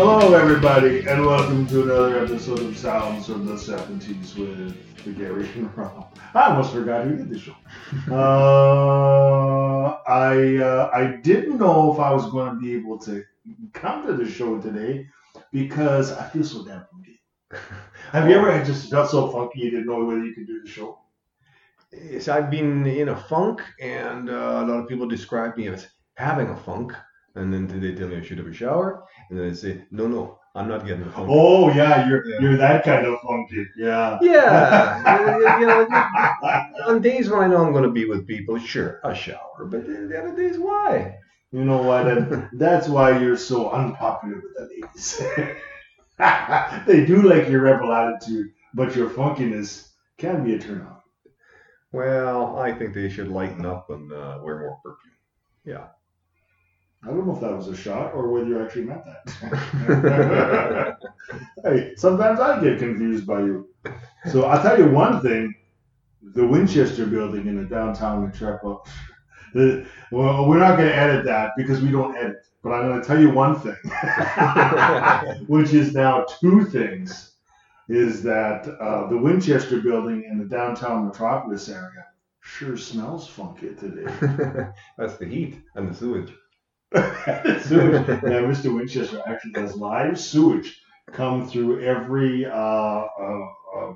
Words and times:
Hello, 0.00 0.32
everybody, 0.32 1.04
and 1.08 1.26
welcome 1.26 1.66
to 1.66 1.82
another 1.82 2.24
episode 2.24 2.60
of 2.60 2.78
Sounds 2.78 3.26
from 3.26 3.44
the 3.44 3.54
70s 3.54 4.38
with 4.38 5.04
the 5.04 5.10
Gary 5.10 5.48
and 5.56 5.76
Rob. 5.76 6.16
I 6.34 6.50
almost 6.50 6.72
forgot 6.72 7.04
who 7.04 7.16
did 7.16 7.28
the 7.28 7.36
show. 7.36 7.56
Uh, 8.08 9.98
I 10.06 10.58
uh, 10.58 10.90
I 10.94 11.16
didn't 11.16 11.58
know 11.58 11.92
if 11.92 11.98
I 11.98 12.12
was 12.12 12.30
going 12.30 12.54
to 12.54 12.60
be 12.60 12.76
able 12.76 12.96
to 12.98 13.24
come 13.72 14.06
to 14.06 14.12
the 14.12 14.30
show 14.30 14.60
today 14.60 15.08
because 15.52 16.12
I 16.12 16.28
feel 16.28 16.44
so 16.44 16.64
damn 16.64 16.86
funky. 16.92 17.20
Have 18.12 18.30
you 18.30 18.36
ever 18.36 18.64
just 18.64 18.92
felt 18.92 19.10
so 19.10 19.32
funky 19.32 19.62
you 19.62 19.70
didn't 19.72 19.86
know 19.86 20.04
whether 20.04 20.24
you 20.24 20.32
could 20.32 20.46
do 20.46 20.62
the 20.62 20.70
show? 20.70 21.00
Yes, 21.92 22.28
I've 22.28 22.52
been 22.52 22.86
in 22.86 23.08
a 23.08 23.16
funk, 23.16 23.62
and 23.80 24.30
uh, 24.30 24.62
a 24.62 24.64
lot 24.64 24.78
of 24.78 24.88
people 24.88 25.08
describe 25.08 25.56
me 25.56 25.66
as 25.66 25.88
having 26.14 26.50
a 26.50 26.56
funk. 26.56 26.92
And 27.34 27.52
then 27.52 27.66
they 27.80 27.94
tell 27.94 28.08
me 28.08 28.16
I 28.16 28.22
should 28.22 28.38
have 28.38 28.48
a 28.48 28.52
shower, 28.52 29.04
and 29.30 29.38
then 29.38 29.48
they 29.48 29.54
say, 29.54 29.84
"No, 29.90 30.06
no, 30.06 30.38
I'm 30.54 30.68
not 30.68 30.86
getting 30.86 31.02
a 31.04 31.10
funk." 31.12 31.28
Oh 31.30 31.70
yeah, 31.72 32.08
you're 32.08 32.26
Yeah. 32.26 32.36
you're 32.40 32.56
that 32.56 32.84
kind 32.84 33.06
of 33.06 33.20
funky. 33.20 33.66
Yeah. 33.76 34.18
Yeah, 34.22 35.58
you 35.60 35.66
know, 35.66 35.86
on 36.86 37.00
days 37.02 37.28
when 37.30 37.40
I 37.40 37.46
know 37.46 37.64
I'm 37.64 37.72
going 37.72 37.84
to 37.84 37.90
be 37.90 38.04
with 38.06 38.26
people, 38.26 38.58
sure, 38.58 39.00
a 39.04 39.14
shower. 39.14 39.64
But 39.66 39.86
the 39.86 40.06
the 40.08 40.18
other 40.20 40.36
days, 40.36 40.58
why? 40.58 41.16
You 41.52 41.64
know 41.64 41.82
what? 41.82 42.06
And 42.08 42.48
that's 42.52 42.88
why 42.88 43.18
you're 43.18 43.36
so 43.38 43.70
unpopular 43.70 44.36
with 44.42 44.54
the 44.56 44.64
ladies. 44.68 45.22
they 46.86 47.06
do 47.06 47.22
like 47.22 47.48
your 47.48 47.62
rebel 47.62 47.92
attitude, 47.92 48.48
but 48.74 48.94
your 48.96 49.08
funkiness 49.10 49.88
can 50.18 50.44
be 50.44 50.54
a 50.54 50.58
turn 50.58 50.82
on. 50.82 50.96
Well, 51.92 52.58
I 52.58 52.72
think 52.72 52.92
they 52.92 53.08
should 53.08 53.28
lighten 53.28 53.64
up 53.64 53.88
and 53.88 54.12
uh, 54.12 54.40
wear 54.42 54.58
more 54.60 54.78
perfume. 54.84 55.14
Yeah. 55.64 55.86
I 57.04 57.08
don't 57.08 57.26
know 57.26 57.34
if 57.34 57.40
that 57.40 57.56
was 57.56 57.68
a 57.68 57.76
shot 57.76 58.12
or 58.14 58.28
whether 58.30 58.46
you 58.46 58.62
actually 58.62 58.84
meant 58.84 59.02
that. 59.04 60.98
hey, 61.64 61.94
sometimes 61.96 62.40
I 62.40 62.60
get 62.60 62.78
confused 62.78 63.26
by 63.26 63.40
you. 63.40 63.68
So 64.32 64.44
I'll 64.44 64.60
tell 64.60 64.78
you 64.78 64.90
one 64.90 65.20
thing: 65.22 65.54
the 66.22 66.46
Winchester 66.46 67.06
Building 67.06 67.46
in 67.46 67.56
the 67.56 67.68
downtown 67.68 68.30
Metrepo. 68.30 68.84
The, 69.54 69.86
well, 70.12 70.46
we're 70.48 70.58
not 70.58 70.76
going 70.76 70.88
to 70.88 70.94
edit 70.96 71.24
that 71.24 71.52
because 71.56 71.80
we 71.80 71.90
don't 71.90 72.16
edit. 72.16 72.44
But 72.62 72.72
I'm 72.72 72.88
going 72.88 73.00
to 73.00 73.06
tell 73.06 73.20
you 73.20 73.30
one 73.30 73.58
thing, 73.60 73.76
which 75.46 75.72
is 75.72 75.94
now 75.94 76.26
two 76.40 76.64
things, 76.64 77.34
is 77.88 78.22
that 78.24 78.66
uh, 78.80 79.06
the 79.08 79.16
Winchester 79.16 79.80
Building 79.80 80.24
in 80.24 80.38
the 80.38 80.44
downtown 80.44 81.06
metropolis 81.06 81.68
area 81.68 82.06
sure 82.40 82.76
smells 82.76 83.28
funky 83.28 83.74
today. 83.74 84.12
That's 84.98 85.16
the 85.16 85.26
heat 85.26 85.62
and 85.76 85.88
the 85.88 85.94
sewage. 85.94 86.32
sewage. 86.94 88.08
Yeah, 88.08 88.42
Mr. 88.48 88.74
Winchester 88.74 89.22
actually 89.26 89.52
does 89.52 89.76
live 89.76 90.18
sewage 90.18 90.80
come 91.12 91.48
through 91.48 91.80
every 91.82 92.46
uh, 92.46 92.50
uh, 92.52 93.46
uh, 93.76 93.94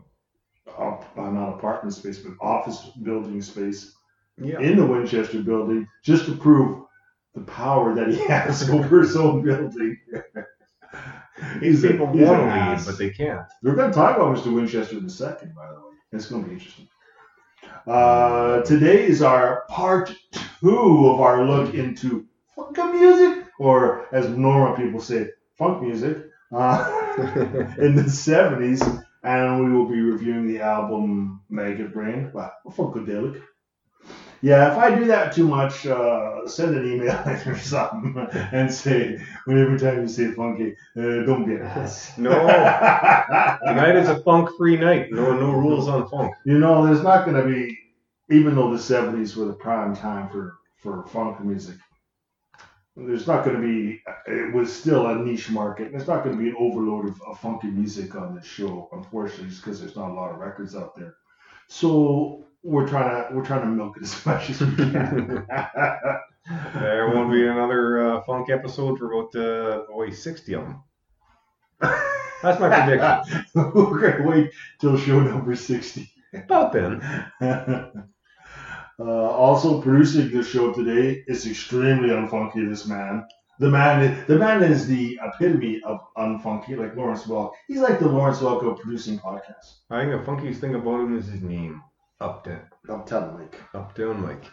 uh, 0.78 1.00
not 1.16 1.54
apartment 1.54 1.94
space, 1.94 2.18
but 2.18 2.34
office 2.44 2.90
building 3.02 3.40
space 3.42 3.94
Yeah. 4.38 4.60
in 4.60 4.76
the 4.76 4.86
Winchester 4.86 5.42
building, 5.42 5.88
just 6.04 6.26
to 6.26 6.36
prove 6.36 6.84
the 7.34 7.42
power 7.42 7.94
that 7.94 8.08
he 8.08 8.16
has 8.26 8.68
over 8.76 9.00
his 9.00 9.16
own 9.16 9.42
building. 9.42 9.98
These 11.60 11.82
people 11.82 12.06
want 12.06 12.16
to 12.18 12.70
leave, 12.70 12.86
but 12.86 12.98
they 12.98 13.10
can't. 13.10 13.46
We're 13.62 13.74
going 13.74 13.90
to 13.90 13.94
talk 13.94 14.16
about 14.16 14.36
Mr. 14.36 14.54
Winchester 14.54 14.98
in 14.98 15.06
a 15.06 15.10
second, 15.10 15.54
by 15.54 15.66
the 15.68 15.74
way. 15.80 15.94
It's 16.12 16.26
going 16.26 16.42
to 16.44 16.48
be 16.50 16.54
interesting. 16.56 16.88
Uh, 17.86 18.60
today 18.62 19.06
is 19.06 19.22
our 19.22 19.64
part 19.68 20.14
two 20.60 21.08
of 21.08 21.20
our 21.20 21.44
look 21.46 21.74
into 21.74 22.26
music, 22.92 23.44
or 23.58 24.06
as 24.14 24.28
normal 24.28 24.76
people 24.76 25.00
say, 25.00 25.28
funk 25.56 25.82
music, 25.82 26.26
uh, 26.52 27.14
in 27.78 27.94
the 27.94 28.02
70s. 28.02 29.04
And 29.24 29.64
we 29.64 29.72
will 29.72 29.86
be 29.86 30.00
reviewing 30.00 30.48
the 30.48 30.60
album 30.60 31.42
Maggot 31.48 31.92
Brain 31.92 32.30
by 32.34 32.50
Funkadelic. 32.66 33.40
Yeah, 34.40 34.72
if 34.72 34.78
I 34.78 34.98
do 34.98 35.04
that 35.06 35.32
too 35.32 35.46
much, 35.46 35.86
uh, 35.86 36.48
send 36.48 36.74
an 36.74 36.84
email 36.84 37.12
or 37.46 37.56
something 37.56 38.16
and 38.50 38.72
say, 38.72 39.16
when 39.44 39.58
every 39.58 39.78
time 39.78 40.02
you 40.02 40.08
say 40.08 40.32
funky, 40.32 40.74
uh, 40.96 41.22
don't 41.24 41.46
be 41.46 41.54
an 41.54 41.62
ass. 41.62 42.18
No. 42.18 42.30
Tonight 42.30 43.94
is 43.94 44.08
a 44.08 44.20
funk-free 44.24 44.78
night. 44.78 45.12
No, 45.12 45.38
no 45.38 45.52
rules 45.52 45.86
on 45.86 46.08
funk. 46.08 46.34
You 46.44 46.58
know, 46.58 46.84
there's 46.84 47.04
not 47.04 47.24
going 47.24 47.40
to 47.40 47.48
be, 47.48 47.78
even 48.34 48.56
though 48.56 48.72
the 48.72 48.78
70s 48.78 49.36
were 49.36 49.46
the 49.46 49.52
prime 49.52 49.94
time 49.94 50.28
for, 50.28 50.56
for 50.82 51.06
funk 51.06 51.40
music, 51.44 51.76
there's 52.96 53.26
not 53.26 53.44
going 53.44 53.56
to 53.56 53.62
be, 53.62 54.02
it 54.26 54.54
was 54.54 54.72
still 54.72 55.06
a 55.06 55.16
niche 55.16 55.50
market. 55.50 55.92
There's 55.92 56.08
not 56.08 56.24
going 56.24 56.36
to 56.36 56.42
be 56.42 56.50
an 56.50 56.56
overload 56.58 57.08
of, 57.08 57.20
of 57.22 57.40
funky 57.40 57.68
music 57.68 58.14
on 58.14 58.34
this 58.34 58.44
show, 58.44 58.88
unfortunately, 58.92 59.48
just 59.48 59.64
because 59.64 59.80
there's 59.80 59.96
not 59.96 60.10
a 60.10 60.14
lot 60.14 60.30
of 60.30 60.38
records 60.38 60.76
out 60.76 60.94
there. 60.94 61.14
So 61.68 62.44
we're 62.62 62.86
trying 62.86 63.08
to, 63.10 63.34
we're 63.34 63.44
trying 63.44 63.62
to 63.62 63.66
milk 63.66 63.96
it 63.96 64.02
as 64.02 64.26
much 64.26 64.50
as 64.50 64.60
we 64.60 64.76
can. 64.76 65.46
There 66.74 67.08
won't 67.08 67.30
be 67.30 67.46
another 67.46 68.16
uh, 68.16 68.22
funk 68.22 68.50
episode 68.50 68.98
for 68.98 69.12
about 69.12 69.34
uh, 69.36 69.86
boy, 69.86 70.10
60 70.10 70.54
of 70.54 70.62
them. 70.62 70.82
That's 72.42 72.58
my 72.58 72.68
prediction. 72.68 73.44
we're 73.54 74.00
going 74.00 74.22
to 74.22 74.28
wait 74.28 74.50
till 74.80 74.98
show 74.98 75.20
number 75.20 75.54
60. 75.54 76.10
About 76.34 76.72
then. 76.72 78.08
Uh, 78.98 79.30
also 79.30 79.80
producing 79.80 80.30
the 80.30 80.42
show 80.42 80.72
today 80.72 81.24
is 81.26 81.46
extremely 81.46 82.10
unfunky. 82.10 82.68
This 82.68 82.86
man, 82.86 83.26
the 83.58 83.68
man, 83.70 84.02
is, 84.02 84.26
the 84.26 84.36
man 84.36 84.62
is 84.62 84.86
the 84.86 85.18
epitome 85.22 85.80
of 85.84 86.00
unfunky, 86.16 86.76
like 86.76 86.96
Lawrence 86.96 87.24
Welk. 87.24 87.52
He's 87.68 87.80
like 87.80 87.98
the 87.98 88.08
Lawrence 88.08 88.38
Welk 88.38 88.62
of 88.62 88.78
producing 88.78 89.18
podcasts. 89.18 89.80
I 89.90 90.00
think 90.04 90.12
the 90.12 90.30
funkiest 90.30 90.56
thing 90.60 90.74
about 90.74 91.00
him 91.00 91.16
is 91.16 91.26
his 91.26 91.42
name. 91.42 91.82
Uptown. 92.20 92.62
I'm 92.88 93.04
telling 93.04 93.36
Mike, 93.36 93.60
Uptown 93.74 94.22
Mike. 94.22 94.44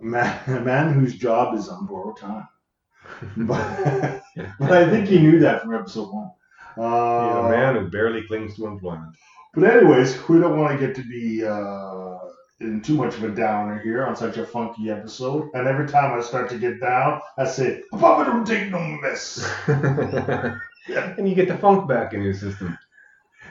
man, 0.00 0.40
a 0.46 0.60
man 0.60 0.94
whose 0.94 1.14
job 1.14 1.54
is 1.54 1.68
on 1.68 1.86
borrowed 1.86 2.16
time. 2.16 2.48
but, 3.36 4.22
but 4.58 4.72
I 4.72 4.88
think 4.88 5.08
he 5.08 5.18
knew 5.18 5.38
that 5.40 5.62
from 5.62 5.74
episode 5.74 6.12
one. 6.12 6.30
Uh, 6.78 6.82
a 6.82 7.50
man 7.50 7.76
who 7.76 7.90
barely 7.90 8.22
clings 8.26 8.56
to 8.56 8.66
employment. 8.66 9.14
But 9.52 9.64
anyways, 9.64 10.28
we 10.28 10.38
don't 10.38 10.58
want 10.58 10.78
to 10.78 10.86
get 10.86 10.94
to 10.96 11.02
be 11.02 11.44
uh, 11.44 12.18
in 12.60 12.80
too 12.82 12.94
much 12.94 13.14
of 13.14 13.24
a 13.24 13.30
downer 13.30 13.78
here 13.78 14.06
on 14.06 14.14
such 14.14 14.36
a 14.36 14.46
funky 14.46 14.90
episode. 14.90 15.48
And 15.54 15.66
every 15.66 15.88
time 15.88 16.18
I 16.18 16.22
start 16.22 16.48
to 16.50 16.58
get 16.58 16.80
down, 16.80 17.20
I 17.38 17.46
say, 17.46 17.82
"Papa 17.90 18.30
don't 18.30 18.46
take 18.46 18.70
no 18.70 18.80
mess." 19.02 19.46
and 19.66 21.28
you 21.28 21.34
get 21.34 21.48
the 21.48 21.56
funk 21.58 21.88
back 21.88 22.12
in 22.12 22.22
your 22.22 22.34
system. 22.34 22.78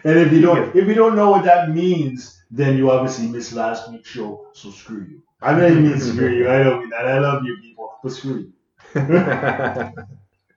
And 0.04 0.18
if 0.20 0.32
you 0.32 0.42
don't, 0.42 0.76
if 0.76 0.88
you 0.88 0.94
don't 0.94 1.16
know 1.16 1.32
what 1.32 1.44
that 1.46 1.70
means, 1.70 2.42
then 2.52 2.78
you 2.78 2.92
obviously 2.92 3.28
missed 3.28 3.54
last 3.54 3.92
week's 3.92 4.10
show. 4.10 4.48
So 4.54 4.72
screw 4.72 5.06
you. 5.10 5.22
I 5.42 5.60
didn't 5.60 5.84
mean 5.84 6.00
screw 6.00 6.30
you. 6.30 6.50
I 6.50 6.64
don't 6.64 6.80
mean 6.82 6.90
that. 6.90 7.06
I 7.08 7.20
love 7.20 7.44
you 7.44 7.58
people, 7.62 7.94
but 8.04 8.12
screw 8.12 8.40
you. 8.40 8.54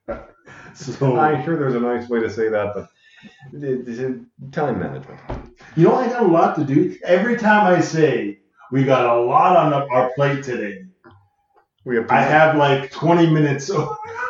So 0.74 1.18
I'm 1.18 1.44
sure 1.44 1.58
there's 1.58 1.74
a 1.74 1.80
nice 1.80 2.08
way 2.08 2.20
to 2.20 2.30
say 2.30 2.48
that, 2.48 2.72
but 2.74 2.88
time 4.52 4.80
management. 4.80 5.20
you 5.76 5.84
know, 5.84 5.94
I 5.94 6.08
got 6.08 6.22
a 6.22 6.26
lot 6.26 6.56
to 6.56 6.64
do. 6.64 6.96
Every 7.04 7.36
time 7.36 7.66
I 7.66 7.80
say 7.80 8.38
we 8.72 8.84
got 8.84 9.06
a 9.16 9.20
lot 9.20 9.56
on 9.56 9.72
our 9.74 10.12
plate 10.16 10.42
today, 10.44 10.86
We 11.84 11.96
have 11.96 12.10
I 12.10 12.20
have 12.22 12.56
like 12.56 12.90
20 12.92 13.28
minutes 13.30 13.70
of 13.70 13.88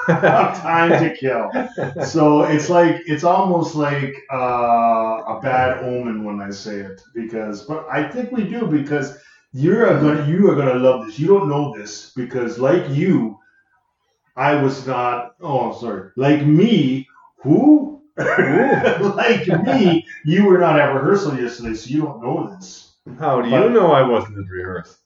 time 0.08 0.98
to 1.02 1.14
kill. 1.14 1.50
So 2.04 2.42
it's 2.44 2.68
like 2.70 3.02
it's 3.06 3.24
almost 3.24 3.74
like 3.74 4.14
uh, 4.32 5.22
a 5.34 5.40
bad 5.42 5.84
omen 5.84 6.24
when 6.24 6.40
I 6.40 6.50
say 6.50 6.80
it 6.80 7.00
because, 7.14 7.64
but 7.64 7.86
I 7.90 8.08
think 8.08 8.32
we 8.32 8.44
do 8.44 8.66
because 8.66 9.18
you're 9.52 9.86
gonna 10.00 10.26
you 10.26 10.50
are 10.50 10.56
gonna 10.56 10.74
love 10.80 11.06
this. 11.06 11.18
You 11.18 11.28
don't 11.28 11.48
know 11.48 11.74
this 11.76 12.12
because 12.16 12.58
like 12.58 12.88
you, 12.90 13.38
I 14.36 14.62
was 14.62 14.86
not. 14.86 15.36
Oh, 15.40 15.70
I'm 15.72 15.78
sorry. 15.78 16.10
Like 16.16 16.46
me, 16.46 17.08
who? 17.42 18.02
like 18.18 19.46
me, 19.64 20.06
you 20.24 20.46
were 20.46 20.58
not 20.58 20.78
at 20.80 20.94
rehearsal 20.94 21.38
yesterday, 21.40 21.74
so 21.74 21.90
you 21.90 22.02
don't 22.02 22.22
know 22.22 22.54
this. 22.54 22.91
How 23.18 23.42
do 23.42 23.48
you 23.48 23.70
know 23.70 23.92
I 23.92 24.02
wasn't 24.02 24.38
at 24.38 24.50
rehearsal? 24.50 24.96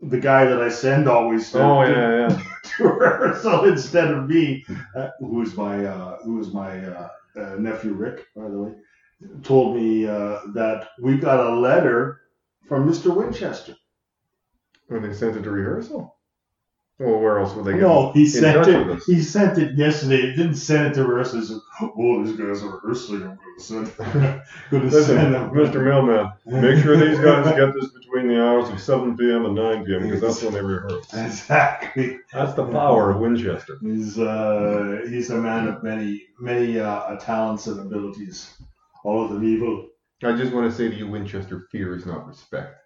The 0.00 0.20
guy 0.20 0.44
that 0.44 0.62
I 0.62 0.68
send 0.68 1.08
always 1.08 1.50
to, 1.52 1.62
Oh 1.62 1.82
yeah, 1.82 2.28
yeah. 2.28 2.42
to 2.76 2.84
rehearsal 2.84 3.64
instead 3.64 4.10
of 4.10 4.28
me, 4.28 4.64
uh, 4.96 5.10
who 5.20 5.42
is 5.42 5.56
my 5.56 5.84
uh, 5.84 6.18
who 6.24 6.40
is 6.40 6.52
my 6.52 6.84
uh, 6.84 7.08
uh, 7.36 7.56
nephew 7.58 7.92
Rick, 7.94 8.26
by 8.34 8.48
the 8.48 8.58
way, 8.58 8.72
told 9.42 9.76
me 9.76 10.06
uh, 10.06 10.40
that 10.54 10.88
we 11.00 11.16
got 11.16 11.46
a 11.46 11.54
letter 11.54 12.22
from 12.68 12.88
Mr. 12.88 13.14
Winchester. 13.14 13.74
When 14.88 15.02
they 15.02 15.14
sent 15.14 15.36
it 15.36 15.42
to 15.42 15.50
rehearsal. 15.50 16.13
Well, 17.00 17.18
where 17.18 17.40
else 17.40 17.54
would 17.54 17.64
they 17.64 17.72
go? 17.72 17.78
No, 17.80 18.12
he 18.12 18.24
sent 18.24 18.68
it. 18.68 18.88
us? 18.88 19.04
He 19.04 19.20
sent 19.20 19.58
it 19.58 19.76
yesterday. 19.76 20.30
He 20.30 20.36
didn't 20.36 20.54
send 20.54 20.86
it 20.86 20.94
to 20.94 21.04
rehearsal. 21.04 21.40
He 21.40 21.46
said, 21.46 21.58
"Oh, 21.80 22.24
these 22.24 22.36
guys 22.36 22.62
are 22.62 22.76
rehearsing. 22.76 23.16
I'm 23.16 23.36
going 23.36 23.38
to 23.58 23.64
send. 23.64 23.96
going 24.70 24.82
to 24.90 24.96
Listen, 24.96 25.16
send 25.16 25.34
them." 25.34 25.50
Mr. 25.50 25.84
Mailman, 25.84 26.32
make 26.46 26.84
sure 26.84 26.96
these 26.96 27.18
guys 27.18 27.46
get 27.56 27.74
this 27.74 27.90
between 27.90 28.28
the 28.28 28.40
hours 28.40 28.68
of 28.68 28.78
7 28.80 29.16
p.m. 29.16 29.44
and 29.44 29.56
9 29.56 29.84
p.m. 29.84 30.02
because 30.02 30.20
that's 30.20 30.42
when 30.42 30.54
they 30.54 30.60
rehearse. 30.60 31.12
Exactly. 31.12 32.20
That's 32.32 32.54
the 32.54 32.66
power 32.66 33.10
of 33.10 33.18
Winchester. 33.18 33.76
He's 33.80 34.16
uh, 34.16 35.00
he's 35.08 35.30
a 35.30 35.36
man 35.36 35.66
of 35.66 35.82
many 35.82 36.22
many 36.38 36.78
uh, 36.78 37.16
talents 37.16 37.66
and 37.66 37.80
abilities. 37.80 38.54
All 39.02 39.24
of 39.24 39.32
them 39.32 39.42
evil. 39.42 39.88
I 40.22 40.36
just 40.36 40.52
want 40.52 40.70
to 40.70 40.76
say 40.76 40.88
to 40.88 40.94
you, 40.94 41.08
Winchester, 41.08 41.66
fear 41.72 41.96
is 41.96 42.06
not 42.06 42.26
respect. 42.26 42.83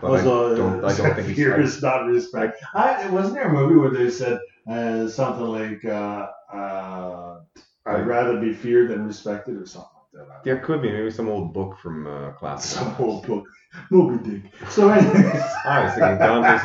But 0.00 0.10
also, 0.10 0.54
I 0.54 0.56
don't, 0.56 0.84
I 0.84 0.96
don't 0.96 1.14
think 1.14 1.36
fear 1.36 1.60
is 1.60 1.80
not 1.80 2.06
respect. 2.06 2.62
I 2.74 3.08
wasn't 3.10 3.34
there 3.34 3.48
a 3.48 3.52
movie 3.52 3.76
where 3.76 3.90
they 3.90 4.10
said 4.10 4.40
uh, 4.68 5.08
something 5.08 5.46
like 5.46 5.84
uh, 5.84 6.28
uh, 6.52 7.40
"I'd 7.86 8.06
rather 8.06 8.40
be 8.40 8.52
feared 8.52 8.90
than 8.90 9.06
respected" 9.06 9.56
or 9.56 9.66
something 9.66 9.90
like 10.14 10.26
that. 10.28 10.40
Yeah, 10.44 10.54
it 10.54 10.64
could 10.64 10.82
be 10.82 10.90
maybe 10.90 11.12
some 11.12 11.28
old 11.28 11.54
book 11.54 11.78
from 11.78 12.06
uh, 12.08 12.32
class. 12.32 12.66
Some 12.74 12.96
old 12.98 13.24
book, 13.26 13.46
Moby 13.90 14.18
Dick. 14.28 14.52
So, 14.68 14.88
anyways, 14.90 15.42
I 15.64 15.84
was 15.84 15.94
thinking 15.94 16.18
Dante's 16.18 16.64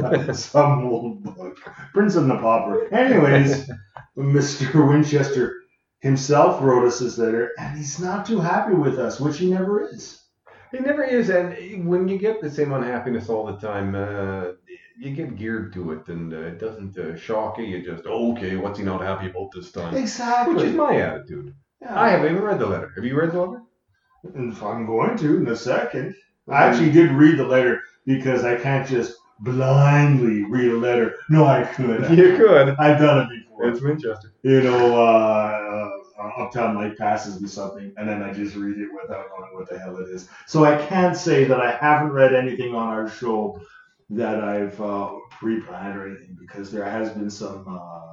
Inferno. 0.00 0.32
some 0.32 0.86
old 0.86 1.22
book, 1.22 1.58
Prince 1.92 2.14
of 2.14 2.26
the 2.28 2.38
Pauper. 2.38 2.92
Anyways, 2.94 3.70
Mr. 4.16 4.88
Winchester 4.88 5.56
himself 6.00 6.62
wrote 6.62 6.86
us 6.86 7.00
this 7.00 7.18
letter, 7.18 7.52
and 7.58 7.76
he's 7.76 8.00
not 8.00 8.24
too 8.24 8.40
happy 8.40 8.72
with 8.74 8.98
us, 8.98 9.20
which 9.20 9.36
he 9.36 9.50
never 9.50 9.86
is. 9.86 10.23
It 10.74 10.82
never 10.82 11.04
is, 11.04 11.30
and 11.30 11.86
when 11.88 12.08
you 12.08 12.18
get 12.18 12.40
the 12.40 12.50
same 12.50 12.72
unhappiness 12.72 13.28
all 13.28 13.46
the 13.46 13.56
time, 13.56 13.94
uh, 13.94 14.52
you 14.98 15.14
get 15.14 15.36
geared 15.36 15.72
to 15.74 15.92
it, 15.92 16.08
and 16.08 16.32
uh, 16.32 16.38
it 16.38 16.58
doesn't 16.58 16.98
uh, 16.98 17.16
shock 17.16 17.58
you. 17.58 17.64
You 17.64 17.84
just, 17.84 18.04
okay, 18.06 18.56
what's 18.56 18.78
he 18.78 18.84
not 18.84 19.00
happy 19.00 19.30
about 19.30 19.50
this 19.54 19.70
time? 19.70 19.94
Exactly. 19.96 20.54
Which 20.54 20.64
is 20.64 20.74
my 20.74 20.96
attitude. 20.96 21.54
Yeah. 21.80 22.00
I 22.00 22.08
haven't 22.10 22.32
even 22.32 22.42
read 22.42 22.58
the 22.58 22.66
letter. 22.66 22.90
Have 22.96 23.04
you 23.04 23.18
read 23.18 23.32
the 23.32 23.40
letter? 23.40 23.62
If 24.24 24.62
I'm 24.62 24.86
going 24.86 25.16
to 25.18 25.36
in 25.36 25.48
a 25.48 25.56
second. 25.56 26.14
I 26.48 26.64
actually 26.64 26.90
did 26.90 27.10
read 27.12 27.38
the 27.38 27.46
letter 27.46 27.82
because 28.04 28.44
I 28.44 28.56
can't 28.56 28.86
just 28.86 29.14
blindly 29.40 30.44
read 30.44 30.72
a 30.72 30.76
letter. 30.76 31.14
No, 31.28 31.46
I 31.46 31.64
could. 31.64 32.10
You 32.18 32.36
could. 32.36 32.70
I've 32.78 32.98
done 32.98 33.22
it 33.22 33.28
before. 33.28 33.68
It's 33.68 33.80
Winchester. 33.80 34.32
you 34.42 34.62
know, 34.62 35.00
uh, 35.00 35.90
Uptown 36.38 36.74
Light 36.76 36.96
passes 36.98 37.40
me 37.40 37.48
something, 37.48 37.92
and 37.96 38.08
then 38.08 38.22
I 38.22 38.32
just 38.32 38.56
read 38.56 38.78
it 38.78 38.88
without 38.92 39.26
knowing 39.38 39.54
what 39.54 39.68
the 39.68 39.78
hell 39.78 39.98
it 39.98 40.08
is. 40.08 40.28
So 40.46 40.64
I 40.64 40.76
can't 40.86 41.16
say 41.16 41.44
that 41.44 41.60
I 41.60 41.72
haven't 41.72 42.12
read 42.12 42.34
anything 42.34 42.74
on 42.74 42.88
our 42.88 43.08
show 43.08 43.60
that 44.10 44.42
I've 44.42 44.80
uh, 44.80 45.12
pre-planned 45.30 45.98
or 45.98 46.08
anything 46.08 46.36
because 46.38 46.70
there 46.70 46.84
has 46.84 47.10
been 47.10 47.30
some 47.30 47.66
uh, 47.68 48.04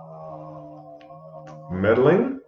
Meddling? 1.71 2.39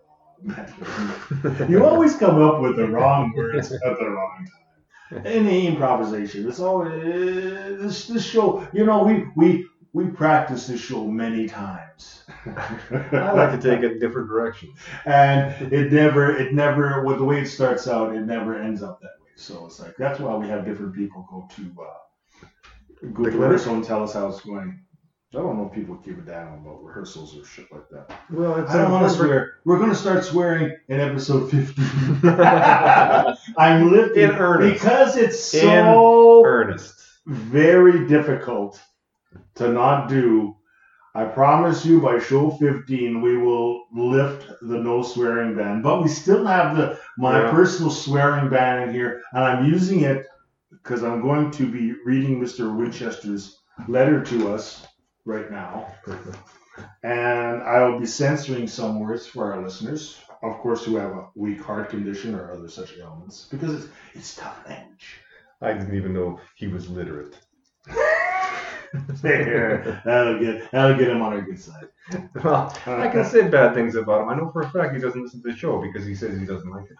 meddling. 0.41 1.69
you 1.71 1.85
always 1.85 2.15
come 2.15 2.41
up 2.41 2.61
with 2.61 2.75
the 2.75 2.87
wrong 2.87 3.33
words 3.35 3.71
at 3.71 3.79
the 3.81 4.09
wrong 4.09 4.47
time. 5.11 5.25
Any 5.25 5.67
improvisation, 5.67 6.47
it's 6.47 6.59
always 6.59 6.91
this 7.81 8.07
this 8.07 8.25
show. 8.25 8.67
You 8.73 8.85
know, 8.85 9.03
we 9.03 9.25
we 9.35 9.67
we 9.93 10.07
practice 10.07 10.67
this 10.67 10.81
show 10.81 11.05
many 11.05 11.47
times. 11.47 12.23
I 12.47 13.31
like 13.31 13.51
to 13.51 13.61
take 13.61 13.83
it 13.83 13.99
different 13.99 14.27
directions. 14.27 14.77
and 15.05 15.71
it 15.71 15.91
never 15.93 16.35
it 16.35 16.53
never 16.53 17.03
with 17.03 17.17
the 17.19 17.23
way 17.23 17.41
it 17.41 17.47
starts 17.47 17.87
out 17.87 18.15
it 18.15 18.21
never 18.21 18.59
ends 18.61 18.81
up 18.83 18.99
that 19.01 19.11
way 19.21 19.29
so 19.35 19.65
it's 19.65 19.79
like 19.79 19.95
that's 19.97 20.19
why 20.19 20.35
we 20.35 20.47
have 20.47 20.65
different 20.65 20.93
people 20.95 21.25
go 21.29 21.47
to 21.55 21.61
uh 21.81 22.47
go 23.13 23.23
to 23.25 23.31
rehearsal 23.37 23.75
and 23.75 23.83
tell 23.83 24.03
us 24.03 24.13
how 24.13 24.27
it's 24.27 24.41
going 24.41 24.79
i 25.33 25.37
don't 25.37 25.57
know 25.57 25.65
if 25.67 25.73
people 25.73 25.95
give 25.95 26.17
a 26.17 26.21
damn 26.21 26.53
about 26.53 26.83
rehearsals 26.83 27.37
or 27.37 27.43
shit 27.45 27.65
like 27.71 27.87
that 27.89 28.09
Well, 28.31 28.55
it's 28.61 28.71
i 28.71 28.77
don't 28.81 28.91
want 28.91 29.09
to 29.09 29.15
swear 29.17 29.55
we're 29.65 29.77
going 29.79 29.89
to 29.89 29.95
start 29.95 30.23
swearing 30.23 30.75
in 30.89 30.99
episode 30.99 31.49
15 31.51 31.85
i'm 33.57 33.91
lifting 33.91 34.23
In 34.23 34.31
earnest. 34.31 34.73
because 34.81 35.17
it's 35.17 35.39
so 35.39 35.57
In 35.59 35.85
so 35.85 36.43
Ernest. 36.45 37.01
very 37.25 38.07
difficult 38.07 38.79
to 39.55 39.69
not 39.69 40.09
do. 40.09 40.55
I 41.15 41.25
promise 41.25 41.85
you 41.85 42.01
by 42.01 42.17
show 42.19 42.49
15 42.51 43.21
we 43.21 43.37
will 43.37 43.85
lift 43.95 44.47
the 44.61 44.79
no 44.79 45.03
swearing 45.03 45.55
ban, 45.55 45.81
but 45.83 46.01
we 46.01 46.07
still 46.09 46.45
have 46.45 46.75
the 46.75 46.97
my 47.17 47.39
Yeah. 47.43 47.51
personal 47.51 47.91
swearing 47.91 48.49
ban 48.49 48.87
in 48.89 48.93
here, 48.95 49.21
and 49.33 49.43
I'm 49.43 49.65
using 49.65 50.01
it 50.01 50.25
because 50.71 51.03
I'm 51.03 51.21
going 51.21 51.51
to 51.51 51.71
be 51.71 51.93
reading 52.03 52.41
Mr. 52.41 52.75
Winchester's 52.75 53.59
letter 53.87 54.23
to 54.23 54.53
us 54.53 54.87
right 55.25 55.49
now, 55.51 55.93
and 57.03 57.61
I 57.61 57.83
will 57.85 57.99
be 57.99 58.05
censoring 58.07 58.67
some 58.67 58.99
words 58.99 59.27
for 59.27 59.53
our 59.53 59.63
listeners, 59.63 60.19
of 60.41 60.57
course, 60.57 60.83
who 60.83 60.95
have 60.95 61.11
a 61.11 61.27
weak 61.35 61.61
heart 61.61 61.89
condition 61.89 62.33
or 62.35 62.51
other 62.51 62.67
such 62.67 62.97
ailments, 62.97 63.47
because 63.49 63.73
it's 63.73 63.87
it's 64.15 64.35
tough 64.35 64.59
language. 64.67 65.19
I 65.61 65.73
didn't 65.73 65.95
even 65.95 66.13
know 66.13 66.39
he 66.55 66.67
was 66.67 66.89
literate. 66.89 67.37
There, 69.21 70.01
that'll 70.05 70.39
get 70.39 70.71
that'll 70.71 70.97
get 70.97 71.09
him 71.09 71.21
on 71.21 71.33
our 71.33 71.41
good 71.41 71.59
side. 71.59 71.87
Well, 72.43 72.75
I 72.85 73.07
can 73.07 73.25
say 73.25 73.47
bad 73.47 73.73
things 73.73 73.95
about 73.95 74.21
him. 74.21 74.29
I 74.29 74.35
know 74.35 74.51
for 74.51 74.61
a 74.61 74.69
fact 74.69 74.93
he 74.93 75.01
doesn't 75.01 75.21
listen 75.21 75.41
to 75.41 75.49
the 75.51 75.55
show 75.57 75.81
because 75.81 76.05
he 76.05 76.13
says 76.15 76.37
he 76.39 76.45
doesn't 76.45 76.69
like 76.69 76.85
it. 76.91 76.97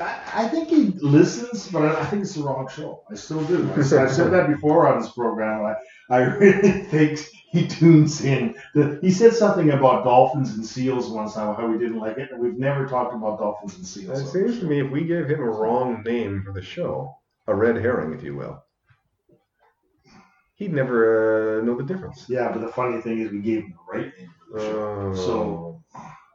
I, 0.00 0.44
I 0.44 0.48
think 0.48 0.68
he 0.68 0.86
listens, 1.00 1.68
but 1.68 1.82
I, 1.82 2.00
I 2.00 2.04
think 2.06 2.22
it's 2.22 2.34
the 2.34 2.42
wrong 2.44 2.68
show. 2.68 3.02
I 3.10 3.14
still 3.14 3.42
do. 3.44 3.70
I, 3.76 3.82
said- 3.82 4.02
I've 4.04 4.12
said 4.12 4.30
that 4.32 4.48
before 4.48 4.86
on 4.92 5.00
this 5.00 5.10
program. 5.10 5.64
I, 5.66 5.74
I 6.14 6.18
really 6.20 6.70
think 6.84 7.18
he 7.50 7.66
tunes 7.66 8.24
in. 8.24 8.54
The, 8.74 8.98
he 9.02 9.10
said 9.10 9.32
something 9.34 9.70
about 9.70 10.04
dolphins 10.04 10.54
and 10.54 10.64
seals 10.64 11.08
once 11.08 11.34
time, 11.34 11.54
how 11.56 11.66
we 11.66 11.78
didn't 11.78 11.98
like 11.98 12.18
it, 12.18 12.30
and 12.30 12.40
we've 12.40 12.58
never 12.58 12.86
talked 12.86 13.14
about 13.14 13.38
dolphins 13.38 13.76
and 13.76 13.86
seals. 13.86 14.20
It 14.20 14.28
seems 14.28 14.60
to 14.60 14.66
me 14.66 14.80
if 14.80 14.90
we 14.90 15.04
gave 15.04 15.26
him 15.28 15.40
a 15.40 15.50
wrong 15.50 16.02
name 16.04 16.42
for 16.44 16.52
the 16.52 16.62
show, 16.62 17.16
a 17.46 17.54
red 17.54 17.76
herring, 17.76 18.12
if 18.14 18.22
you 18.22 18.36
will, 18.36 18.62
he'd 20.58 20.72
never 20.74 21.60
uh, 21.60 21.64
know 21.64 21.74
the 21.76 21.84
difference. 21.84 22.26
Yeah, 22.28 22.50
but 22.52 22.60
the 22.60 22.68
funny 22.68 23.00
thing 23.00 23.20
is, 23.20 23.30
we 23.32 23.38
gave 23.40 23.62
him 23.64 23.74
the 23.78 23.98
right 23.98 24.12
name 24.18 24.30
for 24.50 24.58
the 24.58 24.64
show. 24.64 25.12
Oh, 25.12 25.14
So- 25.14 25.82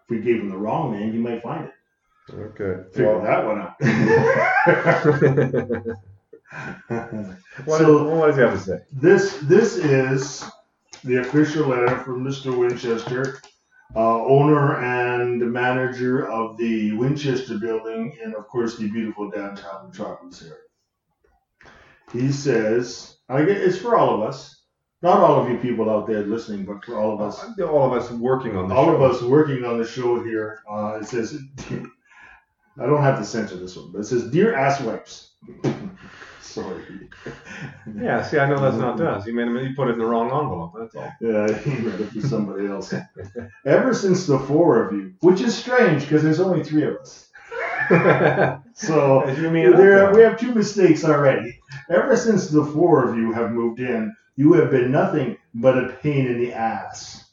If 0.05 0.09
we 0.09 0.19
gave 0.19 0.41
him 0.41 0.49
the 0.49 0.57
wrong 0.57 0.91
name, 0.91 1.13
he 1.13 1.19
might 1.19 1.41
find 1.43 1.65
it. 1.65 1.71
okay. 2.33 2.83
Figure 2.91 3.19
Well, 3.19 3.21
that 3.21 3.45
one 3.45 3.61
out. 3.61 3.75
what, 7.65 7.79
So- 7.79 8.15
what 8.15 8.27
does 8.27 8.35
he 8.35 8.41
have 8.41 8.53
to 8.53 8.59
say? 8.59 8.79
This 8.91 9.37
this 9.43 9.77
is 9.77 10.43
the 11.03 11.17
official 11.21 11.67
letter 11.67 11.97
from 11.99 12.23
Mr. 12.23 12.57
Winchester, 12.57 13.39
uh, 13.95 14.23
owner 14.25 14.77
and 14.77 15.51
manager 15.51 16.29
of 16.29 16.57
the 16.57 16.93
Winchester 16.93 17.57
building, 17.59 18.17
and 18.23 18.35
of 18.35 18.47
course 18.47 18.77
the 18.77 18.89
beautiful 18.89 19.29
downtown 19.29 19.87
metropolis 19.87 20.41
area. 20.43 20.55
He 22.13 22.31
says, 22.31 23.17
I 23.27 23.39
get 23.43 23.57
it's 23.57 23.77
for 23.77 23.97
all 23.97 24.15
of 24.15 24.29
us, 24.29 24.61
not 25.01 25.19
all 25.19 25.41
of 25.43 25.49
you 25.49 25.57
people 25.57 25.89
out 25.89 26.07
there 26.07 26.21
listening, 26.21 26.63
but 26.65 26.85
for 26.85 26.97
all 26.99 27.13
of 27.13 27.19
us, 27.21 27.43
All 27.59 27.83
of 27.85 28.01
us 28.01 28.09
working 28.11 28.55
on 28.55 28.69
the 28.69 28.75
all 28.75 28.85
show. 28.85 28.95
of 28.95 29.01
us 29.01 29.21
working 29.21 29.65
on 29.65 29.77
the 29.79 29.85
show 29.85 30.23
here. 30.23 30.61
Uh, 30.71 30.99
it 31.01 31.05
says, 31.07 31.37
I 32.79 32.85
don't 32.85 33.01
have 33.03 33.19
to 33.19 33.25
censor 33.25 33.57
this 33.57 33.75
one, 33.75 33.91
but 33.91 33.99
it 33.99 34.05
says, 34.05 34.29
"Dear 34.31 34.55
ass 34.55 34.81
wipes." 34.81 35.33
Sorry. 36.41 36.83
Yeah, 37.99 38.21
see, 38.23 38.37
I 38.39 38.47
know 38.47 38.59
that's 38.59 38.77
not 38.77 38.99
us. 39.01 39.25
You 39.25 39.33
made 39.33 39.47
him. 39.47 39.57
You 39.57 39.75
put 39.75 39.87
it 39.89 39.93
in 39.93 39.99
the 39.99 40.05
wrong 40.05 40.25
envelope. 40.27 40.73
That's 40.79 40.95
all. 40.95 41.11
Yeah, 41.21 41.57
he 41.59 41.81
read 41.87 42.01
it 42.01 42.09
for 42.11 42.21
somebody 42.21 42.67
else. 42.67 42.93
Ever 43.65 43.93
since 43.93 44.25
the 44.27 44.39
four 44.39 44.83
of 44.87 44.93
you, 44.93 45.13
which 45.21 45.41
is 45.41 45.55
strange 45.55 46.01
because 46.03 46.21
there's 46.23 46.39
only 46.39 46.63
three 46.63 46.83
of 46.83 46.95
us. 46.97 47.29
So 48.75 49.23
there, 49.27 50.11
we 50.13 50.21
have 50.21 50.39
two 50.39 50.53
mistakes 50.53 51.03
already. 51.03 51.59
Ever 51.89 52.15
since 52.17 52.47
the 52.49 52.65
four 52.65 53.07
of 53.07 53.17
you 53.17 53.31
have 53.31 53.51
moved 53.51 53.79
in, 53.79 54.15
you 54.35 54.53
have 54.53 54.71
been 54.71 54.91
nothing 54.91 55.37
but 55.53 55.77
a 55.77 55.89
pain 56.01 56.25
in 56.25 56.39
the 56.39 56.53
ass. 56.53 57.29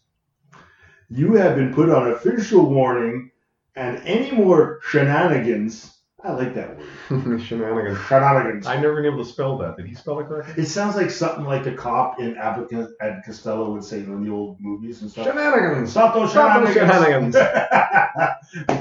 You 1.09 1.35
have 1.35 1.57
been 1.57 1.73
put 1.73 1.89
on 1.89 2.13
official 2.13 2.67
warning, 2.69 3.31
and 3.75 3.99
any 4.05 4.33
more 4.33 4.81
shenanigans. 4.83 6.00
I 6.23 6.33
like 6.33 6.55
that 6.55 6.77
word. 7.11 7.41
shenanigans. 7.43 7.99
Shenanigans. 8.07 8.67
I've 8.67 8.81
never 8.81 8.97
been 8.97 9.07
able 9.07 9.25
to 9.25 9.31
spell 9.31 9.57
that. 9.59 9.77
Did 9.77 9.87
he 9.87 9.95
spell 9.95 10.19
it 10.21 10.27
correctly? 10.27 10.63
It 10.63 10.67
sounds 10.67 10.97
like 10.97 11.11
something 11.11 11.45
like 11.45 11.65
the 11.65 11.73
cop 11.73 12.21
in 12.21 12.37
Abbott 12.37 12.71
and 12.73 13.25
Costello 13.25 13.73
would 13.73 13.85
say 13.85 13.99
in 13.99 14.25
the 14.25 14.31
old 14.31 14.61
movies 14.61 15.03
and 15.03 15.11
stuff. 15.11 15.27
Shenanigans. 15.27 15.91
Stop 15.91 16.15
those 16.15 16.31
Stop 16.31 16.65
those 16.65 16.75
shenanigans. 16.75 17.37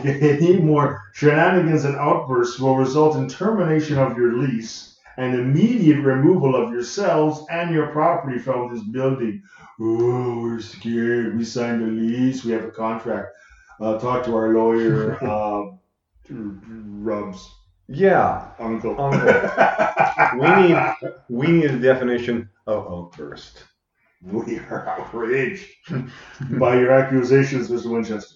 Any 0.03 0.57
more 0.61 1.01
shenanigans 1.13 1.85
and 1.85 1.95
outbursts 1.95 2.59
will 2.59 2.75
result 2.75 3.15
in 3.15 3.27
termination 3.29 3.97
of 3.97 4.17
your 4.17 4.33
lease 4.37 4.97
and 5.17 5.35
immediate 5.35 6.01
removal 6.01 6.55
of 6.55 6.71
yourselves 6.71 7.45
and 7.49 7.73
your 7.73 7.87
property 7.87 8.39
from 8.39 8.73
this 8.73 8.83
building. 8.83 9.43
Oh, 9.79 10.41
we're 10.41 10.61
scared. 10.61 11.37
We 11.37 11.45
signed 11.45 11.81
a 11.81 11.85
lease. 11.85 12.43
We 12.43 12.51
have 12.51 12.65
a 12.65 12.71
contract. 12.71 13.35
Uh, 13.79 13.97
talk 13.97 14.25
to 14.25 14.35
our 14.35 14.49
lawyer, 14.49 15.17
uh, 15.23 15.71
Rubs. 16.29 17.49
Yeah, 17.87 18.51
Uncle. 18.59 18.99
Uncle. 18.99 20.39
we 20.39 20.67
need 20.67 20.77
we 21.29 21.47
need 21.47 21.71
a 21.71 21.79
definition 21.79 22.49
of 22.67 22.85
outburst. 22.87 23.63
We 24.21 24.59
are 24.59 24.87
outraged 24.87 25.69
by 26.59 26.79
your 26.79 26.91
accusations, 26.91 27.69
Mr. 27.69 27.91
Winchester. 27.91 28.35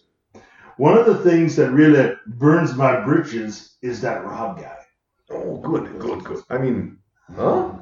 One 0.77 0.97
of 0.97 1.05
the 1.05 1.17
things 1.17 1.55
that 1.57 1.71
really 1.71 2.15
burns 2.25 2.73
my 2.73 3.01
britches 3.01 3.75
is 3.81 4.01
that 4.01 4.25
Rob 4.25 4.59
guy. 4.59 4.77
Oh, 5.29 5.57
good, 5.57 5.99
good, 5.99 6.23
good. 6.23 6.43
I 6.49 6.57
mean, 6.57 6.97
huh? 7.35 7.73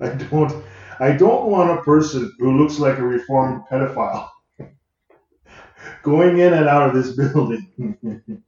I 0.00 0.08
don't 0.08 0.64
I 1.00 1.12
don't 1.12 1.46
want 1.46 1.78
a 1.78 1.82
person 1.82 2.32
who 2.38 2.56
looks 2.58 2.78
like 2.78 2.98
a 2.98 3.02
reformed 3.02 3.62
pedophile 3.70 4.28
going 6.02 6.38
in 6.38 6.54
and 6.54 6.68
out 6.68 6.88
of 6.88 6.94
this 6.94 7.14
building. 7.14 8.42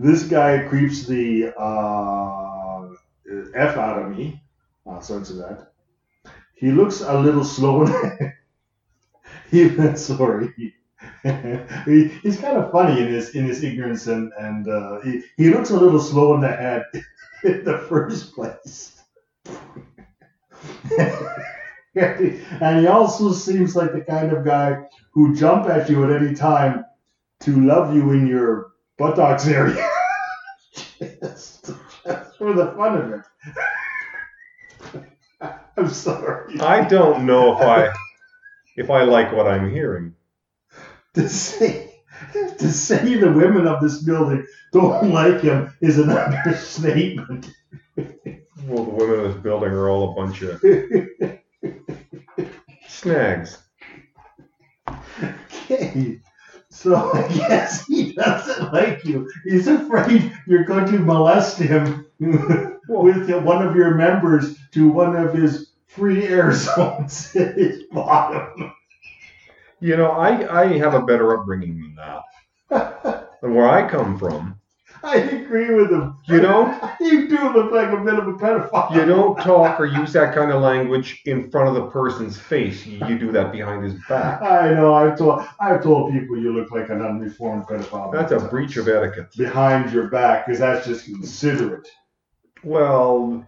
this 0.00 0.22
guy 0.22 0.66
creeps 0.66 1.04
the 1.04 1.52
uh, 1.58 2.88
F 3.54 3.76
out 3.76 4.02
of 4.02 4.16
me. 4.16 4.42
Uh, 4.86 4.98
sense 5.00 5.28
of 5.28 5.36
that. 5.36 5.72
He 6.54 6.70
looks 6.70 7.02
a 7.02 7.20
little 7.20 7.44
slow. 7.44 7.86
he, 9.50 9.94
sorry. 9.96 10.54
he, 11.84 12.08
he's 12.22 12.40
kind 12.40 12.56
of 12.56 12.72
funny 12.72 13.00
in 13.00 13.08
his 13.08 13.34
in 13.34 13.44
his 13.46 13.62
ignorance 13.62 14.06
and 14.06 14.32
and 14.38 14.68
uh, 14.68 15.00
he, 15.00 15.22
he 15.36 15.50
looks 15.50 15.70
a 15.70 15.76
little 15.76 16.00
slow 16.00 16.34
in 16.34 16.40
the 16.40 16.48
head 16.48 16.84
in 17.44 17.64
the 17.64 17.78
first 17.88 18.34
place. 18.34 19.02
and 21.94 22.80
he 22.80 22.86
also 22.86 23.32
seems 23.32 23.76
like 23.76 23.92
the 23.92 24.00
kind 24.00 24.32
of 24.32 24.44
guy 24.44 24.82
who 25.12 25.34
jump 25.34 25.66
at 25.66 25.90
you 25.90 26.04
at 26.04 26.22
any 26.22 26.34
time 26.34 26.84
to 27.40 27.60
love 27.66 27.94
you 27.94 28.12
in 28.12 28.26
your 28.26 28.72
buttocks 28.98 29.46
area. 29.46 29.89
Just, 31.20 31.70
just 32.04 32.38
for 32.38 32.52
the 32.52 32.72
fun 32.72 32.96
of 32.96 33.24
it. 34.94 35.04
I'm 35.76 35.88
sorry. 35.88 36.60
I 36.60 36.84
don't 36.84 37.26
know 37.26 37.56
if 37.56 37.62
I 37.62 37.92
if 38.76 38.90
I 38.90 39.04
like 39.04 39.32
what 39.32 39.46
I'm 39.46 39.70
hearing. 39.70 40.14
To 41.14 41.28
say 41.28 42.02
to 42.58 42.72
say 42.72 43.16
the 43.16 43.32
women 43.32 43.66
of 43.66 43.80
this 43.80 44.02
building 44.02 44.46
don't 44.72 45.10
like 45.10 45.40
him 45.40 45.74
is 45.80 45.98
an 45.98 46.10
understatement. 46.10 47.46
Well, 47.96 48.84
the 48.84 48.90
women 48.90 49.20
of 49.20 49.32
this 49.32 49.42
building 49.42 49.70
are 49.70 49.88
all 49.88 50.12
a 50.12 50.14
bunch 50.14 50.42
of 50.42 50.62
snags. 52.88 53.58
Okay. 55.22 56.20
So 56.70 57.12
I 57.14 57.28
guess 57.28 57.86
he 57.86 58.12
doesn't 58.12 58.72
like 58.72 59.04
you. 59.04 59.30
He's 59.44 59.66
afraid 59.66 60.32
you're 60.46 60.64
going 60.64 60.86
to 60.86 60.98
molest 60.98 61.58
him 61.58 62.06
with 62.20 63.30
one 63.42 63.66
of 63.66 63.76
your 63.76 63.94
members 63.94 64.56
to 64.72 64.88
one 64.88 65.16
of 65.16 65.34
his 65.34 65.70
free 65.86 66.26
air 66.26 66.52
zones 66.54 67.34
at 67.36 67.56
his 67.56 67.82
bottom. 67.90 68.72
You 69.80 69.96
know, 69.96 70.10
I 70.10 70.62
I 70.62 70.78
have 70.78 70.94
a 70.94 71.02
better 71.02 71.38
upbringing 71.38 71.80
than 71.80 71.96
that. 71.96 73.28
Where 73.40 73.68
I 73.68 73.88
come 73.88 74.18
from, 74.18 74.60
I 75.02 75.16
agree 75.16 75.74
with 75.74 75.90
him. 75.90 76.16
You 76.26 76.40
don't? 76.40 76.80
You 77.00 77.28
do 77.28 77.52
look 77.54 77.72
like 77.72 77.88
a 77.88 78.04
bit 78.04 78.18
of 78.18 78.28
a 78.28 78.34
pedophile. 78.34 78.94
you 78.94 79.06
don't 79.06 79.34
talk 79.40 79.80
or 79.80 79.86
use 79.86 80.12
that 80.12 80.34
kind 80.34 80.52
of 80.52 80.60
language 80.60 81.22
in 81.24 81.50
front 81.50 81.68
of 81.68 81.74
the 81.74 81.90
person's 81.90 82.38
face. 82.38 82.84
You 82.84 83.18
do 83.18 83.32
that 83.32 83.50
behind 83.52 83.84
his 83.84 83.94
back. 84.08 84.42
I 84.58 84.74
know. 84.74 84.92
I've 84.94 85.16
told 85.16 85.42
I've 85.58 85.82
told 85.82 86.12
people 86.12 86.38
you 86.38 86.52
look 86.52 86.70
like 86.70 86.90
an 86.90 87.00
unreformed 87.00 87.64
pedophile. 87.64 88.12
That's 88.12 88.32
a 88.32 88.38
breach 88.48 88.76
of 88.76 88.86
etiquette. 88.86 89.28
behind 89.36 89.92
your 89.92 90.08
back 90.08 90.44
because 90.46 90.60
that's 90.60 90.86
just 90.86 91.06
considerate. 91.06 91.88
Well, 92.62 93.46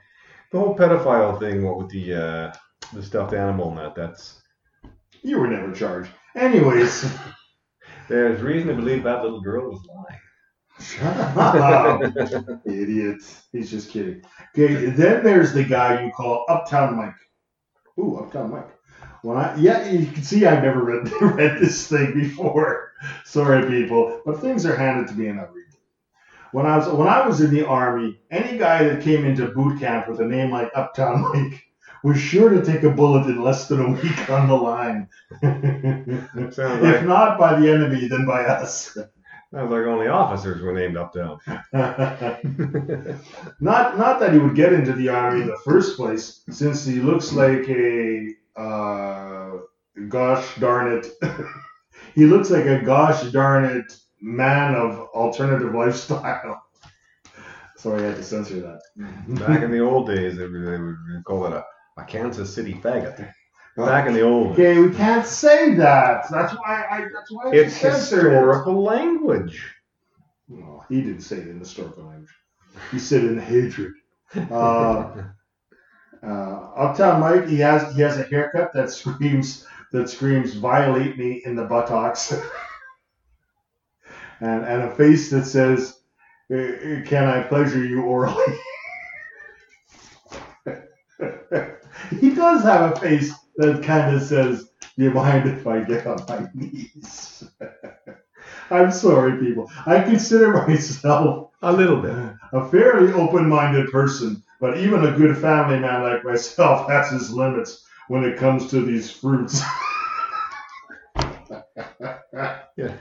the 0.51 0.59
whole 0.59 0.75
pedophile 0.75 1.39
thing, 1.39 1.63
what 1.65 1.77
with 1.79 1.91
the 1.91 2.15
uh, 2.15 2.53
the 2.95 3.03
stuffed 3.03 3.35
animal 3.35 3.69
and 3.69 3.79
that, 3.79 3.95
that's 3.95 4.41
You 5.23 5.39
were 5.39 5.49
never 5.49 5.73
charged. 5.73 6.11
Anyways, 6.35 7.13
there's 8.09 8.41
reason 8.41 8.69
to 8.69 8.75
believe 8.75 9.03
that 9.05 9.23
little 9.23 9.41
girl 9.43 9.69
was 9.71 9.85
lying. 9.87 10.21
idiot. 12.65 13.23
He's 13.53 13.71
just 13.71 13.91
kidding. 13.91 14.23
Okay, 14.57 14.87
then 14.87 15.23
there's 15.25 15.53
the 15.53 15.65
guy 15.65 16.05
you 16.05 16.11
call 16.13 16.45
Uptown 16.49 16.97
Mike. 16.97 17.15
Ooh, 17.99 18.17
Uptown 18.17 18.51
Mike. 18.51 18.69
When 19.23 19.37
I 19.37 19.57
yeah, 19.57 19.89
you 19.89 20.07
can 20.07 20.23
see 20.23 20.47
I've 20.47 20.65
never 20.65 20.83
read 20.83 21.11
read 21.21 21.61
this 21.61 21.87
thing 21.89 22.15
before. 22.15 22.93
Sorry, 23.25 23.67
people, 23.69 24.21
but 24.25 24.41
things 24.41 24.67
are 24.67 24.77
handed 24.77 25.09
to 25.09 25.15
me 25.15 25.29
and 25.29 25.41
I 25.41 25.45
read 25.45 25.71
them. 25.71 25.81
When 26.53 26.67
I 26.67 26.79
was 26.79 26.89
when 26.89 27.09
I 27.09 27.27
was 27.27 27.41
in 27.41 27.55
the 27.55 27.67
army, 27.67 28.21
any 28.31 28.59
guy 28.59 28.85
that 28.85 29.03
came 29.03 29.25
into 29.25 29.49
boot 29.49 29.81
camp 29.81 30.09
with 30.09 30.21
a 30.21 30.27
name 30.27 30.51
like 30.51 30.71
Uptown 30.75 31.23
Mike 31.23 31.63
was 32.03 32.19
sure 32.19 32.51
to 32.51 32.65
take 32.65 32.83
a 32.83 32.91
bullet 32.91 33.29
in 33.29 33.43
less 33.43 33.69
than 33.69 33.81
a 33.81 33.91
week 33.91 34.31
on 34.31 34.49
the 34.49 34.57
line. 34.57 35.09
If 35.43 36.59
like 36.59 37.05
not 37.05 37.39
by 37.39 37.61
the 37.61 37.71
enemy, 37.71 38.09
then 38.09 38.27
by 38.27 38.45
us. 38.45 38.99
Sounds 39.53 39.71
like 39.71 39.87
only 39.87 40.09
officers 40.09 40.63
were 40.63 40.73
named 40.73 40.97
up 40.97 41.15
uptown. 41.15 41.39
not 43.61 43.99
not 43.99 44.19
that 44.21 44.33
he 44.33 44.39
would 44.39 44.55
get 44.55 44.73
into 44.73 44.93
the 44.95 45.09
army 45.09 45.43
in 45.43 45.47
the 45.47 45.59
first 45.65 45.97
place, 45.97 46.43
since 46.51 46.85
he 46.85 47.01
looks 47.01 47.33
like 47.33 47.69
a 47.69 48.35
uh, 48.57 49.51
gosh 50.09 50.57
darn 50.57 50.93
it, 50.93 51.07
he 52.15 52.27
looks 52.27 52.51
like 52.51 52.65
a 52.65 52.83
gosh 52.83 53.23
darn 53.31 53.65
it 53.65 53.95
man 54.21 54.75
of 54.75 55.09
alternative 55.15 55.75
lifestyle. 55.75 56.63
Sorry, 57.77 58.05
I 58.05 58.09
had 58.09 58.17
to 58.17 58.23
censor 58.23 58.61
that. 58.61 58.81
Back 59.41 59.63
in 59.63 59.71
the 59.71 59.81
old 59.81 60.07
days, 60.07 60.37
they 60.37 60.47
would, 60.47 60.65
they 60.65 60.79
would 60.79 61.25
call 61.25 61.47
it 61.47 61.53
a, 61.53 61.65
a 61.97 62.05
Kansas 62.05 62.55
City 62.55 62.75
faggot. 62.75 63.33
Back 63.77 64.07
in 64.07 64.13
the 64.13 64.21
old. 64.21 64.53
Okay, 64.53 64.79
we 64.79 64.95
can't 64.95 65.27
say 65.27 65.75
that. 65.75 66.27
That's 66.31 66.53
why 66.53 66.85
I. 66.91 67.01
That's 67.13 67.33
why 67.33 67.45
I 67.45 67.55
It's 67.55 67.75
censored 67.75 68.33
historical 68.33 68.83
language. 68.83 69.75
No, 70.49 70.85
he 70.91 71.01
didn't 71.01 71.23
say 71.23 71.39
it 71.39 71.49
in 71.49 71.59
historical 71.59 72.05
language. 72.05 72.29
He 72.91 72.99
said 72.99 73.25
it 73.25 73.33
in 73.33 73.39
hatred. 73.39 73.95
Uh, 74.51 74.53
uh, 76.23 76.27
Uptown 76.27 77.21
Mike, 77.21 77.49
he 77.49 77.59
has 77.61 77.95
he 77.95 78.03
has 78.03 78.19
a 78.19 78.25
haircut 78.25 78.75
that 78.75 78.91
screams 78.91 79.67
that 79.93 80.11
screams 80.11 80.55
violate 80.55 81.17
me 81.17 81.41
in 81.47 81.55
the 81.55 81.65
buttocks, 81.65 82.33
and 84.41 84.65
and 84.67 84.83
a 84.83 84.95
face 84.95 85.31
that 85.31 85.47
says, 85.47 85.99
"Uh, 86.53 87.01
"Can 87.07 87.25
I 87.25 87.45
pleasure 87.45 87.83
you 87.83 88.03
orally?" 88.03 88.59
he 92.21 92.35
does 92.35 92.63
have 92.65 92.93
a 92.93 93.01
face 93.01 93.33
that 93.57 93.83
kind 93.83 94.15
of 94.15 94.23
says, 94.23 94.71
"Do 94.97 95.05
you 95.05 95.11
mind 95.11 95.49
if 95.49 95.67
I 95.67 95.81
get 95.81 96.07
on 96.07 96.25
my 96.29 96.49
knees?" 96.55 97.45
I'm 98.71 98.91
sorry, 98.91 99.39
people. 99.39 99.71
I 99.87 100.01
consider 100.03 100.53
myself 100.67 101.51
A 101.63 101.73
little 101.73 102.01
bit. 102.01 102.15
a 102.53 102.69
fairly 102.71 103.13
open-minded 103.13 103.91
person, 103.93 104.43
but 104.61 104.79
even 104.79 105.05
a 105.05 105.13
good 105.17 105.37
family 105.39 105.79
man 105.79 106.03
like 106.03 106.25
myself 106.25 106.89
has 106.91 107.11
his 107.11 107.31
limits 107.33 107.85
when 108.09 108.25
it 108.25 108.39
comes 108.39 108.69
to 108.71 108.81
these 108.81 109.11
fruits. 109.11 109.63
Yeah. 112.77 112.95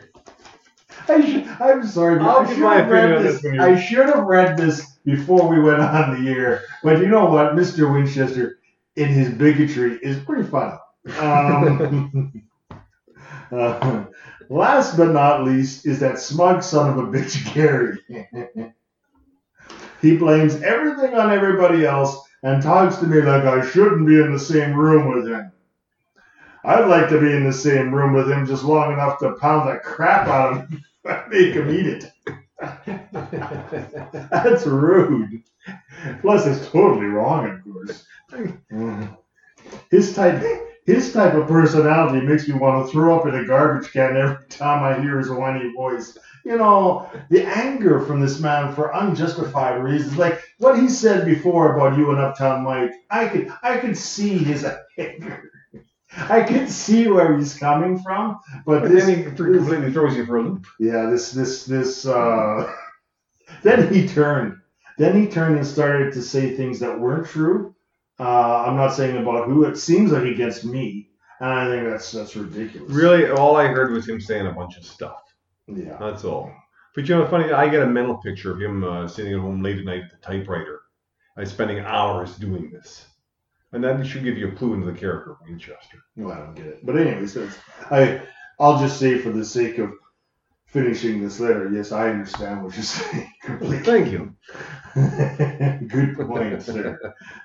I 1.07 1.21
should, 1.25 1.47
I'm 1.47 1.85
sorry, 1.87 2.19
but 2.19 2.27
I'll 2.27 2.39
I 2.39 2.45
give 2.45 2.55
should 2.55 2.63
my 2.63 2.75
have 2.75 2.89
read 2.89 3.13
on 3.13 3.23
this. 3.23 3.35
this 3.41 3.43
when 3.51 3.59
I 3.61 3.79
should 3.79 4.07
have 4.07 4.25
read 4.25 4.57
this 4.57 4.97
before 5.05 5.47
we 5.47 5.59
went 5.61 5.79
on 5.81 6.23
the 6.23 6.29
air. 6.29 6.63
But 6.83 6.99
you 6.99 7.07
know 7.07 7.25
what, 7.25 7.53
Mr. 7.55 7.91
Winchester, 7.91 8.57
in 8.95 9.07
his 9.09 9.29
bigotry, 9.29 9.99
is 10.01 10.19
pretty 10.19 10.47
funny. 10.49 10.77
Um, 11.19 12.43
uh, 13.51 14.05
last 14.49 14.97
but 14.97 15.11
not 15.11 15.43
least 15.43 15.85
is 15.85 15.99
that 15.99 16.19
smug 16.19 16.63
son 16.63 16.91
of 16.91 16.97
a 16.97 17.07
bitch, 17.07 17.53
Gary. 17.53 17.99
he 20.01 20.17
blames 20.17 20.61
everything 20.61 21.13
on 21.15 21.31
everybody 21.31 21.85
else 21.85 22.27
and 22.43 22.61
talks 22.61 22.97
to 22.97 23.07
me 23.07 23.21
like 23.21 23.43
I 23.43 23.65
shouldn't 23.69 24.07
be 24.07 24.19
in 24.19 24.31
the 24.31 24.39
same 24.39 24.73
room 24.73 25.15
with 25.15 25.27
him. 25.27 25.51
I'd 26.63 26.87
like 26.87 27.09
to 27.09 27.19
be 27.19 27.31
in 27.33 27.43
the 27.43 27.53
same 27.53 27.93
room 27.93 28.13
with 28.13 28.29
him 28.29 28.45
just 28.45 28.63
long 28.63 28.93
enough 28.93 29.19
to 29.19 29.33
pound 29.33 29.67
the 29.67 29.79
crap 29.79 30.27
out 30.27 30.51
of 30.51 30.69
him 30.69 30.83
and 31.05 31.31
make 31.31 31.53
him 31.53 31.69
eat 31.71 31.87
it. 31.87 32.11
That's 34.31 34.67
rude. 34.67 35.41
Plus, 36.21 36.45
it's 36.45 36.67
totally 36.69 37.07
wrong, 37.07 37.49
of 37.49 37.63
course. 37.63 38.05
Mm. 38.31 39.17
His 39.89 40.15
type, 40.15 40.43
his 40.85 41.13
type 41.13 41.33
of 41.33 41.47
personality 41.47 42.25
makes 42.25 42.47
me 42.47 42.55
want 42.55 42.85
to 42.85 42.91
throw 42.91 43.19
up 43.19 43.27
in 43.27 43.35
a 43.35 43.45
garbage 43.45 43.91
can 43.91 44.17
every 44.17 44.47
time 44.49 44.83
I 44.83 45.01
hear 45.01 45.17
his 45.19 45.29
whiny 45.29 45.71
voice. 45.73 46.17
You 46.43 46.57
know, 46.57 47.07
the 47.29 47.45
anger 47.45 47.99
from 48.01 48.19
this 48.19 48.39
man 48.39 48.73
for 48.73 48.91
unjustified 48.91 49.83
reasons, 49.83 50.17
like 50.17 50.41
what 50.57 50.79
he 50.79 50.89
said 50.89 51.25
before 51.25 51.75
about 51.75 51.97
you 51.97 52.09
and 52.11 52.19
Uptown 52.19 52.63
Mike. 52.63 52.91
I 53.11 53.27
could, 53.27 53.51
I 53.61 53.77
could 53.77 53.95
see 53.97 54.37
his 54.37 54.65
anger. 54.97 55.51
I 56.13 56.41
could 56.43 56.69
see 56.69 57.07
where 57.07 57.37
he's 57.37 57.53
coming 57.57 57.97
from, 57.99 58.37
but 58.65 58.81
But 58.81 58.91
this, 58.91 59.05
then 59.05 59.17
he 59.17 59.23
completely 59.23 59.91
throws 59.93 60.15
you 60.15 60.25
for 60.25 60.37
a 60.37 60.43
loop. 60.43 60.65
yeah, 60.79 61.05
this 61.09 61.31
this 61.31 61.63
this 61.65 62.05
uh 62.05 62.73
then 63.63 63.93
he 63.93 64.07
turned. 64.07 64.57
Then 64.97 65.15
he 65.15 65.27
turned 65.27 65.55
and 65.55 65.65
started 65.65 66.11
to 66.13 66.21
say 66.21 66.55
things 66.55 66.79
that 66.79 66.99
weren't 66.99 67.27
true. 67.27 67.75
Uh, 68.21 68.65
I'm 68.67 68.75
not 68.77 68.93
saying 68.93 69.17
about 69.17 69.47
who. 69.47 69.65
It 69.65 69.77
seems 69.77 70.11
like 70.11 70.25
against 70.25 70.63
me, 70.63 71.09
and 71.39 71.49
I 71.49 71.65
think 71.67 71.89
that's 71.89 72.11
that's 72.11 72.35
ridiculous. 72.35 72.91
Really, 72.91 73.31
all 73.31 73.57
I 73.57 73.65
heard 73.65 73.91
was 73.91 74.07
him 74.07 74.21
saying 74.21 74.45
a 74.45 74.51
bunch 74.51 74.77
of 74.77 74.85
stuff. 74.85 75.23
Yeah. 75.67 75.97
That's 75.99 76.23
all. 76.23 76.53
But 76.93 77.09
you 77.09 77.15
know, 77.15 77.27
funny, 77.27 77.51
I 77.51 77.67
get 77.67 77.81
a 77.81 77.87
mental 77.87 78.17
picture 78.17 78.51
of 78.51 78.61
him 78.61 78.83
uh, 78.83 79.07
sitting 79.07 79.33
at 79.33 79.39
home 79.39 79.63
late 79.63 79.79
at 79.79 79.85
night 79.85 80.03
at 80.03 80.11
the 80.11 80.17
typewriter, 80.17 80.81
uh, 81.35 81.45
spending 81.45 81.79
hours 81.79 82.35
doing 82.35 82.69
this. 82.69 83.07
And 83.71 83.83
that 83.83 84.05
should 84.05 84.23
give 84.23 84.37
you 84.37 84.49
a 84.49 84.51
clue 84.51 84.75
into 84.75 84.91
the 84.91 84.97
character 84.97 85.31
of 85.31 85.37
Winchester. 85.43 85.97
Well, 86.15 86.33
I 86.33 86.39
don't 86.39 86.53
get 86.53 86.67
it. 86.67 86.85
But 86.85 86.97
anyways, 86.97 87.37
I 87.89 88.21
I'll 88.59 88.79
just 88.79 88.99
say 88.99 89.17
for 89.17 89.31
the 89.31 89.45
sake 89.45 89.79
of 89.79 89.93
finishing 90.71 91.21
this 91.21 91.39
letter, 91.39 91.69
yes, 91.71 91.91
I 91.91 92.09
understand 92.09 92.63
what 92.63 92.75
you're 92.75 92.83
saying 92.97 93.31
completely. 93.43 93.79
Thank 93.79 94.11
you. 94.11 94.35
Good 95.87 96.17
point, 96.17 96.61
sir. 96.63 96.97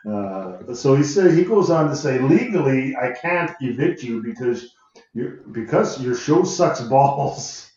Uh, 0.09 0.75
so 0.75 0.95
he 0.95 1.02
said 1.02 1.33
he 1.33 1.45
goes 1.45 1.68
on 1.71 1.88
to 1.88 1.97
say, 1.97 2.21
legally, 2.21 2.97
I 2.97 3.12
can't 3.12 3.50
evict 3.61 4.02
you 4.02 4.23
because 4.23 4.75
you 5.12 5.45
because 5.52 6.02
your 6.02 6.14
show 6.14 6.45
sucks 6.45 6.80
balls. 6.80 7.64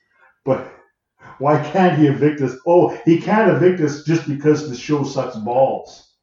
But 0.45 0.71
why 1.37 1.61
can't 1.61 1.99
he 1.99 2.07
evict 2.07 2.41
us? 2.41 2.55
Oh, 2.65 2.97
he 3.05 3.19
can't 3.21 3.51
evict 3.51 3.81
us 3.81 4.03
just 4.03 4.27
because 4.27 4.69
the 4.69 4.75
show 4.75 5.03
sucks 5.03 5.35
balls. 5.35 6.13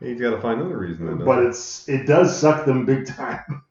He's 0.00 0.20
got 0.20 0.32
to 0.32 0.40
find 0.40 0.60
another 0.60 0.78
reason. 0.78 1.06
Then, 1.06 1.24
But 1.24 1.44
it's 1.44 1.88
it 1.88 2.06
does 2.06 2.36
suck 2.36 2.66
them 2.66 2.84
big 2.84 3.06
time. 3.06 3.62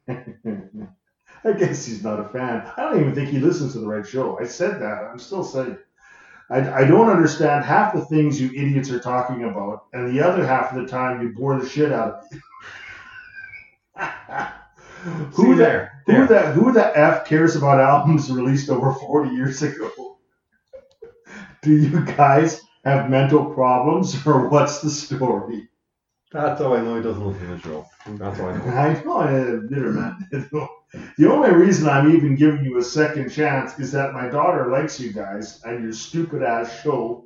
I 1.45 1.53
guess 1.53 1.85
he's 1.85 2.03
not 2.03 2.19
a 2.19 2.29
fan. 2.29 2.71
I 2.77 2.81
don't 2.83 2.99
even 3.01 3.15
think 3.15 3.29
he 3.29 3.39
listens 3.39 3.73
to 3.73 3.79
the 3.79 3.87
right 3.87 4.05
show. 4.07 4.39
I 4.39 4.45
said 4.45 4.79
that. 4.81 5.05
I'm 5.11 5.19
still 5.19 5.43
saying. 5.43 5.77
I, 6.49 6.81
I 6.81 6.85
don't 6.85 7.09
understand 7.09 7.63
half 7.63 7.93
the 7.93 8.05
things 8.05 8.39
you 8.39 8.49
idiots 8.49 8.91
are 8.91 8.99
talking 8.99 9.45
about, 9.45 9.85
and 9.93 10.11
the 10.11 10.21
other 10.21 10.45
half 10.45 10.73
of 10.73 10.81
the 10.81 10.87
time 10.87 11.21
you 11.21 11.33
bore 11.33 11.57
the 11.59 11.67
shit 11.67 11.91
out 11.93 12.15
of 12.15 12.31
me. 12.31 12.39
who 15.33 15.53
See 15.53 15.53
the 15.55 15.55
there? 15.55 16.03
who 16.05 16.27
the 16.27 16.41
who 16.51 16.71
the 16.73 16.97
f 16.97 17.25
cares 17.25 17.55
about 17.55 17.79
albums 17.79 18.29
released 18.31 18.69
over 18.69 18.93
40 18.93 19.31
years 19.31 19.61
ago? 19.61 20.19
Do 21.63 21.75
you 21.75 22.05
guys 22.05 22.61
have 22.85 23.09
mental 23.09 23.53
problems, 23.53 24.15
or 24.27 24.49
what's 24.49 24.81
the 24.81 24.89
story? 24.89 25.69
That's 26.31 26.61
how 26.61 26.73
I 26.73 26.81
know 26.81 26.95
he 26.95 27.03
doesn't 27.03 27.25
listen 27.25 27.47
to 27.47 27.55
the 27.55 27.59
show. 27.59 27.85
That's 28.07 28.39
how 28.39 28.47
I 28.47 28.57
know. 28.57 28.65
I 28.65 29.03
know 29.03 29.17
I 29.17 29.67
bitter 29.67 29.91
man. 29.91 30.49
The 31.17 31.31
only 31.31 31.51
reason 31.51 31.87
I'm 31.87 32.13
even 32.13 32.35
giving 32.35 32.65
you 32.65 32.77
a 32.77 32.83
second 32.83 33.29
chance 33.29 33.79
is 33.79 33.93
that 33.93 34.13
my 34.13 34.27
daughter 34.27 34.69
likes 34.69 34.99
you 34.99 35.13
guys 35.13 35.61
and 35.63 35.83
your 35.83 35.93
stupid 35.93 36.43
ass 36.43 36.81
show, 36.81 37.25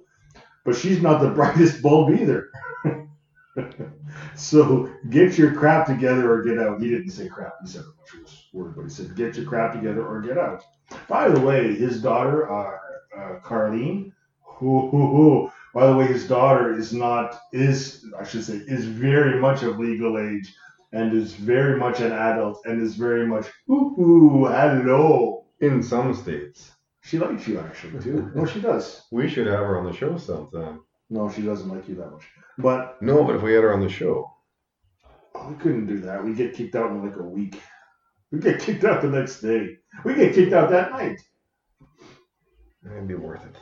but 0.63 0.75
she's 0.75 1.01
not 1.01 1.19
the 1.19 1.29
brightest 1.35 1.81
bulb 1.81 2.12
either. 2.12 2.51
so 4.35 4.91
get 5.09 5.38
your 5.38 5.53
crap 5.53 5.88
together 5.88 6.31
or 6.31 6.43
get 6.43 6.59
out. 6.59 6.79
He 6.79 6.89
didn't 6.89 7.09
say 7.09 7.27
crap. 7.27 7.55
He 7.63 7.67
said 7.69 7.81
a 7.81 8.19
worse 8.19 8.47
word, 8.53 8.75
but 8.75 8.83
he 8.83 8.89
said 8.89 9.15
get 9.15 9.35
your 9.35 9.45
crap 9.45 9.74
together 9.74 10.05
or 10.05 10.21
get 10.21 10.38
out. 10.38 10.63
By 11.07 11.29
the 11.29 11.39
way, 11.39 11.74
his 11.74 12.01
daughter, 12.03 12.51
uh, 12.51 12.77
uh, 13.17 13.39
Carlene, 13.39 14.12
who, 14.43 14.89
who, 14.89 15.07
who, 15.07 15.51
by 15.75 15.86
the 15.88 15.96
way, 15.96 16.08
his 16.08 16.25
daughter 16.27 16.74
is 16.74 16.94
not 16.94 17.38
is 17.51 18.05
I 18.17 18.24
should 18.24 18.46
say 18.46 18.55
is 18.75 18.86
very 18.86 19.39
much 19.39 19.62
of 19.62 19.77
legal 19.77 20.17
age 20.17 20.55
and 20.94 21.13
is 21.13 21.34
very 21.34 21.77
much 21.77 22.00
an 22.00 22.13
adult 22.13 22.65
and 22.65 22.82
is 22.82 22.96
very 22.96 23.27
much 23.27 23.48
ooh, 23.70 23.94
ooh 24.00 24.46
hello. 24.46 25.46
In 25.60 25.84
some 25.84 26.13
states, 26.13 26.72
She 27.01 27.17
likes 27.20 27.48
you 27.48 27.60
actually 27.60 28.01
too. 28.01 28.32
No, 28.36 28.46
she 28.46 28.62
does. 28.62 29.03
we 29.12 29.27
should 29.29 29.48
have 29.48 29.60
her 29.60 29.77
on 29.77 29.86
the 29.86 29.94
show 29.94 30.17
sometime. 30.17 30.82
No, 31.10 31.29
she 31.29 31.41
doesn't 31.44 31.70
like 31.70 31.88
you 31.89 31.96
that 31.96 32.12
much. 32.12 32.25
But 32.58 33.01
No, 33.01 33.24
but 33.25 33.36
if 33.36 33.41
we 33.41 33.53
had 33.53 33.63
her 33.63 33.74
on 33.74 33.82
the 33.82 33.89
show, 33.89 34.32
oh, 35.36 35.50
we 35.50 35.55
couldn't 35.55 35.88
do 35.88 36.00
that. 36.00 36.24
We 36.24 36.34
get 36.34 36.53
kicked 36.55 36.75
out 36.75 36.91
in 36.91 37.03
like 37.05 37.17
a 37.17 37.24
week. 37.24 37.62
We 38.32 38.39
get 38.39 38.60
kicked 38.62 38.86
out 38.86 39.01
the 39.01 39.10
next 39.10 39.41
day. 39.41 39.77
We 40.05 40.15
get 40.15 40.34
kicked 40.36 40.53
out 40.53 40.70
that 40.72 40.91
night. 40.91 41.20
it'd 42.86 43.08
be 43.08 43.15
worth 43.15 43.46
it. 43.46 43.55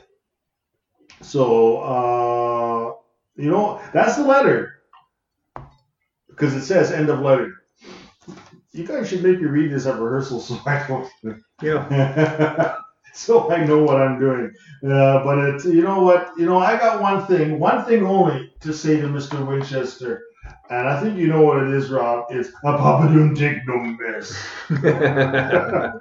So 1.24 1.78
uh, 1.78 2.92
you 3.36 3.50
know 3.50 3.80
that's 3.92 4.16
the 4.16 4.24
letter 4.24 4.82
because 6.28 6.54
it 6.54 6.64
says 6.64 6.92
end 6.92 7.08
of 7.08 7.20
letter. 7.20 7.52
You 8.72 8.86
guys 8.86 9.08
should 9.08 9.22
make 9.22 9.40
me 9.40 9.46
read 9.46 9.70
this 9.70 9.86
at 9.86 10.00
rehearsal 10.00 10.40
so 10.40 10.58
I 10.66 10.86
don't 10.86 11.08
You 11.62 11.74
know, 11.90 12.76
so 13.14 13.50
I 13.50 13.64
know 13.64 13.82
what 13.84 14.02
I'm 14.02 14.18
doing. 14.18 14.52
Uh, 14.84 15.24
but 15.24 15.38
it's 15.38 15.64
you 15.64 15.82
know 15.82 16.02
what 16.02 16.32
you 16.36 16.44
know 16.44 16.58
I 16.58 16.76
got 16.76 17.00
one 17.00 17.26
thing, 17.26 17.58
one 17.58 17.84
thing 17.86 18.04
only 18.04 18.52
to 18.60 18.74
say 18.74 19.00
to 19.00 19.06
Mr. 19.06 19.46
Winchester, 19.46 20.22
and 20.70 20.88
I 20.88 21.00
think 21.00 21.16
you 21.16 21.28
know 21.28 21.42
what 21.42 21.62
it 21.62 21.70
is, 21.70 21.90
Rob. 21.90 22.26
It's 22.30 22.48
a 22.48 22.52
Papa 22.76 23.12
don't 23.14 23.34
take 23.34 23.66
no 23.66 23.78
mess. 23.78 24.36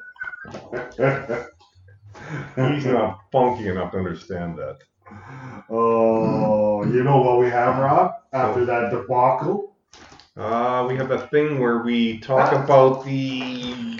he's 2.56 2.86
not 2.86 3.20
funky 3.32 3.68
enough 3.70 3.92
to 3.92 3.98
understand 3.98 4.58
that. 4.58 4.78
Oh, 5.70 6.84
you 6.86 7.04
know 7.04 7.18
what 7.22 7.40
we 7.40 7.50
have, 7.50 7.78
Rob? 7.78 8.14
After 8.34 8.66
that 8.66 8.92
debacle, 8.92 9.76
Uh, 10.36 10.86
we 10.90 10.96
have 10.96 11.12
a 11.12 11.28
thing 11.28 11.60
where 11.60 11.80
we 11.84 12.18
talk 12.20 12.52
about 12.54 13.06
the 13.06 14.00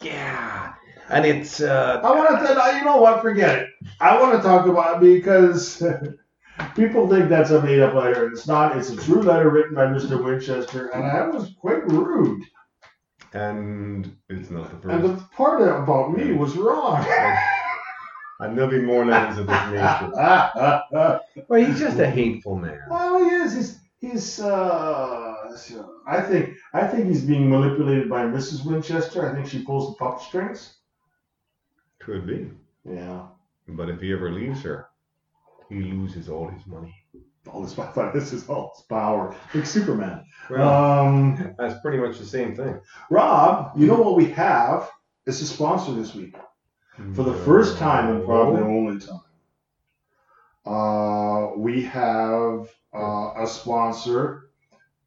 yeah, 0.00 0.74
and 1.08 1.24
it's 1.24 1.60
uh, 1.60 2.00
I 2.02 2.10
want 2.10 2.28
to. 2.44 2.78
You 2.78 2.84
know 2.84 2.96
what? 3.00 3.22
Forget 3.22 3.58
it. 3.60 3.68
I 4.00 4.20
want 4.20 4.34
to 4.36 4.42
talk 4.42 4.66
about 4.66 5.00
because 5.00 5.80
people 6.74 7.08
think 7.08 7.28
that's 7.28 7.50
a 7.50 7.62
made-up 7.62 7.94
letter, 7.94 8.26
and 8.26 8.32
it's 8.36 8.48
not. 8.48 8.76
It's 8.76 8.90
a 8.90 8.96
true 8.96 9.22
letter 9.22 9.50
written 9.50 9.76
by 9.76 9.86
Mr. 9.86 10.22
Winchester, 10.22 10.88
and 10.88 11.04
I 11.04 11.28
was 11.28 11.54
quite 11.60 11.86
rude. 11.86 12.42
and 13.32 14.16
it's 14.28 14.50
not 14.50 14.68
the 14.82 14.88
And 14.90 15.02
first. 15.02 15.14
the 15.22 15.28
part 15.36 15.62
about 15.62 16.12
me 16.16 16.32
was 16.32 16.56
wrong. 16.56 16.98
And 18.42 18.56
there'll 18.56 18.70
be 18.70 18.80
more 18.80 19.04
letters 19.06 19.38
of 19.38 19.46
this 19.46 19.66
nature. 19.70 20.10
well, 20.14 21.20
Well, 21.48 21.64
he's 21.64 21.78
just 21.78 21.98
a 21.98 22.08
hateful 22.10 22.56
man. 22.56 22.80
Oh, 22.90 23.24
he 23.24 23.30
is. 23.36 23.54
He's. 23.54 23.78
He's. 24.00 24.40
Uh, 24.40 25.34
I 26.06 26.20
think. 26.20 26.56
I 26.74 26.86
think 26.86 27.06
he's 27.06 27.22
being 27.24 27.48
manipulated 27.48 28.08
by 28.10 28.24
Mrs. 28.24 28.64
Winchester. 28.66 29.28
I 29.30 29.34
think 29.34 29.46
she 29.48 29.62
pulls 29.64 29.90
the 29.92 29.96
pup 30.04 30.20
strings. 30.20 30.74
Could 32.00 32.26
be, 32.26 32.50
Yeah. 32.84 33.26
but 33.68 33.88
if 33.88 34.00
he 34.00 34.12
ever 34.12 34.30
leaves 34.32 34.60
her, 34.62 34.88
he 35.68 35.76
loses 35.76 36.28
all 36.28 36.48
his 36.48 36.66
money. 36.66 36.92
All 37.48 37.62
this. 37.62 37.78
I 37.78 37.86
thought 37.86 38.12
this 38.12 38.32
is 38.32 38.48
all 38.48 38.72
his 38.76 38.84
power, 38.86 39.36
like 39.54 39.66
Superman. 39.66 40.24
Well, 40.50 40.68
Um. 40.68 41.54
that's 41.58 41.80
pretty 41.80 41.98
much 41.98 42.18
the 42.18 42.26
same 42.26 42.56
thing. 42.56 42.80
Rob, 43.08 43.70
you 43.76 43.86
know 43.86 44.00
what 44.02 44.16
we 44.16 44.26
have? 44.32 44.90
It's 45.26 45.40
a 45.42 45.46
sponsor 45.46 45.92
this 45.92 46.12
week. 46.14 46.34
For 47.14 47.22
the 47.22 47.34
first 47.34 47.78
time 47.78 48.14
and 48.14 48.24
probably 48.24 48.60
the 48.60 48.66
only 48.66 48.98
time. 49.00 49.20
Uh, 50.64 51.56
we 51.56 51.82
have 51.82 52.68
uh, 52.94 53.32
a 53.36 53.46
sponsor 53.46 54.50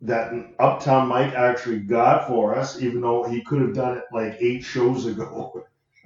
that 0.01 0.33
Uptown 0.59 1.07
Mike 1.07 1.33
actually 1.33 1.79
got 1.79 2.27
for 2.27 2.55
us, 2.55 2.81
even 2.81 3.01
though 3.01 3.23
he 3.23 3.41
could 3.43 3.61
have 3.61 3.73
done 3.73 3.97
it 3.97 4.03
like 4.11 4.35
eight 4.39 4.63
shows 4.63 5.05
ago. 5.05 5.63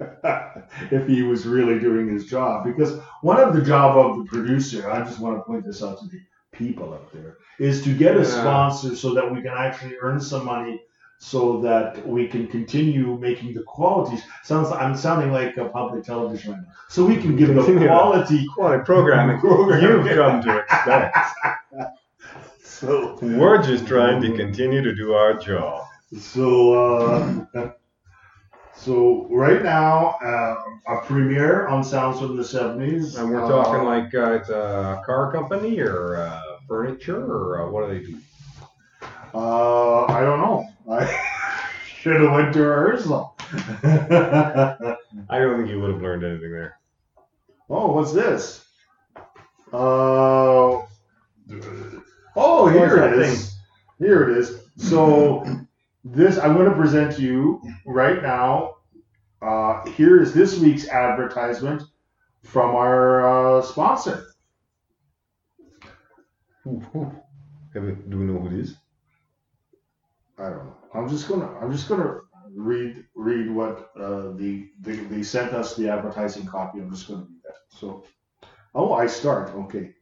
if 0.90 1.06
he 1.06 1.22
was 1.22 1.46
really 1.46 1.78
doing 1.78 2.08
his 2.08 2.26
job. 2.26 2.64
Because 2.64 2.98
one 3.22 3.38
of 3.38 3.54
the 3.54 3.62
job 3.62 3.96
of 3.98 4.18
the 4.18 4.24
producer, 4.24 4.90
I 4.90 5.04
just 5.04 5.20
want 5.20 5.36
to 5.36 5.42
point 5.42 5.64
this 5.64 5.82
out 5.82 5.98
to 6.00 6.06
the 6.06 6.20
people 6.52 6.94
out 6.94 7.12
there, 7.12 7.36
is 7.58 7.82
to 7.84 7.94
get 7.94 8.16
a 8.16 8.20
Yeah. 8.20 8.24
sponsor 8.24 8.96
so 8.96 9.14
that 9.14 9.30
we 9.30 9.42
can 9.42 9.52
actually 9.52 9.96
earn 10.00 10.20
some 10.20 10.46
money 10.46 10.80
so 11.22 11.60
that 11.60 12.04
we 12.08 12.26
can 12.26 12.46
continue 12.48 13.16
making 13.18 13.52
the 13.52 13.62
qualities. 13.64 14.22
Sounds 14.42 14.70
I'm 14.72 14.96
sounding 14.96 15.30
like 15.32 15.56
a 15.58 15.66
public 15.68 16.02
television 16.02 16.52
right 16.52 16.60
now. 16.62 16.72
So 16.88 17.04
we 17.04 17.16
can 17.18 17.36
give 17.36 17.48
the 17.48 17.54
Continue. 17.62 17.88
quality 17.88 18.46
Quality 18.54 18.82
programming 18.84 19.38
Programming. 19.40 20.06
you've 20.06 20.16
come 20.16 20.42
to 20.42 20.58
expect. 20.58 21.16
so 22.64 23.18
We're 23.20 23.62
just 23.62 23.86
trying 23.86 24.22
to 24.22 24.34
continue 24.34 24.82
to 24.82 24.94
do 24.94 25.12
our 25.12 25.34
job. 25.34 25.84
so 26.18 27.44
uh, 27.54 27.70
so 28.74 29.26
right 29.30 29.62
now 29.62 30.16
uh, 30.24 30.54
a 30.88 31.00
premiere 31.04 31.66
on 31.68 31.84
Sounds 31.84 32.18
from 32.18 32.36
the 32.38 32.42
70s. 32.42 33.18
And 33.18 33.30
we're 33.30 33.44
uh, 33.44 33.48
talking 33.48 33.84
like 33.84 34.14
uh, 34.14 34.32
it's 34.32 34.48
a 34.48 35.02
car 35.04 35.30
company 35.30 35.80
or 35.80 36.16
uh, 36.16 36.40
furniture 36.66 37.22
or 37.22 37.62
uh, 37.62 37.70
what 37.70 37.88
do 37.88 37.92
they 37.98 38.06
do? 38.06 38.18
Uh, 39.34 40.06
I 40.06 40.22
don't 40.22 40.40
know. 40.40 40.66
I 40.90 41.06
should 41.86 42.20
have 42.20 42.32
went 42.32 42.52
to 42.54 42.62
rehearsal. 42.62 43.36
I 43.42 44.86
don't 45.38 45.58
think 45.58 45.70
you 45.70 45.80
would 45.80 45.90
have 45.90 46.02
learned 46.02 46.24
anything 46.24 46.50
there. 46.50 46.78
oh, 47.68 47.92
what's 47.92 48.12
this? 48.12 48.64
Uh, 49.72 50.82
oh, 52.36 52.68
here 52.68 53.04
it 53.04 53.18
is. 53.20 53.56
Here 53.98 54.28
it 54.28 54.38
is. 54.38 54.62
So 54.76 55.44
this 56.04 56.38
I'm 56.38 56.54
going 56.54 56.68
to 56.68 56.74
present 56.76 57.14
to 57.16 57.22
you 57.22 57.62
right 57.86 58.22
now. 58.22 58.76
Uh, 59.40 59.84
here 59.90 60.20
is 60.20 60.34
this 60.34 60.58
week's 60.58 60.88
advertisement 60.88 61.82
from 62.42 62.74
our 62.74 63.58
uh, 63.58 63.62
sponsor. 63.62 64.26
Do 66.64 66.82
we 67.72 68.24
know 68.24 68.38
who 68.38 68.46
it 68.48 68.52
is? 68.60 68.76
I 70.38 70.44
don't 70.44 70.66
know. 70.66 70.79
I'm 70.94 71.08
just 71.08 71.28
gonna 71.28 71.50
I'm 71.60 71.72
just 71.72 71.88
gonna 71.88 72.20
read 72.54 73.04
read 73.14 73.50
what 73.50 73.90
uh, 73.96 74.32
the, 74.32 74.70
the 74.80 74.96
they 74.96 75.22
sent 75.22 75.52
us 75.52 75.76
the 75.76 75.88
advertising 75.88 76.46
copy. 76.46 76.80
I'm 76.80 76.90
just 76.90 77.08
gonna 77.08 77.20
read 77.20 77.42
that. 77.44 77.78
So, 77.78 78.04
oh, 78.74 78.92
I 78.92 79.06
start. 79.06 79.50
Okay. 79.50 79.94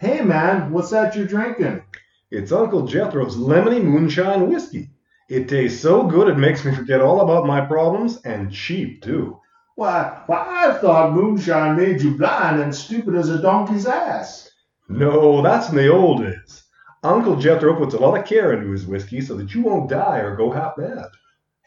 Hey 0.00 0.20
man, 0.20 0.70
what's 0.72 0.90
that 0.90 1.16
you're 1.16 1.26
drinking? 1.26 1.82
It's 2.30 2.52
Uncle 2.52 2.86
Jethro's 2.86 3.36
Lemony 3.36 3.82
Moonshine 3.82 4.48
Whiskey. 4.48 4.90
It 5.28 5.48
tastes 5.48 5.80
so 5.82 6.04
good 6.06 6.28
it 6.28 6.38
makes 6.38 6.64
me 6.64 6.74
forget 6.74 7.00
all 7.00 7.20
about 7.20 7.46
my 7.46 7.60
problems 7.62 8.20
and 8.22 8.52
cheap 8.52 9.02
too. 9.02 9.40
Why, 9.74 10.22
why 10.26 10.68
I 10.68 10.78
thought 10.78 11.12
moonshine 11.12 11.76
made 11.76 12.02
you 12.02 12.16
blind 12.16 12.60
and 12.60 12.74
stupid 12.74 13.14
as 13.14 13.28
a 13.28 13.40
donkey's 13.40 13.86
ass. 13.86 14.50
No, 14.88 15.42
that's 15.42 15.68
in 15.70 15.76
the 15.76 15.88
old 15.88 16.22
days. 16.22 16.64
Uncle 17.02 17.36
Jethro 17.36 17.76
puts 17.76 17.94
a 17.94 17.98
lot 17.98 18.18
of 18.18 18.26
care 18.26 18.52
into 18.52 18.72
his 18.72 18.86
whiskey 18.86 19.20
so 19.20 19.36
that 19.36 19.54
you 19.54 19.62
won't 19.62 19.88
die 19.88 20.18
or 20.18 20.34
go 20.34 20.50
half 20.50 20.76
mad. 20.76 21.06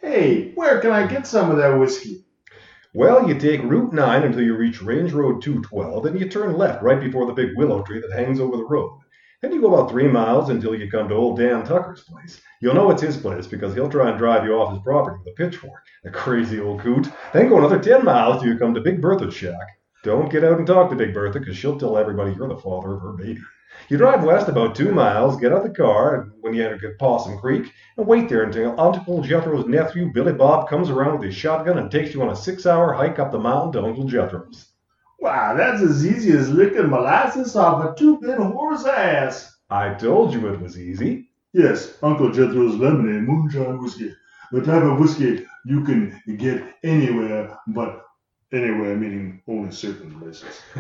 Hey, 0.02 0.52
where 0.56 0.80
can 0.80 0.92
I 0.92 1.08
get 1.08 1.26
some 1.26 1.50
of 1.50 1.58
that 1.58 1.80
whiskey? 1.80 2.26
Well, 2.94 3.26
you 3.26 3.40
take 3.40 3.64
Route 3.64 3.94
9 3.94 4.24
until 4.24 4.42
you 4.42 4.58
reach 4.58 4.82
Range 4.82 5.14
Road 5.14 5.42
212, 5.42 6.06
and 6.06 6.20
you 6.20 6.28
turn 6.28 6.58
left 6.58 6.84
right 6.84 7.00
before 7.00 7.26
the 7.26 7.34
big 7.34 7.56
willow 7.56 7.82
tree 7.82 8.02
that 8.02 8.12
hangs 8.12 8.42
over 8.42 8.58
the 8.58 8.66
road. 8.66 9.00
Then 9.42 9.54
you 9.54 9.62
go 9.62 9.74
about 9.74 9.90
three 9.90 10.10
miles 10.10 10.50
until 10.50 10.76
you 10.76 10.92
come 10.92 11.08
to 11.08 11.16
old 11.16 11.38
Dan 11.38 11.64
Tucker's 11.64 12.04
place. 12.04 12.42
You'll 12.60 12.76
know 12.76 12.92
it's 12.92 13.02
his 13.02 13.16
place 13.16 13.48
because 13.48 13.74
he'll 13.74 13.90
try 13.90 14.10
and 14.10 14.18
drive 14.20 14.44
you 14.44 14.54
off 14.54 14.74
his 14.74 14.84
property 14.84 15.18
with 15.24 15.34
a 15.34 15.36
pitchfork. 15.36 15.82
A 16.04 16.12
crazy 16.12 16.60
old 16.60 16.82
coot. 16.82 17.10
Then 17.32 17.48
go 17.48 17.58
another 17.58 17.80
ten 17.80 18.04
miles 18.04 18.42
till 18.42 18.52
you 18.52 18.60
come 18.60 18.74
to 18.74 18.82
Big 18.82 19.02
Bertha's 19.02 19.34
shack. 19.34 19.68
Don't 20.04 20.32
get 20.32 20.44
out 20.44 20.58
and 20.58 20.68
talk 20.68 20.90
to 20.90 20.96
Big 20.96 21.14
Bertha 21.14 21.40
because 21.40 21.56
she'll 21.56 21.80
tell 21.80 21.98
everybody 21.98 22.34
you're 22.34 22.50
the 22.50 22.58
father 22.58 22.96
of 22.96 23.02
her 23.02 23.14
baby. 23.14 23.40
You 23.90 23.98
drive 23.98 24.24
west 24.24 24.48
about 24.48 24.76
two 24.76 24.92
miles, 24.92 25.40
get 25.40 25.52
out 25.52 25.60
of 25.60 25.64
the 25.64 25.70
car 25.70 26.22
and 26.22 26.32
when 26.42 26.54
you 26.54 26.64
enter 26.64 26.96
Possum 27.00 27.38
Creek, 27.38 27.72
and 27.98 28.08
wait 28.08 28.30
there 28.30 28.44
until 28.44 28.80
Uncle 28.80 29.22
Jethro's 29.22 29.68
nephew, 29.68 30.12
Billy 30.14 30.34
Bob, 30.34 30.70
comes 30.70 30.90
around 30.90 31.14
with 31.14 31.24
his 31.24 31.36
shotgun 31.36 31.78
and 31.78 31.92
takes 31.92 32.14
you 32.14 32.22
on 32.22 32.30
a 32.30 32.36
six 32.36 32.66
hour 32.66 32.94
hike 32.94 33.20
up 33.20 33.32
the 33.32 33.40
mountain 33.40 33.74
to 33.74 33.88
Uncle 33.88 34.06
Jethro's. 34.06 34.72
Wow, 35.20 35.56
that's 35.56 35.82
as 35.82 36.06
easy 36.06 36.32
as 36.32 36.50
licking 36.50 36.90
molasses 36.90 37.56
off 37.56 37.86
a 37.86 37.96
two-bit 37.98 38.38
horse 38.38 38.86
ass. 38.86 39.56
I 39.70 39.94
told 39.94 40.34
you 40.34 40.48
it 40.48 40.60
was 40.60 40.80
easy. 40.80 41.30
Yes, 41.54 41.98
Uncle 42.02 42.32
Jethro's 42.32 42.76
lemonade 42.76 43.28
moonshine 43.28 43.78
whiskey. 43.78 44.16
The 44.52 44.62
type 44.62 44.84
of 44.84 45.00
whiskey 45.00 45.46
you 45.66 45.84
can 45.84 46.20
get 46.38 46.64
anywhere, 46.84 47.58
but 47.68 48.06
anywhere 48.52 48.96
meaning 48.96 49.42
only 49.48 49.72
certain 49.72 50.20
places. 50.20 50.62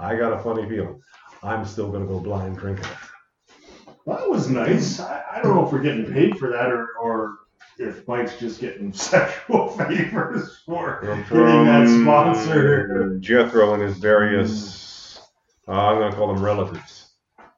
I 0.00 0.16
got 0.16 0.32
a 0.32 0.38
funny 0.38 0.68
feeling. 0.68 1.00
I'm 1.42 1.64
still 1.64 1.90
going 1.90 2.06
to 2.06 2.12
go 2.12 2.20
blind 2.20 2.58
drinking 2.58 2.84
it. 2.84 3.94
That 4.06 4.28
was 4.28 4.48
nice. 4.48 5.00
I, 5.00 5.22
I 5.34 5.42
don't 5.42 5.54
know 5.54 5.66
if 5.66 5.72
we're 5.72 5.82
getting 5.82 6.10
paid 6.12 6.38
for 6.38 6.48
that 6.50 6.72
or, 6.72 6.96
or 7.00 7.38
if 7.78 8.08
Mike's 8.08 8.38
just 8.38 8.60
getting 8.60 8.92
sexual 8.94 9.68
favors 9.68 10.62
for 10.64 11.00
getting 11.02 11.64
that 11.66 11.88
sponsor. 12.02 13.18
Jethro 13.20 13.74
and 13.74 13.82
his 13.82 13.98
various, 13.98 15.20
uh, 15.68 15.72
I'm 15.72 15.98
going 15.98 16.10
to 16.10 16.16
call 16.16 16.32
them 16.32 16.42
relatives. 16.42 17.12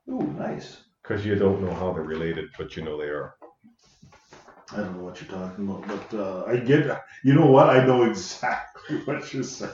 Ooh, 0.09 0.35
nice. 0.39 0.79
Because 1.03 1.25
you 1.25 1.37
don't 1.37 1.63
know 1.63 1.73
how 1.73 1.93
they're 1.93 2.03
related, 2.03 2.51
but 2.59 2.77
you 2.77 2.85
know 2.85 2.99
they 2.99 3.07
are. 3.07 3.35
I 4.73 4.77
don't 4.77 4.99
know 4.99 5.05
what 5.05 5.21
you're 5.21 5.31
talking 5.31 5.69
about, 5.69 5.87
but 5.87 6.19
uh, 6.19 6.45
I 6.47 6.57
get. 6.57 7.03
You 7.25 7.35
know 7.35 7.47
what? 7.47 7.71
I 7.71 7.85
know 7.85 8.05
exactly 8.05 8.99
what 9.05 9.33
you're 9.33 9.43
saying. 9.43 9.73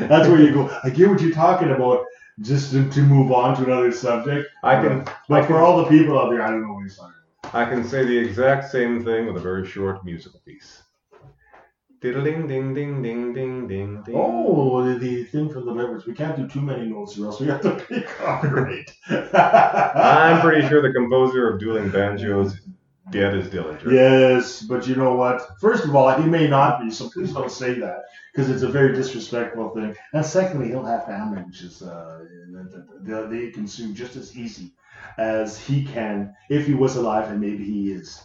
That's 0.00 0.28
where 0.28 0.40
you 0.40 0.52
go. 0.52 0.78
I 0.82 0.90
get 0.90 1.08
what 1.08 1.20
you're 1.20 1.32
talking 1.32 1.70
about. 1.70 2.04
Just 2.40 2.72
to, 2.72 2.88
to 2.90 3.02
move 3.02 3.32
on 3.32 3.56
to 3.56 3.64
another 3.64 3.92
subject. 3.92 4.48
I 4.62 4.80
can, 4.80 5.04
But 5.28 5.42
I 5.42 5.42
for 5.42 5.54
can, 5.54 5.56
all 5.56 5.78
the 5.78 5.88
people 5.88 6.18
out 6.18 6.30
there, 6.30 6.42
I 6.42 6.50
don't 6.50 6.62
know 6.62 6.74
what 6.74 6.82
he's 6.82 6.96
talking 6.96 7.14
about. 7.42 7.54
I 7.54 7.68
can 7.68 7.82
say 7.82 8.04
the 8.04 8.18
exact 8.18 8.70
same 8.70 9.04
thing 9.04 9.26
with 9.26 9.36
a 9.36 9.40
very 9.40 9.66
short 9.66 10.04
musical 10.04 10.40
piece. 10.44 10.82
Diddling 12.00 12.46
ding 12.46 12.74
ding 12.74 13.02
ding 13.02 13.32
ding 13.32 13.66
ding 13.68 14.02
ding. 14.02 14.14
Oh, 14.14 14.84
the, 14.84 14.98
the 14.98 15.24
thing 15.24 15.48
from 15.48 15.64
Deliverance. 15.64 16.04
We 16.04 16.12
can't 16.12 16.36
do 16.36 16.46
too 16.46 16.60
many 16.60 16.86
notes 16.86 17.18
or 17.18 17.26
else 17.26 17.40
we 17.40 17.46
have 17.46 17.62
to 17.62 17.70
pay 17.88 18.02
copyright. 18.02 18.90
I'm 19.08 20.42
pretty 20.42 20.68
sure 20.68 20.82
the 20.82 20.92
composer 20.92 21.48
of 21.48 21.58
Dueling 21.58 21.88
Banjos 21.88 22.58
dead 23.10 23.34
as 23.34 23.48
Dillinger. 23.48 23.92
Yes, 23.92 24.62
but 24.62 24.86
you 24.86 24.96
know 24.96 25.14
what? 25.14 25.58
First 25.60 25.84
of 25.84 25.94
all, 25.94 26.10
he 26.20 26.28
may 26.28 26.48
not 26.48 26.80
be, 26.80 26.90
so 26.90 27.08
please 27.08 27.32
don't 27.32 27.50
say 27.50 27.74
that 27.74 28.04
because 28.32 28.50
it's 28.50 28.62
a 28.62 28.68
very 28.68 28.94
disrespectful 28.94 29.70
thing. 29.70 29.94
And 30.12 30.24
secondly, 30.24 30.68
he'll 30.68 30.84
have 30.84 31.06
is 31.62 31.82
uh, 31.82 32.24
that- 33.02 33.30
they 33.30 33.50
consume 33.50 33.94
just 33.94 34.16
as 34.16 34.36
easy 34.36 34.72
as 35.18 35.58
he 35.58 35.84
can 35.84 36.34
if 36.50 36.66
he 36.66 36.74
was 36.74 36.96
alive, 36.96 37.30
and 37.30 37.40
maybe 37.40 37.64
he 37.64 37.92
is. 37.92 38.22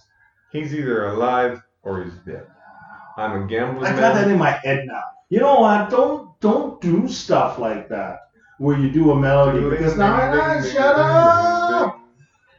He's 0.52 0.74
either 0.74 1.08
alive 1.08 1.62
or 1.84 2.04
he's 2.04 2.14
dead. 2.26 2.48
I'm 3.18 3.44
a 3.44 3.48
gambling 3.48 3.86
I 3.86 3.96
got 3.96 4.16
that 4.16 4.30
in 4.30 4.38
my 4.38 4.52
head 4.52 4.86
now. 4.86 5.04
You 5.30 5.40
know 5.40 5.60
what? 5.60 5.90
Don't 5.90 6.40
don't 6.40 6.82
do 6.82 7.08
stuff 7.08 7.60
like 7.60 7.88
that 7.90 8.20
where 8.58 8.78
you 8.78 8.92
do 8.92 9.12
a 9.12 9.20
melody 9.20 9.70
because 9.70 9.98
now 9.98 10.14
I 10.16 10.62
shut 10.62 10.96
up. 10.96 11.61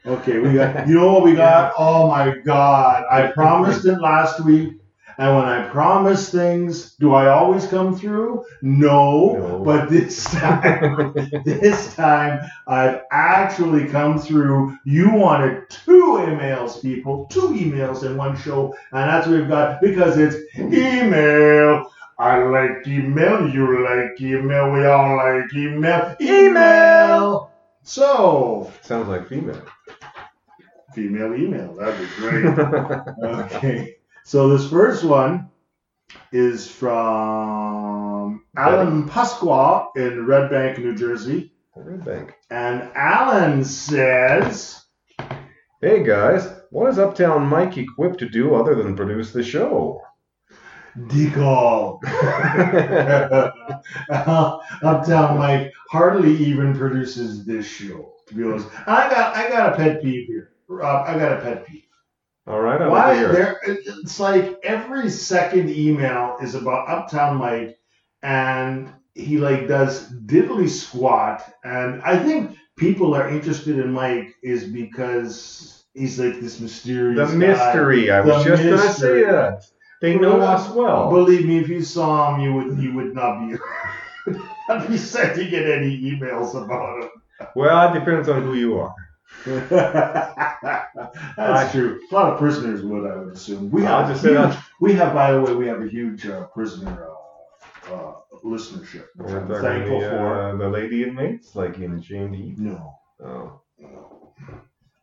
Okay, 0.04 0.38
we 0.40 0.54
got. 0.54 0.88
You 0.88 0.96
know 0.96 1.12
what 1.12 1.22
we 1.22 1.34
got? 1.34 1.74
Oh 1.78 2.08
my 2.08 2.36
God! 2.44 3.04
I 3.10 3.28
promised 3.28 3.84
it 3.86 4.00
last 4.00 4.40
week, 4.44 4.74
and 5.16 5.36
when 5.36 5.44
I 5.44 5.68
promise 5.68 6.28
things, 6.28 6.94
do 6.96 7.14
I 7.14 7.28
always 7.28 7.66
come 7.68 7.96
through? 7.96 8.44
No. 8.62 9.36
No. 9.36 9.62
But 9.64 9.88
this 9.90 10.24
time, 10.32 11.14
this 11.44 11.94
time 11.94 12.40
I've 12.66 13.02
actually 13.12 13.86
come 13.86 14.18
through. 14.18 14.76
You 14.84 15.12
wanted 15.12 15.70
two 15.70 16.18
emails, 16.18 16.82
people, 16.82 17.26
two 17.26 17.50
emails 17.50 18.02
in 18.04 18.16
one 18.16 18.36
show, 18.36 18.74
and 18.90 19.08
that's 19.08 19.28
what 19.28 19.38
we've 19.38 19.48
got 19.48 19.80
because 19.80 20.18
it's 20.18 20.36
email. 20.58 21.88
I 22.18 22.42
like 22.42 22.86
email. 22.88 23.48
You 23.48 23.84
like 23.84 24.20
email. 24.20 24.72
We 24.72 24.84
all 24.84 25.16
like 25.16 25.54
email. 25.54 26.16
Email. 26.20 27.50
So, 27.84 28.70
Sounds 28.82 29.08
like 29.08 29.28
female. 29.28 29.60
Female 30.94 31.35
email. 31.35 31.74
That'd 31.74 31.98
be 31.98 32.07
great. 32.16 32.44
okay. 33.24 33.96
So 34.24 34.48
this 34.48 34.70
first 34.70 35.05
one 35.05 35.50
is 36.31 36.70
from 36.70 38.44
Alan 38.57 39.09
Pasqua 39.09 39.88
in 39.96 40.26
Red 40.26 40.50
Bank, 40.50 40.78
New 40.78 40.94
Jersey. 40.94 41.52
Red 41.74 42.05
Bank. 42.05 42.35
And 42.50 42.90
Alan 42.94 43.64
says, 43.64 44.85
Hey 45.81 46.05
guys, 46.05 46.48
what 46.70 46.88
is 46.90 46.98
Uptown 46.98 47.46
Mike 47.46 47.76
equipped 47.76 48.18
to 48.20 48.28
do 48.28 48.55
other 48.55 48.74
than 48.74 48.94
produce 48.94 49.33
the 49.33 49.42
show? 49.42 50.00
Decall. 50.96 51.98
Uptown 54.83 55.38
Mike 55.38 55.72
hardly 55.90 56.37
even 56.37 56.76
produces 56.76 57.44
this 57.44 57.66
show, 57.66 58.12
to 58.28 58.35
be 58.35 58.44
honest. 58.44 58.68
I 58.87 59.09
got 59.09 59.35
I 59.35 59.48
got 59.48 59.72
a 59.72 59.76
pet 59.76 60.02
peeve 60.02 60.26
here. 60.26 60.51
Rob, 60.72 61.06
I 61.08 61.18
got 61.18 61.38
a 61.38 61.40
pet 61.40 61.66
peeve. 61.66 61.82
All 62.46 62.61
right, 62.61 62.80
I'd 62.80 62.88
like 62.88 62.90
Why 62.90 63.14
there? 63.14 63.61
It's 63.62 64.18
like 64.18 64.58
every 64.64 65.08
second 65.11 65.70
email 65.70 66.37
is 66.42 66.54
about 66.56 66.88
Uptown 66.88 67.37
Mike, 67.37 67.78
and 68.22 68.92
he 69.14 69.38
like 69.38 69.68
does 69.68 70.11
diddly 70.11 70.68
squat. 70.68 71.54
And 71.62 72.02
I 72.02 72.18
think 72.18 72.56
people 72.76 73.14
are 73.14 73.28
interested 73.28 73.78
in 73.78 73.92
Mike 73.92 74.35
is 74.42 74.64
because 74.64 75.85
he's 75.94 76.18
like 76.18 76.40
this 76.40 76.58
mysterious. 76.58 77.30
The 77.30 77.38
guy. 77.38 77.46
mystery. 77.46 78.11
I 78.11 78.20
was 78.20 78.44
The 78.44 78.50
just 78.50 78.62
going 78.64 78.76
to 78.76 78.92
say 78.92 79.22
that. 79.24 79.66
They 80.00 80.16
know 80.18 80.40
us 80.40 80.68
well. 80.70 81.11
Believe 81.11 81.46
me, 81.46 81.58
if 81.58 81.68
you 81.68 81.80
saw 81.80 82.35
him, 82.35 82.40
you 82.40 82.54
would 82.54 82.82
you 82.82 82.92
would 82.94 83.14
not 83.14 83.38
be 83.38 83.56
not 84.68 84.88
be 84.88 84.96
sending 84.96 85.52
in 85.52 85.70
any 85.70 85.96
emails 86.00 86.61
about 86.61 87.04
him. 87.04 87.11
Well, 87.54 87.88
it 87.94 88.00
depends 88.00 88.28
on 88.28 88.42
who 88.42 88.54
you 88.54 88.80
are. 88.80 88.94
That's 91.37 91.72
true. 91.72 92.00
A 92.11 92.14
lot 92.14 92.32
of 92.32 92.38
prisoners 92.38 92.82
would, 92.82 93.11
I 93.11 93.16
would 93.16 93.35
assume. 93.35 93.70
We 93.70 93.82
have 93.82 94.08
just 94.08 94.24
huge, 94.24 94.54
we 94.80 94.92
have, 94.94 95.14
by 95.14 95.32
the 95.32 95.40
way, 95.40 95.54
we 95.54 95.66
have 95.66 95.82
a 95.82 95.88
huge 95.88 96.26
uh, 96.26 96.46
prisoner 96.48 97.08
uh, 97.90 97.94
uh, 97.94 98.14
listenership. 98.44 99.06
which 99.16 99.30
I'm 99.32 99.48
thankful 99.48 100.00
the, 100.00 100.08
for. 100.11 100.42
uh, 100.52 100.56
the 100.56 100.68
lady 100.68 101.02
inmates, 101.04 101.54
like 101.56 101.78
in 101.78 102.00
Jane 102.00 102.35
Eve. 102.35 102.58
No, 102.58 102.98
Oh. 103.22 103.61
no. 103.78 104.35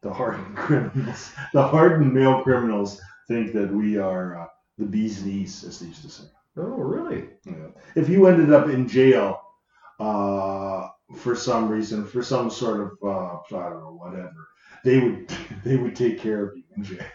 The 0.02 0.14
hardened 0.14 0.56
criminals, 0.56 1.32
the 1.54 1.62
hardened 1.68 2.14
male 2.14 2.42
criminals, 2.44 3.02
think 3.28 3.52
that 3.54 3.70
we 3.74 3.98
are 3.98 4.40
uh, 4.40 4.48
the 4.78 4.86
bee's 4.86 5.24
knees, 5.26 5.64
as 5.66 5.80
they 5.80 5.88
used 5.88 6.04
to 6.04 6.10
say. 6.10 6.24
oh, 6.58 6.62
really? 6.78 7.30
Yeah. 7.46 7.68
If 7.96 8.08
you 8.08 8.28
ended 8.28 8.54
up 8.54 8.70
in 8.70 8.88
jail 8.88 9.42
uh, 10.00 10.88
for 11.16 11.36
some 11.36 11.70
reason, 11.70 12.06
for 12.06 12.22
some 12.24 12.50
sort 12.50 12.80
of 12.82 12.92
uh, 13.04 13.38
I 13.58 13.70
don't 13.70 13.98
whatever, 14.00 14.48
they 14.84 15.00
would 15.00 15.28
they 15.64 15.76
would 15.78 15.96
take 15.96 16.20
care 16.20 16.46
of 16.50 16.58
you 16.58 16.64
in 16.76 16.84
jail. 16.84 17.06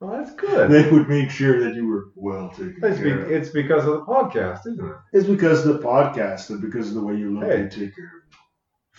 Well, 0.00 0.18
that's 0.18 0.34
good. 0.34 0.70
They 0.70 0.90
would 0.90 1.08
make 1.08 1.30
sure 1.30 1.60
that 1.64 1.74
you 1.74 1.86
were 1.86 2.06
well 2.16 2.50
taken 2.50 2.76
It's, 2.82 3.00
be- 3.00 3.10
of. 3.10 3.30
it's 3.30 3.48
because 3.50 3.84
of 3.86 3.92
the 3.92 4.02
podcast, 4.04 4.66
isn't 4.66 4.84
it? 4.84 4.96
It's 5.14 5.26
because 5.26 5.64
of 5.64 5.74
the 5.80 5.86
podcast 5.86 6.50
and 6.50 6.60
because 6.60 6.88
of 6.88 6.94
the 6.94 7.02
way 7.02 7.14
you 7.14 7.32
look, 7.38 7.48
Hey. 7.48 7.62
they 7.62 7.68
take 7.68 7.94
care 7.94 8.04
of 8.06 8.12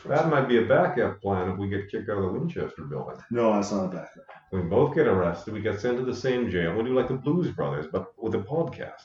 you. 0.05 0.09
That 0.09 0.29
might 0.29 0.47
be 0.47 0.57
a 0.57 0.65
backup 0.65 1.21
plan 1.21 1.49
if 1.51 1.57
we 1.57 1.67
get 1.69 1.89
kicked 1.91 2.09
out 2.09 2.17
of 2.17 2.23
the 2.33 2.39
Winchester 2.39 2.83
building. 2.83 3.17
No, 3.31 3.53
that's 3.53 3.71
not 3.71 3.85
a 3.85 3.87
backup. 3.87 4.23
We 4.51 4.61
both 4.61 4.95
get 4.95 5.07
arrested. 5.07 5.53
We 5.53 5.61
get 5.61 5.79
sent 5.79 5.97
to 5.97 6.05
the 6.05 6.15
same 6.15 6.49
jail. 6.49 6.75
We 6.75 6.83
do 6.83 6.93
like 6.95 7.07
the 7.07 7.15
Blues 7.15 7.51
Brothers, 7.51 7.87
but 7.91 8.07
with 8.17 8.35
a 8.35 8.39
podcast. 8.39 9.03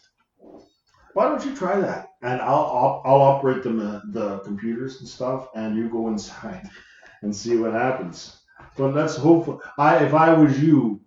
Why 1.15 1.29
don't 1.29 1.45
you 1.45 1.55
try 1.55 1.81
that? 1.81 2.09
And 2.23 2.41
I'll 2.41 2.55
I'll, 2.55 3.03
I'll 3.05 3.23
operate 3.23 3.63
the 3.63 4.03
the 4.11 4.39
computers 4.41 5.01
and 5.01 5.09
stuff, 5.09 5.49
and 5.55 5.77
you 5.77 5.89
go 5.89 6.09
inside 6.09 6.69
and 7.23 7.35
see 7.35 7.57
what 7.57 7.73
happens. 7.73 8.39
But 8.77 8.95
let's 8.95 9.17
hope. 9.17 9.63
I 9.79 10.05
if 10.05 10.15
I 10.15 10.35
was 10.35 10.63
you, 10.63 11.01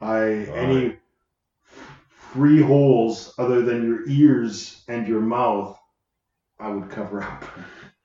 I 0.00 0.22
any 0.54 0.96
free 2.10 2.60
holes 2.60 3.34
other 3.38 3.62
than 3.62 3.84
your 3.84 4.08
ears 4.08 4.84
and 4.88 5.06
your 5.08 5.20
mouth, 5.20 5.78
I 6.58 6.70
would 6.70 6.90
cover 6.90 7.22
up. 7.22 7.44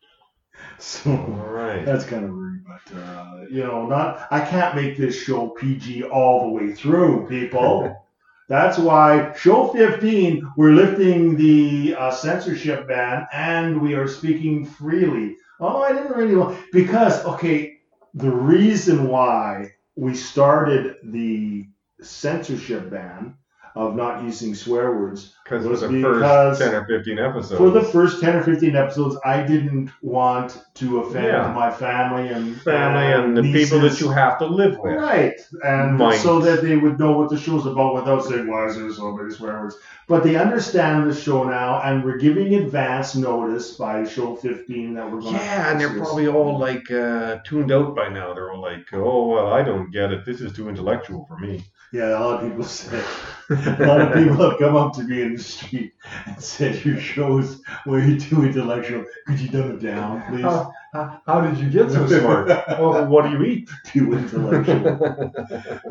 so. 0.79 1.11
All 1.11 1.51
right. 1.51 1.85
That's 1.85 2.05
kind 2.05 2.25
of 2.25 2.31
rude, 2.31 2.65
but 2.65 2.97
uh, 2.97 3.41
you 3.49 3.63
know, 3.63 3.85
not 3.85 4.27
I 4.31 4.39
can't 4.39 4.75
make 4.75 4.97
this 4.97 5.21
show 5.21 5.49
PG 5.49 6.03
all 6.05 6.47
the 6.47 6.53
way 6.53 6.73
through, 6.73 7.27
people. 7.27 8.01
That's 8.47 8.77
why 8.77 9.33
show 9.33 9.69
15 9.69 10.53
we're 10.55 10.73
lifting 10.73 11.35
the 11.35 11.95
uh, 11.97 12.11
censorship 12.11 12.87
ban 12.87 13.27
and 13.33 13.81
we 13.81 13.95
are 13.95 14.07
speaking 14.07 14.65
freely. 14.65 15.35
Oh, 15.59 15.81
I 15.81 15.93
didn't 15.93 16.15
really 16.15 16.35
want 16.35 16.59
because 16.71 17.25
okay, 17.25 17.79
the 18.13 18.31
reason 18.31 19.07
why 19.07 19.73
we 19.95 20.13
started 20.13 20.97
the 21.03 21.67
censorship 22.01 22.91
ban 22.91 23.35
of 23.75 23.95
not 23.95 24.23
using 24.23 24.53
swear 24.53 24.97
words 24.97 25.33
Because 25.45 25.63
for 25.63 25.69
was 25.69 25.81
the 25.81 25.89
because 25.89 26.57
first 26.57 26.71
10 26.71 26.73
or 26.73 26.85
15 26.87 27.19
episodes. 27.19 27.57
for 27.59 27.69
the 27.69 27.83
first 27.83 28.19
10 28.19 28.35
or 28.37 28.41
15 28.43 28.75
episodes, 28.75 29.15
I 29.23 29.43
didn't 29.43 29.91
want 30.01 30.57
to 30.75 31.01
offend 31.01 31.25
Yeah. 31.25 31.53
my 31.53 31.69
family 31.69 32.29
and 32.29 32.59
family 32.63 33.13
and 33.13 33.37
the 33.37 33.43
people 33.43 33.79
that 33.81 34.01
you 34.01 34.09
have 34.09 34.39
to 34.39 34.47
live 34.47 34.75
with. 34.79 34.95
Right, 34.95 35.39
and 35.63 35.97
Might. 35.97 36.15
so 36.17 36.39
that 36.39 36.63
they 36.63 36.75
would 36.77 36.97
know 36.99 37.11
what 37.15 37.29
the 37.29 37.37
show's 37.37 37.67
about 37.67 37.93
without 37.93 38.23
saying, 38.23 38.49
why 38.49 38.65
is 38.65 38.75
there 38.75 38.91
so 38.91 39.11
many 39.15 39.31
swear 39.31 39.61
words? 39.61 39.77
But 40.07 40.23
they 40.23 40.35
understand 40.35 41.07
the 41.09 41.13
show 41.15 41.43
now, 41.43 41.79
and 41.83 42.03
we're 42.03 42.17
giving 42.17 42.55
advance 42.55 43.13
notice 43.15 43.73
by 43.77 44.03
show 44.03 44.35
15 44.35 44.95
that 44.95 45.05
we're 45.11 45.19
going 45.21 45.35
to. 45.35 45.39
Yeah, 45.39 45.69
and 45.71 45.79
they're 45.79 45.95
probably 45.95 46.27
all 46.27 46.57
like 46.57 46.89
uh, 46.89 47.37
tuned 47.45 47.71
out 47.71 47.95
by 47.95 48.09
now. 48.09 48.33
They're 48.33 48.51
all 48.51 48.61
like, 48.61 48.87
oh, 48.93 49.27
well, 49.27 49.53
I 49.53 49.61
don't 49.61 49.91
get 49.91 50.11
it. 50.11 50.25
This 50.25 50.41
is 50.41 50.53
too 50.53 50.69
intellectual 50.69 51.25
for 51.27 51.37
me. 51.37 51.63
Yeah, 51.93 52.17
a 52.17 52.19
lot 52.19 52.43
of 52.43 52.49
people 52.49 52.63
say. 52.65 53.01
A 53.49 53.85
lot 53.85 54.01
of 54.01 54.13
people 54.13 54.49
have 54.49 54.59
come 54.59 54.75
up 54.75 54.93
to 54.95 55.03
me 55.03 55.21
in 55.21 55.34
street 55.37 55.93
and 56.25 56.41
said, 56.41 56.83
Your 56.85 56.99
show's 56.99 57.61
way 57.85 58.17
too 58.17 58.43
intellectual. 58.43 59.05
Could 59.27 59.39
you 59.39 59.49
dumb 59.49 59.71
it 59.71 59.81
down, 59.81 60.23
please? 60.29 60.43
How, 60.43 60.71
how, 60.93 61.21
how 61.25 61.41
did 61.41 61.57
you 61.57 61.69
get 61.69 61.91
so 61.91 62.07
smart? 62.07 62.47
well, 62.47 63.05
what 63.07 63.25
do 63.25 63.31
you 63.31 63.43
eat? 63.43 63.69
too 63.85 64.13
intellectual. 64.13 65.31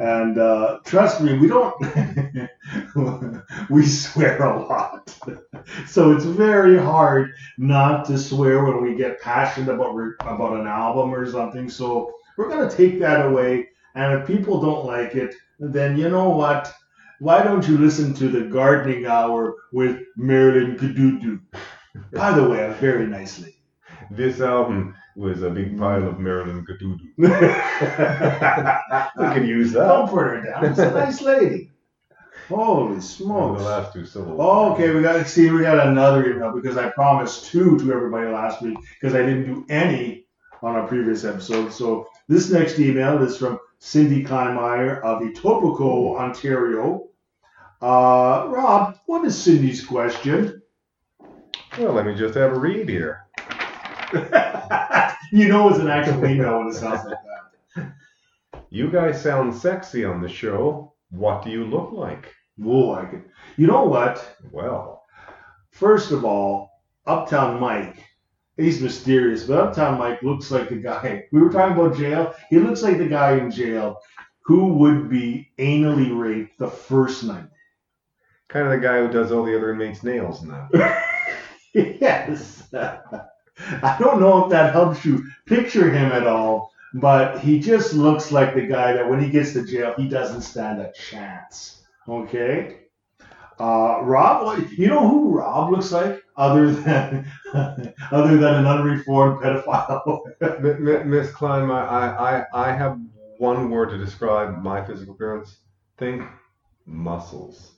And 0.00 0.38
uh, 0.38 0.78
trust 0.84 1.20
me, 1.20 1.38
we 1.38 1.48
don't. 1.48 1.74
we 3.70 3.84
swear 3.86 4.42
a 4.42 4.66
lot, 4.66 5.16
so 5.86 6.12
it's 6.12 6.24
very 6.24 6.78
hard 6.78 7.32
not 7.58 8.04
to 8.06 8.18
swear 8.18 8.64
when 8.64 8.82
we 8.82 8.94
get 8.94 9.20
passionate 9.20 9.74
about 9.74 9.94
about 10.20 10.60
an 10.60 10.66
album 10.66 11.14
or 11.14 11.30
something. 11.30 11.68
So 11.68 12.14
we're 12.36 12.48
gonna 12.48 12.70
take 12.70 12.98
that 13.00 13.26
away. 13.26 13.68
And 13.94 14.20
if 14.20 14.26
people 14.26 14.60
don't 14.60 14.86
like 14.86 15.14
it, 15.14 15.34
then 15.60 15.96
you 15.96 16.08
know 16.08 16.30
what? 16.30 16.72
Why 17.24 17.42
don't 17.42 17.66
you 17.66 17.78
listen 17.78 18.12
to 18.16 18.28
the 18.28 18.50
Gardening 18.50 19.06
Hour 19.06 19.54
with 19.72 20.02
Marilyn 20.14 20.76
Kadudu? 20.76 21.40
By 22.12 22.32
the 22.32 22.46
way, 22.46 22.66
a 22.66 22.74
very 22.74 23.06
nice 23.06 23.38
lady. 23.38 23.62
This 24.10 24.42
album 24.42 24.94
was 25.16 25.42
a 25.42 25.48
big 25.48 25.78
pile 25.78 26.06
of 26.06 26.18
Marilyn 26.18 26.66
Kadudu. 26.66 26.98
We 29.16 29.24
Don't 29.24 29.32
could 29.32 29.48
use 29.48 29.72
that. 29.72 30.10
put 30.10 30.20
her 30.20 30.42
down. 30.42 30.66
It's 30.66 30.78
a 30.78 30.90
nice 30.90 31.22
lady. 31.22 31.70
Holy 32.50 33.00
smokes. 33.00 33.62
the 33.62 33.68
last 33.70 33.94
two 33.94 34.04
syllables. 34.04 34.38
Oh, 34.38 34.74
okay, 34.74 34.94
we 34.94 35.00
got 35.00 35.14
to 35.14 35.24
see 35.24 35.48
we 35.48 35.62
got 35.62 35.86
another 35.86 36.30
email 36.30 36.52
because 36.52 36.76
I 36.76 36.90
promised 36.90 37.46
two 37.46 37.78
to 37.78 37.90
everybody 37.90 38.28
last 38.28 38.60
week 38.60 38.76
because 39.00 39.14
I 39.14 39.24
didn't 39.24 39.46
do 39.46 39.64
any 39.70 40.26
on 40.62 40.76
our 40.76 40.86
previous 40.86 41.24
episode. 41.24 41.72
So 41.72 42.06
this 42.28 42.50
next 42.50 42.78
email 42.78 43.22
is 43.22 43.38
from 43.38 43.58
Cindy 43.78 44.22
Kleinmeyer 44.22 45.00
of 45.00 45.22
Etobicoke, 45.22 46.20
Ontario. 46.20 47.08
Uh, 47.84 48.46
Rob, 48.48 48.98
what 49.04 49.26
is 49.26 49.36
Cindy's 49.36 49.84
question? 49.84 50.62
Well, 51.78 51.92
let 51.92 52.06
me 52.06 52.14
just 52.14 52.34
have 52.34 52.52
a 52.52 52.58
read 52.58 52.88
here. 52.88 53.26
you 55.32 55.48
know 55.48 55.68
it's 55.68 55.78
an 55.78 55.88
actual 55.88 56.24
email 56.24 56.60
when 56.60 56.68
it 56.68 56.74
sounds 56.74 57.04
like 57.04 57.18
that. 57.76 57.92
You 58.70 58.90
guys 58.90 59.22
sound 59.22 59.54
sexy 59.54 60.02
on 60.02 60.22
the 60.22 60.28
show. 60.30 60.94
What 61.10 61.44
do 61.44 61.50
you 61.50 61.64
look 61.66 61.92
like? 61.92 62.32
Whoa, 62.56 62.94
I 62.94 63.04
could. 63.04 63.24
You 63.58 63.66
know 63.66 63.84
what? 63.84 64.36
Well, 64.50 65.04
First 65.72 66.12
of 66.12 66.24
all, 66.24 66.70
Uptown 67.06 67.60
Mike, 67.60 67.96
he's 68.56 68.80
mysterious, 68.80 69.44
but 69.44 69.58
Uptown 69.58 69.98
Mike 69.98 70.22
looks 70.22 70.50
like 70.50 70.70
the 70.70 70.76
guy. 70.76 71.24
We 71.32 71.40
were 71.42 71.50
talking 71.50 71.76
about 71.76 71.96
jail. 71.98 72.34
He 72.48 72.60
looks 72.60 72.82
like 72.82 72.96
the 72.96 73.08
guy 73.08 73.36
in 73.38 73.50
jail 73.50 73.98
who 74.42 74.68
would 74.74 75.10
be 75.10 75.50
anally 75.58 76.16
raped 76.16 76.58
the 76.58 76.68
first 76.68 77.24
night. 77.24 77.48
Kind 78.48 78.66
of 78.66 78.72
the 78.72 78.78
guy 78.86 79.00
who 79.00 79.12
does 79.12 79.32
all 79.32 79.44
the 79.44 79.56
other 79.56 79.72
inmates' 79.72 80.02
nails 80.02 80.42
and 80.42 80.52
that. 80.72 81.04
yes. 81.74 82.68
I 82.74 83.96
don't 83.98 84.20
know 84.20 84.44
if 84.44 84.50
that 84.50 84.72
helps 84.72 85.04
you 85.04 85.24
picture 85.46 85.90
him 85.90 86.12
at 86.12 86.26
all, 86.26 86.72
but 86.94 87.38
he 87.40 87.58
just 87.60 87.94
looks 87.94 88.32
like 88.32 88.54
the 88.54 88.66
guy 88.66 88.92
that 88.92 89.08
when 89.08 89.20
he 89.20 89.30
gets 89.30 89.52
to 89.54 89.64
jail, 89.64 89.94
he 89.96 90.08
doesn't 90.08 90.42
stand 90.42 90.80
a 90.80 90.92
chance. 90.92 91.82
Okay? 92.08 92.80
Uh, 93.58 94.00
Rob, 94.02 94.68
you 94.72 94.88
know 94.88 95.08
who 95.08 95.38
Rob 95.38 95.70
looks 95.70 95.92
like 95.92 96.20
other 96.36 96.72
than 96.72 97.30
other 97.54 98.36
than 98.36 98.54
an 98.54 98.66
unreformed 98.66 99.40
pedophile? 99.40 100.22
Miss 101.06 101.30
Kleinmeyer, 101.30 101.88
I, 101.88 102.44
I, 102.52 102.70
I 102.70 102.72
have 102.72 102.98
one 103.38 103.70
word 103.70 103.90
to 103.90 103.98
describe 103.98 104.60
my 104.60 104.84
physical 104.84 105.14
appearance. 105.14 105.58
Think 105.98 106.22
muscles. 106.86 107.73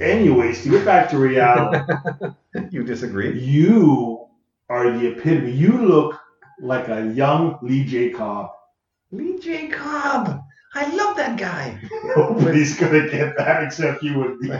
Anyways, 0.00 0.62
to 0.62 0.70
get 0.70 0.84
back 0.84 1.08
to 1.10 1.18
reality, 1.18 1.92
You 2.70 2.84
disagree? 2.84 3.38
you 3.40 4.26
are 4.68 4.90
the 4.90 5.12
epitome. 5.12 5.52
You 5.52 5.72
look 5.86 6.20
like 6.60 6.88
a 6.88 7.06
young 7.12 7.58
Lee 7.62 7.84
J. 7.84 8.10
Cobb. 8.10 8.50
Lee 9.10 9.38
J. 9.38 9.68
Cobb. 9.68 10.42
I 10.74 10.94
love 10.94 11.16
that 11.16 11.38
guy. 11.38 11.78
Nobody's 12.16 12.76
gonna 12.78 13.08
get 13.08 13.36
that 13.38 13.62
except 13.62 14.02
you 14.02 14.24
and 14.24 14.38
me. 14.40 14.50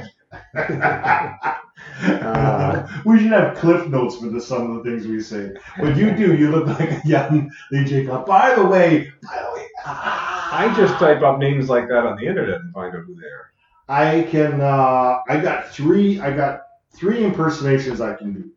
Uh. 2.23 2.87
we 3.05 3.19
should 3.19 3.33
have 3.33 3.57
cliff 3.59 3.87
notes 3.89 4.17
for 4.17 4.29
the, 4.29 4.41
some 4.41 4.71
of 4.71 4.83
the 4.83 4.91
things 4.91 5.07
we 5.07 5.21
say. 5.21 5.53
But 5.79 5.97
you 5.97 6.15
do. 6.17 6.35
You 6.35 6.51
look 6.51 6.67
like 6.67 6.91
a 6.91 7.03
young 7.07 7.51
Lee 7.71 7.85
J. 7.85 8.07
Cobb. 8.07 8.25
By 8.27 8.55
the 8.55 8.65
way, 8.65 9.13
by 9.23 9.43
the 9.43 9.53
way, 9.55 9.67
I 9.85 10.73
just 10.77 10.95
type 10.95 11.21
up 11.23 11.39
names 11.39 11.69
like 11.69 11.89
that 11.89 12.07
on 12.07 12.17
the 12.17 12.27
internet 12.27 12.61
and 12.61 12.73
find 12.73 12.95
out 12.97 13.05
who 13.05 13.15
they 13.15 13.27
are. 13.27 13.51
I 13.89 14.27
can. 14.31 14.61
Uh, 14.61 15.19
I 15.29 15.39
got 15.41 15.71
three. 15.71 16.21
I 16.21 16.35
got 16.35 16.63
three 16.95 17.25
impersonations 17.25 18.01
I 18.01 18.15
can 18.15 18.33
do. 18.33 18.51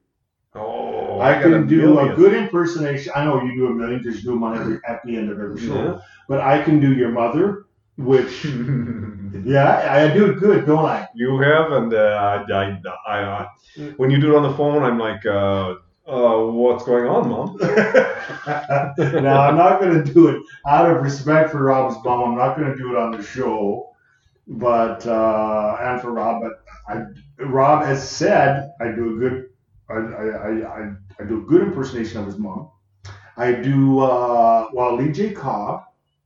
Oh, 0.56 1.20
I, 1.20 1.34
got 1.34 1.44
can 1.44 1.68
do 1.68 1.94
million. 1.94 2.14
a 2.14 2.16
good 2.16 2.34
impersonation. 2.34 3.14
I 3.16 3.26
know 3.26 3.42
you 3.44 3.56
do 3.56 3.68
a 3.68 3.74
million 3.74 4.02
because 4.02 4.18
you 4.18 4.24
do 4.24 4.30
them 4.32 4.44
on 4.44 4.58
every 4.58 4.80
at 4.88 5.02
the 5.06 5.16
end 5.16 5.30
of 5.30 5.40
every 5.40 5.62
show. 5.62 5.76
Yeah. 5.76 6.00
But 6.28 6.42
I 6.42 6.64
can 6.64 6.80
do 6.80 6.94
your 6.96 7.10
mother, 7.10 7.66
which 7.98 8.46
yeah, 9.46 9.66
I, 9.66 10.06
I 10.06 10.14
do 10.14 10.32
it 10.32 10.40
good, 10.40 10.66
don't 10.66 10.86
I? 10.86 11.08
You 11.14 11.38
have, 11.40 11.72
and 11.72 11.94
uh, 11.94 12.46
I, 12.50 12.52
I, 12.52 12.82
I, 13.08 13.22
uh, 13.22 13.48
when 13.98 14.10
you 14.10 14.20
do 14.20 14.34
it 14.34 14.38
on 14.38 14.44
the 14.44 14.58
phone, 14.58 14.84
I'm 14.84 14.98
like, 14.98 15.24
uh, 15.26 15.76
uh, 16.08 16.44
what's 16.46 16.84
going 16.84 17.06
on, 17.06 17.30
mom? 17.30 17.58
now 19.24 19.42
I'm 19.42 19.56
not 19.56 19.80
going 19.80 20.04
to 20.04 20.14
do 20.14 20.30
it 20.30 20.42
out 20.68 20.90
of 20.90 21.04
respect 21.04 21.52
for 21.52 21.64
Rob's 21.64 22.04
mom. 22.04 22.32
I'm 22.32 22.38
not 22.38 22.58
going 22.58 22.72
to 22.72 22.78
do 22.78 22.92
it 22.92 22.98
on 22.98 23.12
the 23.12 23.24
show, 23.24 23.89
but 24.50 25.06
uh, 25.06 25.78
and 25.80 26.02
for 26.02 26.12
Rob. 26.12 26.42
But 26.42 26.64
I, 26.88 27.44
Rob 27.44 27.86
has 27.86 28.08
said 28.08 28.72
I 28.82 28.86
do 28.86 29.16
a 29.16 29.20
good, 29.20 29.50
I, 29.90 29.94
I, 29.94 30.50
I, 30.50 30.94
I, 31.20 31.24
do 31.28 31.44
a 31.44 31.46
good 31.46 31.62
impersonation 31.62 32.20
of 32.20 32.26
his 32.26 32.38
mom. 32.38 32.72
I 33.38 33.54
do 33.54 34.00
uh, 34.00 34.70
well 34.74 34.96
Lee 34.96 35.12
J. 35.12 35.32
Cobb, 35.34 35.84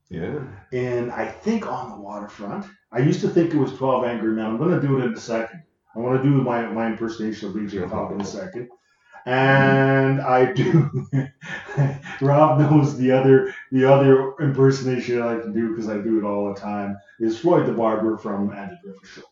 Yeah. 0.08 0.40
and 0.72 1.12
I 1.12 1.26
think 1.26 1.66
on 1.66 1.90
the 1.90 1.96
waterfront. 2.00 2.66
I 2.92 3.00
used 3.00 3.20
to 3.20 3.28
think 3.28 3.52
it 3.52 3.58
was 3.58 3.76
12 3.76 4.04
Angry 4.04 4.32
Men. 4.32 4.46
I'm 4.46 4.58
going 4.58 4.80
to 4.80 4.86
do 4.86 4.98
it 4.98 5.04
in 5.04 5.14
a 5.14 5.20
second. 5.20 5.62
I 5.94 5.98
want 6.00 6.20
to 6.20 6.28
do 6.28 6.34
my, 6.42 6.66
my 6.66 6.86
impersonation 6.88 7.48
of 7.50 7.54
Lee 7.54 7.66
J. 7.68 7.86
Cobb 7.86 8.12
in 8.12 8.20
a 8.20 8.24
second. 8.24 8.68
And 9.26 10.20
I 10.20 10.52
do. 10.52 11.06
Rob 12.20 12.60
knows 12.60 12.96
the 12.98 13.10
other 13.10 13.54
the 13.72 13.84
other 13.90 14.34
impersonation 14.40 15.22
I 15.22 15.34
like 15.34 15.44
to 15.44 15.52
do 15.52 15.70
because 15.70 15.88
I 15.88 15.98
do 15.98 16.18
it 16.18 16.24
all 16.24 16.52
the 16.52 16.60
time 16.60 16.96
is 17.20 17.38
Floyd 17.38 17.66
the 17.66 17.72
Barber 17.72 18.18
from 18.18 18.52
Andy 18.52 18.78
Griffith 18.82 19.08
Show, 19.08 19.22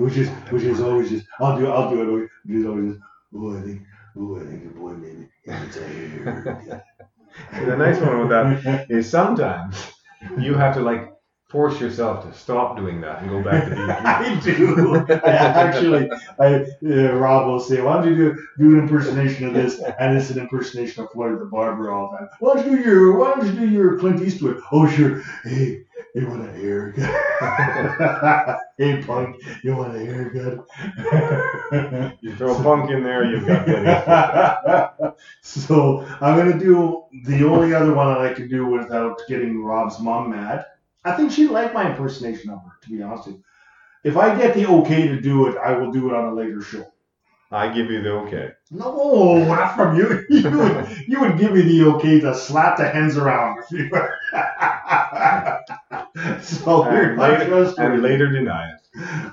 which 0.00 0.16
is 0.16 0.28
which 0.50 0.64
is 0.64 0.80
always 0.80 1.10
just 1.10 1.26
I'll 1.38 1.58
do 1.58 1.68
I'll 1.68 1.90
do 1.90 2.20
it. 2.24 2.30
Which 2.44 2.56
is 2.56 2.66
always 2.66 2.92
just 2.92 3.02
oh 3.36 3.56
I 3.56 3.60
think 3.62 3.82
oh 4.16 4.36
I 4.36 4.40
think 4.40 4.62
your 4.64 4.72
boy 4.72 4.92
maybe 4.94 5.28
it's 5.44 5.76
a 5.76 5.86
hair. 5.86 6.84
the 7.64 7.76
nice 7.76 8.00
one 8.00 8.20
with 8.20 8.28
that 8.30 8.86
is 8.90 9.08
sometimes 9.08 9.76
you 10.38 10.54
have 10.54 10.74
to 10.74 10.80
like 10.80 11.15
force 11.48 11.80
yourself 11.80 12.24
to 12.24 12.36
stop 12.36 12.76
doing 12.76 13.00
that 13.00 13.22
and 13.22 13.30
go 13.30 13.42
back 13.42 13.68
to 13.68 13.74
being 13.74 13.90
I 13.90 14.40
do. 14.40 15.06
I 15.24 15.30
actually, 15.30 16.10
I, 16.40 16.66
uh, 16.84 17.14
Rob 17.14 17.46
will 17.46 17.60
say, 17.60 17.80
"Why 17.80 17.94
don't 17.94 18.08
you 18.08 18.16
do 18.16 18.46
do 18.58 18.74
an 18.74 18.80
impersonation 18.80 19.46
of 19.46 19.54
this?" 19.54 19.80
And 19.98 20.16
it's 20.16 20.30
an 20.30 20.38
impersonation 20.38 21.04
of 21.04 21.10
Floyd 21.12 21.40
the 21.40 21.46
Barber 21.46 21.92
all 21.92 22.10
the 22.10 22.18
time. 22.18 22.28
Why 22.40 22.54
don't 22.54 22.70
you 22.70 22.78
do 22.78 22.90
your 22.90 23.18
Why 23.18 23.34
don't 23.34 23.46
you 23.46 23.52
do 23.52 23.68
your 23.68 23.98
Clint 23.98 24.22
Eastwood? 24.22 24.60
Oh 24.72 24.88
sure. 24.88 25.22
Hey, 25.44 25.84
you 26.16 26.26
want 26.28 26.48
a 26.48 26.52
haircut? 26.52 27.04
hey 28.78 29.02
punk, 29.02 29.36
you 29.62 29.76
want 29.76 29.96
a 29.96 30.04
haircut? 30.04 30.66
You 32.20 32.34
throw 32.36 32.54
punk 32.62 32.90
in 32.90 33.02
there, 33.02 33.24
you've 33.24 33.46
got 33.46 33.66
Benny. 33.66 35.12
so 35.42 36.06
I'm 36.20 36.36
gonna 36.36 36.58
do 36.58 37.04
the 37.24 37.44
only 37.46 37.74
other 37.74 37.92
one 37.94 38.08
that 38.08 38.20
I 38.20 38.32
can 38.34 38.48
do 38.48 38.66
without 38.66 39.20
getting 39.28 39.62
Rob's 39.62 40.00
mom 40.00 40.30
mad. 40.30 40.64
I 41.06 41.12
think 41.12 41.30
she'd 41.30 41.50
like 41.50 41.72
my 41.72 41.88
impersonation 41.88 42.50
of 42.50 42.64
her, 42.64 42.72
to 42.82 42.90
be 42.90 43.00
honest 43.00 43.28
with 43.28 43.36
you. 43.36 43.44
If 44.02 44.16
I 44.16 44.36
get 44.36 44.54
the 44.54 44.66
okay 44.66 45.06
to 45.06 45.20
do 45.20 45.46
it, 45.46 45.56
I 45.56 45.72
will 45.72 45.92
do 45.92 46.08
it 46.08 46.14
on 46.14 46.32
a 46.32 46.34
later 46.34 46.60
show. 46.60 46.84
I 47.52 47.72
give 47.72 47.92
you 47.92 48.02
the 48.02 48.10
okay. 48.10 48.50
No, 48.72 49.44
not 49.44 49.76
from 49.76 49.96
you. 49.96 50.24
You 50.28 50.58
would, 50.58 50.88
you 51.06 51.20
would 51.20 51.38
give 51.38 51.52
me 51.52 51.62
the 51.62 51.84
okay 51.94 52.18
to 52.20 52.34
slap 52.34 52.76
the 52.76 52.88
hens 52.88 53.16
around. 53.16 53.62
so 56.42 56.82
And 56.84 57.16
later, 57.16 57.74
and 57.78 58.02
later 58.02 58.28
deny 58.28 58.72
it. 58.72 58.80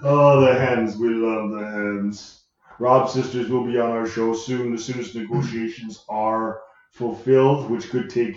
Oh, 0.03 0.41
the 0.41 0.53
hens. 0.53 0.95
We 0.97 1.09
love 1.09 1.49
the 1.51 1.71
hens. 1.71 2.43
Rob's 2.77 3.13
sisters 3.13 3.49
will 3.49 3.65
be 3.65 3.79
on 3.79 3.89
our 3.89 4.07
show 4.07 4.36
soon, 4.36 4.75
as 4.75 4.86
soon 4.86 4.99
as 4.99 5.15
negotiations 5.15 6.05
are 6.07 6.62
fulfilled, 6.91 7.71
which 7.71 7.89
could 7.89 8.12
take 8.12 8.36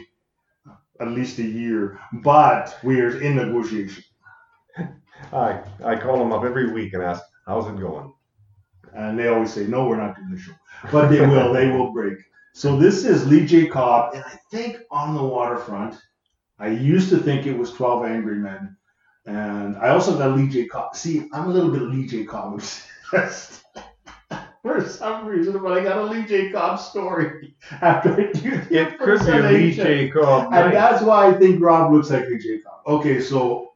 at 1.01 1.09
least 1.09 1.39
a 1.39 1.43
year. 1.43 1.99
But 2.13 2.79
we 2.83 3.01
are 3.01 3.21
in 3.21 3.37
negotiation. 3.37 4.05
I 5.33 5.61
I 5.85 5.97
call 5.97 6.19
them 6.19 6.33
up 6.33 6.45
every 6.45 6.73
week 6.73 6.95
and 6.95 7.03
ask, 7.03 7.23
how's 7.47 7.67
it 7.67 7.79
going? 7.79 8.13
And 8.95 9.19
they 9.19 9.29
always 9.29 9.53
say, 9.53 9.67
no, 9.67 9.87
we're 9.87 9.97
not 9.97 10.17
doing 10.17 10.31
the 10.31 10.39
show. 10.39 10.53
But 10.91 11.09
they 11.09 11.21
will. 11.21 11.53
they 11.53 11.69
will 11.69 11.93
break. 11.93 12.19
So 12.55 12.79
this 12.79 13.05
is 13.05 13.27
Lee 13.27 13.47
J. 13.47 13.67
Cobb, 13.67 14.15
and 14.15 14.25
I 14.25 14.39
think 14.51 14.79
on 14.91 15.15
the 15.15 15.23
waterfront. 15.23 15.97
I 16.59 16.69
used 16.69 17.11
to 17.11 17.19
think 17.19 17.47
it 17.47 17.57
was 17.57 17.71
12 17.73 18.07
Angry 18.07 18.37
Men. 18.37 18.77
And 19.27 19.77
I 19.77 19.91
also 19.91 20.17
got 20.17 20.39
Lee 20.39 20.49
J. 20.49 20.67
Cobb. 20.67 20.97
See, 20.97 21.29
I'm 21.35 21.49
a 21.49 21.53
little 21.53 21.71
bit 21.71 21.83
Lee 21.83 22.07
J. 22.07 22.25
Cobb 22.25 22.55
obsessed. 22.55 23.63
For 24.67 24.89
some 24.89 25.27
reason, 25.27 25.63
but 25.63 25.79
I 25.79 25.83
got 25.85 25.99
a 25.99 26.03
Lee 26.03 26.25
J. 26.25 26.51
Cobb 26.51 26.81
story 26.81 27.55
after 27.81 28.13
I 28.15 28.33
do 28.33 28.51
the 28.63 28.81
It 28.81 28.99
could 28.99 29.25
be 29.25 29.31
a 29.31 29.43
Lee 29.51 29.73
J. 29.73 30.09
Cobb 30.11 30.53
And 30.53 30.75
that's 30.75 31.03
why 31.03 31.29
I 31.29 31.35
think 31.35 31.63
Rob 31.63 31.93
looks 31.93 32.11
like 32.11 32.27
Lee 32.29 32.39
J. 32.39 32.59
Cobb. 32.59 32.81
Okay, 32.87 33.21
so 33.21 33.75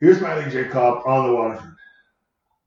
here's 0.00 0.20
my 0.20 0.42
Lee 0.42 0.50
J. 0.50 0.64
Cobb 0.64 1.02
on 1.06 1.26
the 1.28 1.34
waterfront. 1.34 1.74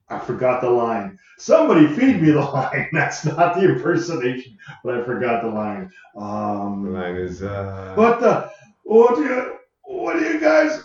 I 0.10 0.20
forgot 0.20 0.62
the 0.62 0.70
line. 0.70 1.18
Somebody 1.40 1.88
feed 1.88 2.22
me 2.22 2.30
the 2.32 2.42
line. 2.58 2.90
That's 2.94 3.26
not 3.26 3.56
the 3.56 3.66
impersonation, 3.74 4.56
but 4.84 5.00
I 5.00 5.04
forgot 5.04 5.42
the 5.42 5.50
line. 5.50 5.92
The 6.14 6.22
Um, 6.22 6.94
line 6.94 7.16
is, 7.16 7.42
uh, 7.42 7.94
what 7.96 8.20
the? 8.20 8.52
What 8.84 9.16
do 9.16 9.24
you? 9.24 9.58
What 9.86 10.20
do 10.20 10.26
you 10.26 10.40
guys? 10.40 10.83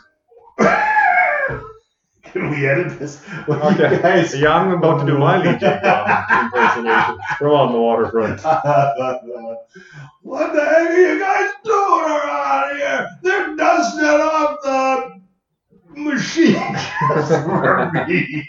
Can 2.33 2.51
we 2.51 2.67
edit 2.67 2.99
this? 2.99 3.21
What 3.47 3.63
do 3.63 3.69
you 3.75 3.87
Okay. 3.87 4.03
guys? 4.03 4.35
yeah, 4.39 4.55
I'm 4.55 4.73
about 4.73 5.01
to 5.01 5.07
do 5.07 5.19
my 5.19 5.39
Lee 5.39 5.57
J. 5.59 5.67
Impersonation 6.31 7.19
from 7.39 7.53
on 7.53 7.73
the 7.73 7.79
waterfront. 7.79 8.41
what 10.23 10.53
the 10.53 10.65
heck 10.65 10.91
are 10.91 11.01
you 11.15 11.19
guys 11.21 11.51
doing 11.65 12.05
around 12.05 12.77
here? 12.77 13.09
They're 13.23 13.57
dusting 13.57 14.05
off 14.05 14.57
the 14.63 15.21
machine 15.95 16.75
just 17.09 17.33
for 17.45 17.91
me. 17.93 18.49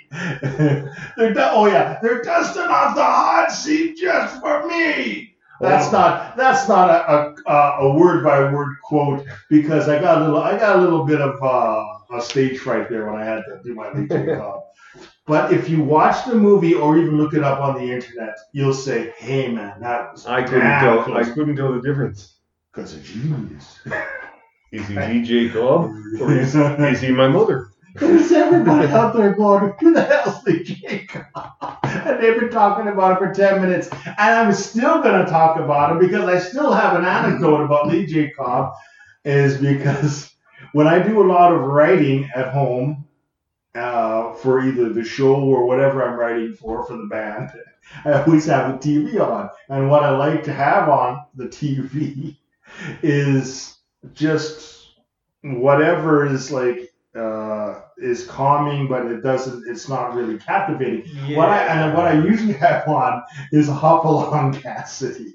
they're 1.17 1.33
du- 1.33 1.51
oh 1.51 1.65
yeah, 1.67 1.99
they're 2.01 2.21
dusting 2.21 2.63
off 2.63 2.95
the 2.95 3.03
hot 3.03 3.51
seat 3.51 3.97
just 3.97 4.39
for 4.41 4.67
me. 4.67 5.35
That's 5.61 5.91
not 5.91 6.37
that's 6.37 6.67
not 6.69 6.89
a, 6.89 7.35
a, 7.51 7.77
a 7.81 7.93
word 7.97 8.23
by 8.23 8.51
word 8.51 8.75
quote 8.83 9.25
because 9.49 9.89
I 9.89 9.99
got 9.99 10.21
a 10.21 10.25
little 10.25 10.41
I 10.41 10.57
got 10.57 10.77
a 10.77 10.81
little 10.81 11.05
bit 11.05 11.19
of 11.21 11.41
uh, 11.43 11.98
a 12.11 12.21
stage 12.21 12.59
fright 12.59 12.89
there 12.89 13.05
when 13.11 13.21
I 13.21 13.25
had 13.25 13.43
to 13.47 13.61
do 13.63 13.73
my 13.75 13.91
Lee 13.91 14.07
J. 14.07 14.35
Cobb. 14.35 14.63
But 15.27 15.53
if 15.53 15.69
you 15.69 15.83
watch 15.83 16.25
the 16.25 16.35
movie 16.35 16.73
or 16.73 16.97
even 16.97 17.17
look 17.17 17.33
it 17.33 17.43
up 17.43 17.59
on 17.59 17.75
the 17.75 17.91
internet, 17.91 18.35
you'll 18.51 18.73
say, 18.73 19.13
"Hey 19.17 19.51
man, 19.51 19.79
that 19.81 20.11
was 20.11 20.25
I 20.25 20.41
couldn't 20.43 20.61
tell. 20.61 21.15
I 21.15 21.23
couldn't 21.23 21.55
tell 21.55 21.73
the 21.73 21.81
difference. 21.81 22.37
because 22.71 22.93
of 22.95 23.03
genius." 23.03 23.79
Is 24.71 24.87
he 24.87 24.95
Lee 24.99 25.23
J. 25.23 25.49
Cobb 25.49 25.91
or 26.21 26.37
is, 26.37 26.53
is 26.55 27.01
he 27.01 27.11
my 27.11 27.27
mother? 27.27 27.71
There's 27.95 28.31
everybody 28.31 28.87
out 28.87 29.15
there 29.15 29.33
going, 29.33 29.73
who 29.79 29.93
the 29.93 30.03
hell's 30.03 30.43
the 30.43 30.63
Jacob? 30.63 31.25
And 31.83 32.21
they've 32.21 32.39
been 32.39 32.51
talking 32.51 32.87
about 32.87 33.13
it 33.13 33.17
for 33.17 33.33
10 33.33 33.61
minutes. 33.61 33.89
And 33.89 34.17
I'm 34.17 34.53
still 34.53 35.01
going 35.01 35.25
to 35.25 35.29
talk 35.29 35.59
about 35.59 35.95
it 35.95 35.99
because 35.99 36.23
I 36.25 36.39
still 36.39 36.71
have 36.71 36.95
an 36.95 37.03
anecdote 37.03 37.63
about 37.63 37.87
Lee 37.87 38.05
J. 38.05 38.29
Cobb, 38.29 38.73
is 39.25 39.57
because 39.57 40.28
when 40.73 40.87
I 40.87 40.99
do 40.99 41.21
a 41.21 41.27
lot 41.27 41.53
of 41.53 41.61
writing 41.61 42.29
at 42.35 42.53
home 42.53 43.05
uh, 43.75 44.33
for 44.33 44.61
either 44.61 44.89
the 44.89 45.03
show 45.03 45.35
or 45.35 45.65
whatever 45.65 46.03
I'm 46.03 46.19
writing 46.19 46.53
for, 46.53 46.85
for 46.85 46.97
the 46.97 47.07
band, 47.07 47.51
I 48.05 48.21
always 48.23 48.45
have 48.45 48.79
the 48.81 48.87
TV 48.87 49.19
on. 49.19 49.49
And 49.69 49.89
what 49.89 50.03
I 50.03 50.15
like 50.15 50.43
to 50.45 50.53
have 50.53 50.89
on 50.89 51.25
the 51.35 51.45
TV 51.47 52.37
is 53.03 53.77
just 54.13 54.89
whatever 55.41 56.25
is 56.25 56.51
like 56.51 56.91
uh, 57.15 57.81
is 57.97 58.25
calming, 58.27 58.87
but 58.87 59.05
it 59.07 59.21
doesn't. 59.21 59.67
It's 59.67 59.89
not 59.89 60.13
really 60.13 60.37
captivating. 60.37 61.03
What 61.35 61.49
I 61.49 61.63
and 61.65 61.95
what 61.97 62.05
I 62.05 62.13
usually 62.13 62.53
have 62.65 62.87
on 62.87 63.23
is 63.51 63.67
Hopalong 63.67 64.53
Cassidy. 64.53 65.33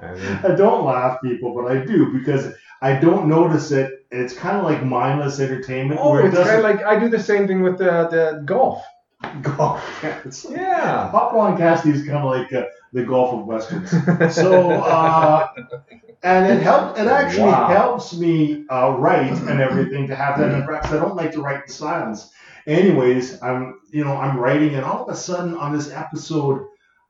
And 0.00 0.20
I 0.44 0.54
don't 0.56 0.84
laugh, 0.84 1.18
people, 1.22 1.54
but 1.54 1.70
I 1.70 1.84
do 1.84 2.12
because 2.12 2.52
I 2.80 2.94
don't 2.94 3.28
notice 3.28 3.70
it. 3.70 4.01
It's 4.12 4.34
kind 4.34 4.56
of 4.58 4.64
like 4.64 4.84
mindless 4.84 5.40
entertainment 5.40 5.98
Oh, 6.02 6.10
where 6.10 6.20
it 6.26 6.34
it's 6.34 6.36
kind 6.36 6.58
of 6.58 6.62
like 6.64 6.84
I 6.84 6.98
do 6.98 7.08
the 7.08 7.18
same 7.22 7.46
thing 7.46 7.62
with 7.62 7.78
the, 7.78 8.08
the 8.08 8.42
golf. 8.44 8.84
go. 9.40 9.80
It's 10.24 10.44
like, 10.44 10.56
Yeah. 10.58 11.10
Hopalong 11.10 11.56
Cassidy 11.56 11.96
is 11.98 12.04
kind 12.06 12.18
of 12.18 12.24
like 12.24 12.52
uh, 12.52 12.64
the 12.92 13.04
golf 13.04 13.32
of 13.40 13.46
Westerns. 13.46 13.90
So, 14.34 14.70
uh, 14.72 15.48
and 16.22 16.46
it 16.52 16.62
helps. 16.62 17.00
It 17.00 17.06
actually 17.08 17.50
Wow. 17.52 17.66
helps 17.68 18.14
me 18.16 18.64
uh, 18.68 18.90
write 18.98 19.32
and 19.32 19.60
everything 19.60 20.06
to 20.08 20.14
have 20.14 20.38
that 20.38 20.52
in 20.52 20.62
practice. 20.64 20.92
I 20.92 20.96
don't 20.98 21.16
like 21.16 21.32
to 21.32 21.40
write 21.42 21.62
in 21.62 21.68
silence. 21.68 22.30
Anyways, 22.66 23.42
I'm 23.42 23.80
you 23.90 24.04
know 24.04 24.16
I'm 24.16 24.38
writing, 24.38 24.74
and 24.76 24.84
all 24.84 25.02
of 25.04 25.08
a 25.08 25.16
sudden 25.16 25.56
on 25.56 25.72
this 25.76 25.90
episode 25.90 26.66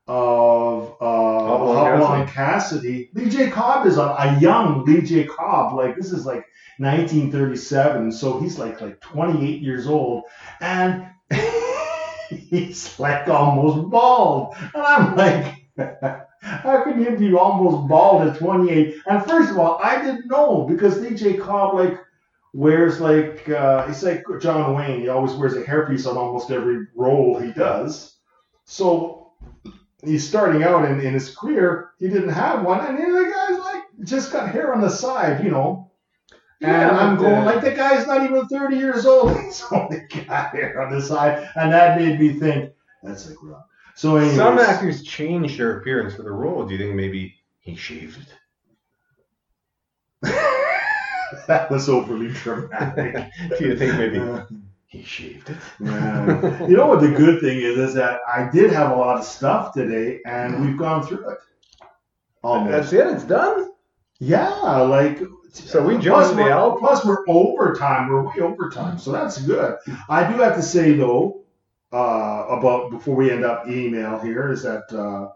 of 0.08 0.96
uh, 1.00 1.96
Hop 1.96 2.28
Cassidy, 2.28 3.10
Lee 3.14 3.28
J. 3.28 3.50
Cobb 3.50 3.86
is 3.86 3.98
on 3.98 4.16
a 4.18 4.40
young 4.40 4.84
Lee 4.84 5.02
J. 5.02 5.24
Cobb. 5.24 5.74
Like 5.74 5.96
this 5.96 6.12
is 6.12 6.26
like 6.26 6.44
1937, 6.78 8.12
so 8.12 8.40
he's 8.40 8.58
like 8.58 8.80
like 8.80 9.00
28 9.00 9.60
years 9.60 9.86
old, 9.86 10.24
and 10.60 11.06
he's 12.30 12.98
like 12.98 13.28
almost 13.28 13.90
bald, 13.90 14.54
and 14.74 14.82
I'm 14.82 15.16
like. 15.16 15.58
How 16.42 16.82
can 16.82 17.00
you 17.00 17.16
be 17.16 17.32
almost 17.34 17.88
bald 17.88 18.26
at 18.28 18.36
28? 18.36 18.96
And 19.06 19.24
first 19.24 19.52
of 19.52 19.58
all, 19.58 19.78
I 19.80 20.02
didn't 20.02 20.26
know 20.26 20.66
because 20.68 20.98
Lee 20.98 21.14
J. 21.14 21.34
Cobb 21.34 21.74
like 21.74 21.96
wears 22.52 23.00
like 23.00 23.48
uh, 23.48 23.86
he's 23.86 24.02
like 24.02 24.24
John 24.40 24.74
Wayne. 24.74 25.00
He 25.00 25.08
always 25.08 25.34
wears 25.34 25.54
a 25.54 25.62
hairpiece 25.62 26.10
on 26.10 26.16
almost 26.16 26.50
every 26.50 26.86
role 26.96 27.38
he 27.38 27.52
does. 27.52 28.16
So 28.64 29.21
he's 30.04 30.26
starting 30.28 30.62
out 30.62 30.84
in, 30.84 31.00
in 31.00 31.14
his 31.14 31.34
career. 31.36 31.90
He 31.98 32.08
didn't 32.08 32.30
have 32.30 32.64
one, 32.64 32.84
and 32.84 32.98
the 32.98 33.32
guy's 33.32 33.58
like 33.58 33.82
just 34.04 34.32
got 34.32 34.50
hair 34.50 34.74
on 34.74 34.80
the 34.80 34.90
side, 34.90 35.44
you 35.44 35.50
know. 35.50 35.90
And 36.62 36.72
Yeah, 36.72 36.90
I'm 36.96 37.16
going 37.16 37.44
like 37.44 37.60
the 37.62 37.72
guy's 37.72 38.06
not 38.06 38.24
even 38.24 38.46
30 38.46 38.76
years 38.76 39.06
old. 39.06 39.36
He's 39.44 39.64
only 39.72 40.02
got 40.26 40.50
hair 40.50 40.80
on 40.82 40.92
the 40.92 41.02
side, 41.02 41.48
and 41.56 41.72
that 41.72 41.98
made 41.98 42.18
me 42.20 42.32
think 42.38 42.72
that's 43.02 43.28
like 43.28 43.36
Rob. 43.42 43.64
So 43.94 44.16
anyways, 44.16 44.36
Some 44.36 44.58
actors 44.58 45.02
change 45.02 45.56
their 45.58 45.78
appearance 45.78 46.14
for 46.14 46.22
the 46.22 46.32
role. 46.32 46.64
Do 46.66 46.72
you 46.74 46.78
think 46.78 46.94
maybe 46.94 47.36
he 47.60 47.74
shaved 47.76 48.18
it? 48.20 48.38
that 51.46 51.70
was 51.70 51.88
overly 51.88 52.28
dramatic. 52.32 53.14
Do 53.58 53.64
you 53.66 53.76
think 53.76 53.96
maybe 53.98 54.18
Uh, 54.18 54.44
he 54.92 55.02
shaved 55.02 55.48
it? 55.50 55.56
yeah. 55.80 56.66
You 56.68 56.76
know 56.76 56.86
what 56.86 57.00
the 57.00 57.08
good 57.10 57.40
thing 57.40 57.58
is 57.58 57.78
is 57.78 57.94
that 57.94 58.20
I 58.28 58.48
did 58.50 58.70
have 58.72 58.90
a 58.92 58.94
lot 58.96 59.18
of 59.18 59.24
stuff 59.24 59.72
today, 59.72 60.20
and 60.26 60.64
we've 60.64 60.76
gone 60.78 61.04
through 61.06 61.30
it. 61.30 61.38
Almost. 62.42 62.70
That's 62.70 62.92
it. 62.92 63.06
It's 63.14 63.24
done. 63.24 63.70
Yeah, 64.20 64.50
like 64.82 65.20
So 65.52 65.82
we 65.82 65.94
plus 65.94 66.04
jumped 66.04 66.36
the 66.36 66.42
we're, 66.44 66.50
Alp. 66.50 66.78
plus 66.78 67.04
we're 67.04 67.24
overtime. 67.28 68.08
We're 68.08 68.22
way 68.22 68.34
overtime, 68.40 68.98
so 68.98 69.12
that's 69.12 69.40
good. 69.40 69.76
I 70.08 70.30
do 70.30 70.38
have 70.42 70.56
to 70.56 70.62
say 70.62 70.92
though, 70.92 71.44
uh, 71.92 72.46
about 72.50 72.90
before 72.90 73.16
we 73.16 73.30
end 73.30 73.44
up 73.44 73.68
email 73.68 74.18
here 74.18 74.52
is 74.52 74.62
that 74.62 74.84
uh, 74.92 75.30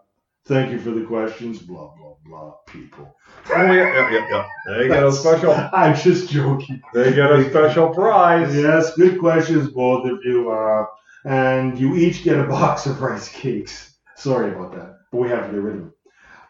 thank 0.45 0.71
you 0.71 0.79
for 0.79 0.91
the 0.91 1.03
questions. 1.05 1.59
Blah 1.59 1.93
blah 1.97 2.06
blah 2.27 2.53
people. 2.67 3.15
Oh 3.49 3.71
yeah, 3.71 3.73
yeah, 3.73 4.11
yeah, 4.11 4.27
yeah. 4.29 4.47
They 4.67 4.87
get 4.87 5.03
a 5.03 5.11
special. 5.11 5.51
I'm 5.73 5.95
just 5.95 6.29
joking. 6.29 6.81
They 6.93 7.13
get 7.13 7.31
a 7.31 7.49
special 7.49 7.93
prize. 7.93 8.55
Yes, 8.55 8.95
good 8.95 9.19
questions, 9.19 9.69
both 9.69 10.09
of 10.09 10.19
you. 10.23 10.51
Uh, 10.51 10.85
and 11.25 11.77
you 11.79 11.95
each 11.95 12.23
get 12.23 12.39
a 12.39 12.43
box 12.43 12.85
of 12.85 13.01
rice 13.01 13.29
cakes. 13.29 13.95
Sorry 14.15 14.51
about 14.51 14.73
that, 14.73 14.99
but 15.11 15.17
we 15.19 15.29
have 15.29 15.47
to 15.47 15.51
get 15.51 15.61
rid 15.61 15.75
of 15.75 15.81
them. 15.81 15.93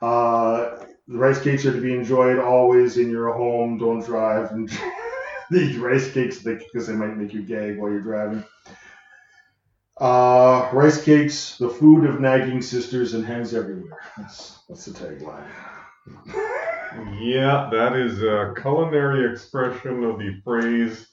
Uh, 0.02 0.86
the 1.08 1.18
rice 1.18 1.42
cakes 1.42 1.66
are 1.66 1.74
to 1.74 1.82
be 1.82 1.94
enjoyed 1.94 2.40
always 2.40 2.98
in 2.98 3.10
your 3.10 3.34
home. 3.34 3.78
Don't 3.78 4.06
drive 4.06 4.52
and 4.52 4.70
eat 5.54 5.78
rice 5.78 6.12
cakes 6.12 6.40
because 6.40 6.88
they 6.88 6.94
might 6.94 7.18
make 7.18 7.34
you 7.34 7.42
gag 7.42 7.78
while 7.78 7.92
you're 7.92 8.02
driving. 8.02 8.44
Uh, 10.00 10.70
rice 10.74 11.04
cakes, 11.04 11.58
the 11.58 11.70
food 11.70 12.06
of 12.06 12.22
nagging 12.22 12.62
sisters 12.62 13.14
and 13.14 13.26
hens 13.26 13.54
everywhere. 13.54 14.00
That's, 14.18 14.60
that's 14.70 14.86
the 14.86 14.92
tagline. 14.92 15.48
Yeah, 17.20 17.70
that 17.72 17.96
is 17.96 18.22
a 18.22 18.54
culinary 18.62 19.32
expression 19.32 20.04
of 20.04 20.20
the 20.20 20.40
phrase 20.44 21.08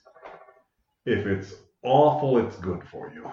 if 1.07 1.27
it's 1.27 1.55
awful, 1.83 2.39
it's 2.39 2.57
good 2.57 2.83
for 2.91 3.13
you. 3.15 3.31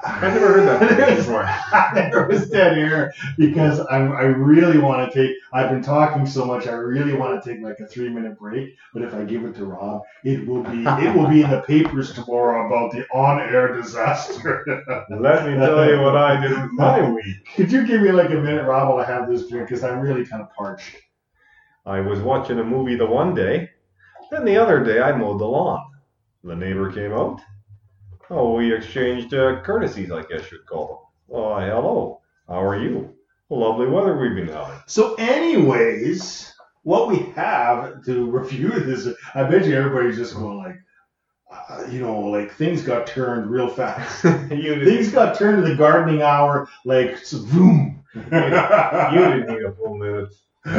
I've 0.06 0.34
never 0.34 0.46
heard 0.46 0.68
that 0.68 0.96
phrase 0.96 1.16
before. 1.16 1.48
there 1.94 2.28
was 2.28 2.48
dead 2.48 2.78
air 2.78 3.12
because 3.36 3.80
I, 3.80 3.96
I 3.96 4.22
really 4.22 4.78
want 4.78 5.10
to 5.10 5.18
take. 5.18 5.36
I've 5.52 5.70
been 5.70 5.82
talking 5.82 6.24
so 6.24 6.44
much. 6.44 6.68
I 6.68 6.72
really 6.72 7.14
want 7.14 7.42
to 7.42 7.52
take 7.52 7.62
like 7.64 7.80
a 7.80 7.86
three 7.86 8.08
minute 8.08 8.38
break. 8.38 8.76
But 8.94 9.02
if 9.02 9.12
I 9.12 9.24
give 9.24 9.44
it 9.44 9.56
to 9.56 9.64
Rob, 9.64 10.02
it 10.22 10.46
will 10.46 10.62
be 10.62 10.84
it 10.84 11.14
will 11.16 11.26
be 11.26 11.42
in 11.42 11.50
the 11.50 11.62
papers 11.62 12.12
tomorrow 12.12 12.68
about 12.68 12.92
the 12.92 13.08
on 13.08 13.40
air 13.40 13.74
disaster. 13.74 14.64
Let 15.10 15.46
me 15.46 15.54
tell 15.54 15.90
you 15.90 16.00
what 16.00 16.16
I 16.16 16.40
did 16.40 16.52
with 16.52 16.72
my 16.72 17.10
week. 17.10 17.54
Could 17.56 17.72
you 17.72 17.84
give 17.84 18.00
me 18.02 18.12
like 18.12 18.30
a 18.30 18.34
minute, 18.34 18.66
Rob, 18.66 18.88
while 18.90 18.98
I 18.98 19.04
have 19.04 19.28
this 19.28 19.48
drink? 19.48 19.68
Because 19.68 19.82
I'm 19.82 19.98
really 19.98 20.24
kind 20.24 20.42
of 20.42 20.48
parched. 20.56 20.96
I 21.84 22.00
was 22.00 22.20
watching 22.20 22.60
a 22.60 22.64
movie 22.64 22.94
the 22.94 23.06
one 23.06 23.34
day, 23.34 23.68
then 24.30 24.44
the 24.44 24.58
other 24.58 24.84
day 24.84 25.00
I 25.00 25.10
mowed 25.10 25.40
the 25.40 25.46
lawn. 25.46 25.84
The 26.44 26.54
neighbor 26.54 26.92
came 26.92 27.12
out. 27.12 27.40
Oh, 28.30 28.52
we 28.54 28.74
exchanged 28.74 29.32
uh, 29.32 29.62
courtesies, 29.62 30.10
I 30.10 30.22
guess 30.22 30.52
you'd 30.52 30.66
call 30.66 30.86
them. 30.88 30.96
Why, 31.40 31.66
hello. 31.66 32.20
How 32.46 32.62
are 32.62 32.78
you? 32.78 33.14
Lovely 33.48 33.86
weather 33.86 34.18
we've 34.18 34.34
been 34.34 34.48
having. 34.48 34.78
So, 34.86 35.14
anyways, 35.14 36.52
what 36.82 37.08
we 37.08 37.20
have 37.36 38.04
to 38.04 38.30
review 38.30 38.68
this, 38.80 39.08
I 39.34 39.44
bet 39.44 39.64
you 39.64 39.76
everybody's 39.76 40.18
just 40.18 40.34
going 40.34 40.58
like, 40.58 40.76
uh, 41.50 41.86
you 41.90 42.00
know, 42.00 42.20
like 42.20 42.52
things 42.52 42.82
got 42.82 43.06
turned 43.06 43.50
real 43.50 43.68
fast. 43.68 44.24
you, 44.50 44.84
things 44.84 45.10
got 45.10 45.38
turned 45.38 45.64
to 45.64 45.68
the 45.70 45.76
gardening 45.76 46.20
hour 46.20 46.68
like 46.84 47.18
boom. 47.32 48.04
you 48.14 48.20
didn't 48.22 49.48
need 49.48 49.62
a 49.62 49.72
full 49.72 49.96
minute. 49.96 50.28
You, 50.66 50.74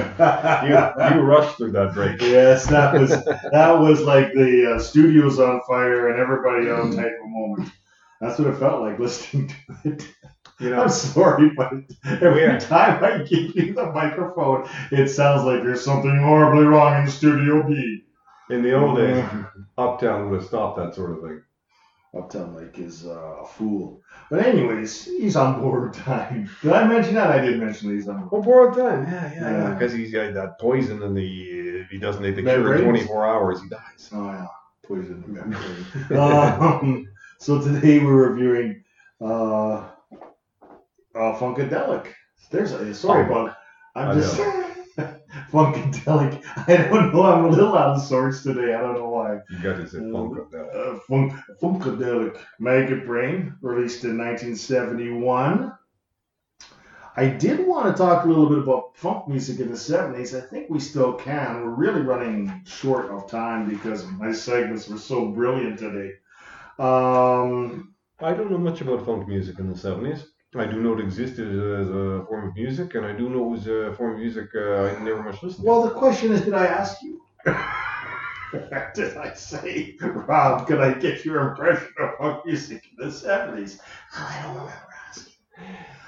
you 1.16 1.22
rushed 1.22 1.58
through 1.58 1.72
that 1.72 1.94
break. 1.94 2.22
yes, 2.22 2.68
that 2.68 2.94
was 2.94 3.10
that 3.10 3.80
was 3.80 4.02
like 4.02 4.34
the 4.34 4.76
uh, 4.76 4.80
studio's 4.80 5.40
on 5.40 5.62
fire 5.68 6.10
and 6.10 6.20
everybody 6.20 6.70
on 6.70 6.92
type 6.96 7.06
of 7.24 7.30
moment. 7.30 7.72
That's 8.22 8.38
what 8.38 8.50
it 8.50 8.58
felt 8.60 8.82
like 8.82 9.00
listening 9.00 9.48
to 9.48 9.56
it. 9.92 10.08
You 10.60 10.72
know, 10.72 10.84
I'm 10.84 10.90
sorry, 10.90 11.52
but 11.56 11.72
every 12.06 12.42
Yeah. 12.44 12.60
time 12.60 13.02
I 13.04 13.20
give 13.24 13.56
you 13.56 13.74
the 13.74 13.92
microphone, 13.94 14.68
it 14.92 15.08
sounds 15.08 15.44
like 15.46 15.64
there's 15.64 15.84
something 15.86 16.18
horribly 16.20 16.66
wrong 16.66 17.02
in 17.02 17.10
Studio 17.10 17.64
B. 17.66 18.04
in 18.50 18.62
the 18.62 18.74
old 18.74 18.98
days, 18.98 19.24
Uptown 19.78 20.30
would 20.30 20.42
have 20.42 20.48
stopped 20.50 20.78
that 20.78 20.94
sort 20.96 21.12
of 21.12 21.22
thing. 21.22 21.42
Uptown 22.18 22.55
Lake 22.55 22.80
is 22.80 23.05
uh, 23.05 23.12
a 23.43 23.45
fool. 23.47 24.01
But 24.32 24.45
anyways, 24.45 25.05
he's 25.05 25.36
on 25.36 25.62
board 25.62 25.93
time. 25.93 26.49
Did 26.62 26.74
I 26.74 26.88
mention 26.88 27.14
that? 27.16 27.30
I 27.32 27.39
did 27.39 27.60
mention 27.60 27.89
that 27.89 27.95
he's 27.95 28.07
on 28.07 28.28
board. 28.28 28.30
Oh, 28.34 28.41
borrowed 28.41 28.76
time. 28.78 29.05
Yeah, 29.05 29.32
yeah, 29.34 29.41
Yeah. 29.41 29.57
yeah. 29.70 29.74
Because 29.74 29.93
he's 29.93 30.12
got 30.12 30.34
that 30.34 30.60
poison, 30.60 31.03
and 31.03 31.16
the 31.16 31.43
if 31.82 31.89
he 31.89 31.99
doesn't 31.99 32.24
take 32.24 32.36
the 32.36 32.41
cure 32.41 32.76
in 32.76 32.84
24 32.84 33.28
hours, 33.28 33.62
he 33.62 33.70
dies. 33.70 34.10
Oh 34.12 34.26
yeah, 34.26 34.47
poison 34.84 35.22
the 35.22 35.28
memory. 36.10 36.20
um, 36.20 37.07
so 37.38 37.62
today 37.62 37.99
we're 37.99 38.30
reviewing 38.32 38.84
uh, 39.22 39.74
uh, 39.76 39.89
Funkadelic. 41.38 42.07
There's 42.49 42.72
a 42.72 42.93
sorry 42.93 43.26
Funk. 43.28 43.32
about. 43.32 43.55
I'm 43.95 44.10
I 44.10 44.14
just 44.16 44.36
Funkadelic. 45.52 46.43
I 46.68 46.78
don't 46.89 47.14
know. 47.14 47.24
I'm 47.24 47.45
a 47.45 47.50
little 47.50 47.78
out 47.78 47.95
of 47.95 48.02
sorts 48.02 48.43
today. 48.43 48.74
I 48.74 48.82
don't 48.82 48.95
know 48.95 49.10
why. 49.10 49.39
You 49.50 49.60
got 49.64 49.78
to 49.78 49.88
say 49.88 49.97
Uh, 50.00 50.12
funk. 50.12 50.54
Uh, 50.54 51.00
Funk, 51.08 51.34
Funkadelic 51.62 52.38
Maggot 52.60 53.06
Brain, 53.06 53.56
released 53.62 54.04
in 54.04 54.18
1971. 54.18 55.74
I 57.18 57.28
did 57.28 57.66
want 57.68 57.86
to 57.88 58.02
talk 58.02 58.24
a 58.24 58.28
little 58.28 58.47
bit 58.47 58.60
about 58.60 58.95
funk 58.95 59.28
music 59.28 59.60
in 59.60 59.70
the 59.70 59.76
70s. 59.78 60.38
I 60.38 60.41
think 60.45 60.70
we 60.70 60.80
still 60.80 61.14
can. 61.14 61.64
We're 61.64 61.72
really 61.72 62.02
running 62.02 62.62
short 62.66 63.10
of 63.12 63.30
time 63.30 63.68
because 63.68 64.06
my 64.06 64.32
segments 64.32 64.88
were 64.88 64.97
so 64.97 65.28
brilliant 65.28 65.80
today. 65.80 66.14
Um, 66.78 67.93
I 68.22 68.34
don't 68.34 68.50
know 68.52 68.58
much 68.58 68.80
about 68.82 69.06
funk 69.06 69.28
music 69.28 69.60
in 69.60 69.68
the 69.70 69.76
70s. 69.76 70.24
I 70.56 70.66
do 70.66 70.82
know 70.82 70.93
it 70.93 71.00
existed 71.00 71.47
as 71.47 71.89
a 71.89 72.26
form 72.28 72.50
of 72.50 72.56
music, 72.56 72.95
and 72.95 73.06
I 73.06 73.14
do 73.14 73.30
know 73.30 73.45
it 73.45 73.50
was 73.50 73.68
a 73.68 73.93
form 73.95 74.14
of 74.14 74.20
music 74.20 74.50
uh, 74.56 74.86
I 74.86 75.04
never 75.04 75.22
much 75.22 75.43
listened 75.43 75.64
to. 75.64 75.70
well, 75.70 75.84
the 75.84 75.91
question 75.91 76.32
is, 76.32 76.41
did 76.41 76.56
I 76.56 76.66
ask 76.66 77.02
you? 77.04 77.22
did 78.95 79.16
I 79.18 79.34
say, 79.36 79.95
Rob, 80.02 80.66
could 80.66 80.80
I 80.80 80.93
get 80.93 81.24
your 81.24 81.50
impression 81.50 81.89
of 82.00 82.18
funk 82.18 82.45
music 82.47 82.84
in 82.97 83.06
the 83.08 83.14
70s? 83.14 83.80
I 84.18 84.41
don't 84.41 84.56
remember 84.56 84.74
asking. 85.08 85.34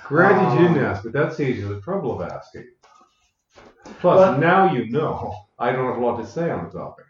Granted, 0.06 0.54
you 0.60 0.68
didn't 0.68 0.84
Um, 0.84 0.92
ask, 0.92 1.04
but 1.04 1.14
that 1.14 1.34
saves 1.34 1.60
you 1.60 1.68
the 1.68 1.80
trouble 1.82 2.20
of 2.20 2.28
asking. 2.32 2.68
Plus, 4.00 4.20
But- 4.20 4.40
now 4.40 4.74
you 4.74 4.90
know. 4.90 5.36
I 5.60 5.72
don't 5.72 5.86
have 5.86 5.98
a 5.98 6.04
lot 6.04 6.18
to 6.20 6.26
say 6.26 6.50
on 6.50 6.64
the 6.66 6.72
topic. 6.72 7.06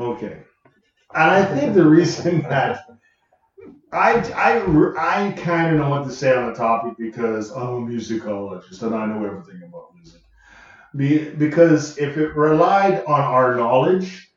Okay. 0.00 0.42
And 1.14 1.30
I 1.30 1.44
think 1.44 1.74
the 1.74 1.84
reason 1.86 2.42
that 2.42 2.80
I, 3.92 4.18
I, 4.32 5.26
I 5.28 5.32
kind 5.32 5.72
of 5.72 5.80
know 5.80 5.90
what 5.90 6.04
to 6.04 6.10
say 6.10 6.34
on 6.34 6.46
the 6.50 6.54
topic 6.54 6.94
because 6.98 7.50
I'm 7.50 7.68
a 7.68 7.80
musicologist 7.80 8.82
and 8.82 8.94
I 8.94 9.06
know 9.06 9.24
everything 9.24 9.62
about 9.66 9.94
music. 9.94 10.20
Be, 10.94 11.30
because 11.30 11.96
if 11.98 12.16
it 12.16 12.34
relied 12.36 13.04
on 13.04 13.20
our 13.20 13.54
knowledge, 13.54 14.30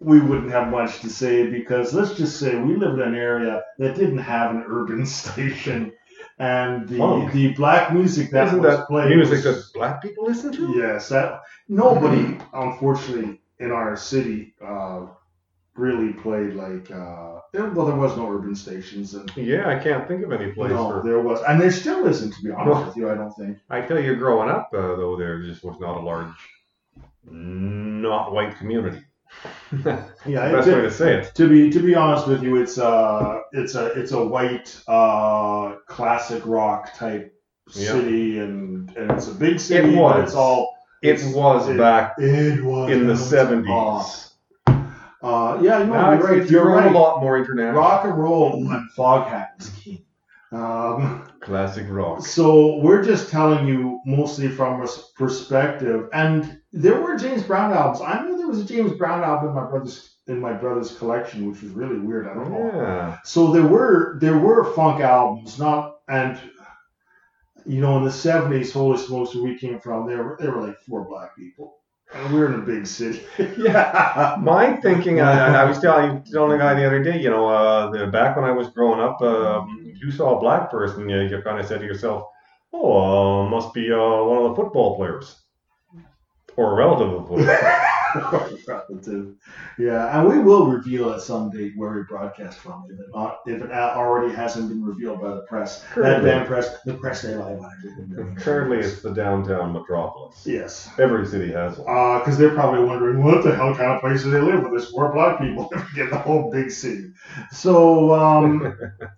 we 0.00 0.20
wouldn't 0.20 0.50
have 0.50 0.68
much 0.68 1.00
to 1.00 1.10
say 1.10 1.48
because 1.48 1.92
let's 1.94 2.14
just 2.14 2.38
say 2.38 2.56
we 2.56 2.76
live 2.76 2.94
in 2.94 3.00
an 3.00 3.14
area 3.14 3.62
that 3.78 3.94
didn't 3.96 4.18
have 4.18 4.50
an 4.52 4.64
urban 4.66 5.06
station. 5.20 5.92
And 6.38 6.86
the, 6.86 6.98
Funk. 6.98 7.32
the 7.32 7.54
black 7.54 7.94
music 7.94 8.30
that 8.30 8.48
Isn't 8.48 8.60
was 8.60 8.76
that 8.76 8.86
played 8.88 9.16
music 9.16 9.44
was- 9.44 9.72
that 9.72 9.78
black 9.78 10.02
people 10.02 10.24
listen 10.26 10.52
to? 10.52 10.74
Yes, 10.76 11.08
that 11.08 11.40
nobody, 11.68 12.36
unfortunately, 12.52 13.40
in 13.58 13.72
our 13.72 13.96
city, 13.96 14.54
uh, 14.62 15.06
really 15.76 16.12
played 16.12 16.54
like. 16.54 16.90
Uh, 16.90 17.40
there, 17.52 17.66
well, 17.70 17.86
there 17.86 17.96
was 17.96 18.16
no 18.16 18.30
urban 18.30 18.54
stations, 18.54 19.14
and 19.14 19.30
Yeah, 19.36 19.68
I 19.68 19.78
can't 19.78 20.06
think 20.08 20.24
of 20.24 20.32
any 20.32 20.52
place 20.52 20.70
no, 20.72 20.88
where. 20.88 21.02
there 21.02 21.20
was, 21.20 21.40
and 21.48 21.60
there 21.60 21.70
still 21.70 22.06
isn't. 22.06 22.32
To 22.34 22.42
be 22.42 22.50
honest 22.50 22.80
No. 22.80 22.86
with 22.86 22.96
you, 22.96 23.10
I 23.10 23.14
don't 23.14 23.32
think. 23.32 23.58
I 23.70 23.80
tell 23.82 24.00
you, 24.00 24.16
growing 24.16 24.48
up, 24.50 24.70
uh, 24.74 24.96
though, 24.96 25.16
there 25.16 25.42
just 25.42 25.64
was 25.64 25.78
not 25.80 25.96
a 25.96 26.00
large, 26.00 26.32
not 27.24 28.32
white 28.32 28.56
community. 28.56 29.02
Yeah, 30.26 30.50
Best 30.52 30.68
it- 30.68 30.74
way 30.74 30.80
to 30.82 30.90
say 30.90 31.14
it. 31.16 31.34
To 31.34 31.48
be 31.48 31.70
to 31.70 31.80
be 31.80 31.94
honest 31.94 32.26
with 32.26 32.42
you, 32.42 32.56
it's 32.56 32.78
uh 32.78 33.40
it's 33.52 33.74
a 33.74 33.86
it's 34.00 34.12
a 34.12 34.24
white 34.24 34.76
uh 34.88 35.74
classic 35.88 36.44
rock 36.46 36.94
type 36.94 37.34
Yeah. 37.74 37.92
city, 37.92 38.38
and 38.38 38.90
and 38.96 39.10
it's 39.12 39.28
a 39.28 39.34
big 39.34 39.60
city, 39.60 39.94
but 39.94 40.00
was. 40.00 40.22
it's 40.28 40.34
all 40.34 40.74
It 41.02 41.10
It's- 41.16 41.34
was 41.34 41.68
it- 41.68 41.76
back 41.76 42.14
it 42.18 42.62
was 42.64 42.90
in 42.90 43.06
the 43.06 43.14
70s. 43.14 44.30
Uh, 45.26 45.58
yeah, 45.60 45.80
you 45.80 45.86
know, 45.86 45.92
now 45.94 46.12
you're 46.12 46.22
right. 46.22 46.50
You're 46.50 46.70
right. 46.70 46.94
a 46.94 46.98
lot 46.98 47.20
more 47.20 47.36
international. 47.36 47.80
rock 47.80 48.04
and 48.04 48.16
roll 48.16 48.52
and 48.54 48.90
Foghat 48.96 49.58
was 49.58 49.68
king. 49.70 50.04
Um, 50.52 51.28
Classic 51.40 51.84
rock. 51.88 52.24
so 52.24 52.76
we're 52.76 53.02
just 53.02 53.28
telling 53.30 53.66
you 53.66 54.00
mostly 54.06 54.48
from 54.48 54.80
a 54.80 54.88
perspective, 55.16 56.08
and 56.12 56.60
there 56.72 57.00
were 57.00 57.16
James 57.16 57.42
Brown 57.42 57.72
albums. 57.72 58.00
I 58.00 58.22
knew 58.24 58.36
there 58.36 58.46
was 58.46 58.60
a 58.60 58.64
James 58.64 58.92
Brown 58.92 59.24
album 59.24 59.48
in 59.48 59.54
my 59.56 59.68
brother's 59.68 60.16
in 60.28 60.40
my 60.40 60.52
brother's 60.52 60.96
collection, 60.96 61.50
which 61.50 61.62
was 61.62 61.72
really 61.72 61.98
weird. 61.98 62.28
I 62.28 62.34
don't 62.34 62.52
know. 62.52 62.70
Yeah. 62.74 63.18
So 63.24 63.50
there 63.52 63.66
were 63.66 64.18
there 64.20 64.38
were 64.38 64.72
funk 64.74 65.00
albums, 65.00 65.58
not 65.58 65.96
and 66.08 66.38
you 67.64 67.80
know 67.80 67.98
in 67.98 68.04
the 68.04 68.12
seventies, 68.12 68.72
holy 68.72 68.98
smokes, 68.98 69.34
where 69.34 69.44
we 69.44 69.58
came 69.58 69.80
from, 69.80 70.06
there 70.06 70.22
were 70.22 70.36
there 70.38 70.52
were 70.52 70.66
like 70.66 70.78
four 70.80 71.04
black 71.08 71.36
people, 71.36 71.78
and 72.14 72.32
we're 72.32 72.46
in 72.46 72.60
a 72.60 72.62
big 72.62 72.86
city. 72.86 73.22
yeah. 73.58 74.36
My 74.40 74.76
thinking, 74.76 75.20
I, 75.20 75.62
I 75.62 75.64
was 75.64 75.80
telling, 75.80 76.22
telling 76.24 76.50
the 76.50 76.58
guy 76.58 76.74
the 76.74 76.86
other 76.86 77.02
day, 77.02 77.20
you 77.20 77.30
know, 77.30 77.48
uh, 77.48 77.90
the, 77.90 78.06
back 78.06 78.36
when 78.36 78.44
I 78.44 78.52
was 78.52 78.68
growing 78.68 79.00
up, 79.00 79.20
um, 79.22 79.84
if 79.86 80.00
you 80.00 80.10
saw 80.10 80.36
a 80.36 80.40
black 80.40 80.70
person, 80.70 81.08
you, 81.08 81.20
you 81.22 81.42
kind 81.42 81.58
of 81.58 81.66
said 81.66 81.80
to 81.80 81.86
yourself, 81.86 82.28
oh, 82.72 83.44
uh, 83.44 83.48
must 83.48 83.74
be 83.74 83.92
uh, 83.92 83.96
one 83.98 84.38
of 84.38 84.50
the 84.50 84.54
football 84.54 84.96
players. 84.96 85.42
Or 86.56 86.72
a 86.72 86.74
relative 86.74 87.12
of 87.12 87.28
the 87.28 87.28
football. 87.28 87.82
Relative. 88.66 89.34
Yeah, 89.78 90.18
and 90.18 90.28
we 90.28 90.38
will 90.38 90.66
reveal 90.66 91.10
at 91.10 91.20
some 91.20 91.50
date 91.50 91.72
where 91.76 91.92
we 91.92 92.02
broadcast 92.02 92.58
from 92.58 92.84
if 92.90 92.98
it, 92.98 93.06
not, 93.14 93.40
if 93.46 93.62
it 93.62 93.70
already 93.70 94.34
hasn't 94.34 94.68
been 94.68 94.84
revealed 94.84 95.20
by 95.20 95.34
the 95.34 95.42
press. 95.42 95.84
That 95.96 96.22
damn 96.22 96.46
press, 96.46 96.80
the 96.82 96.94
press 96.94 97.22
they 97.22 97.34
lie 97.34 97.52
about 97.52 97.72
everything. 97.78 98.36
currently 98.36 98.78
it's 98.78 99.02
the 99.02 99.12
downtown 99.12 99.72
metropolis. 99.72 100.42
Yes. 100.46 100.88
Every 100.98 101.26
city 101.26 101.52
has 101.52 101.78
one. 101.78 102.20
Because 102.20 102.38
they're 102.38 102.54
probably 102.54 102.84
wondering 102.84 103.22
what 103.22 103.44
the 103.44 103.54
hell 103.54 103.74
kind 103.74 103.92
of 103.92 104.00
place 104.00 104.22
do 104.22 104.30
they 104.30 104.40
live 104.40 104.62
with 104.62 104.72
this 104.72 104.90
four 104.90 105.12
black 105.12 105.40
people 105.40 105.70
in 105.96 106.10
the 106.10 106.18
whole 106.18 106.50
big 106.50 106.70
city. 106.70 107.10
So 107.50 108.14
um, 108.14 108.76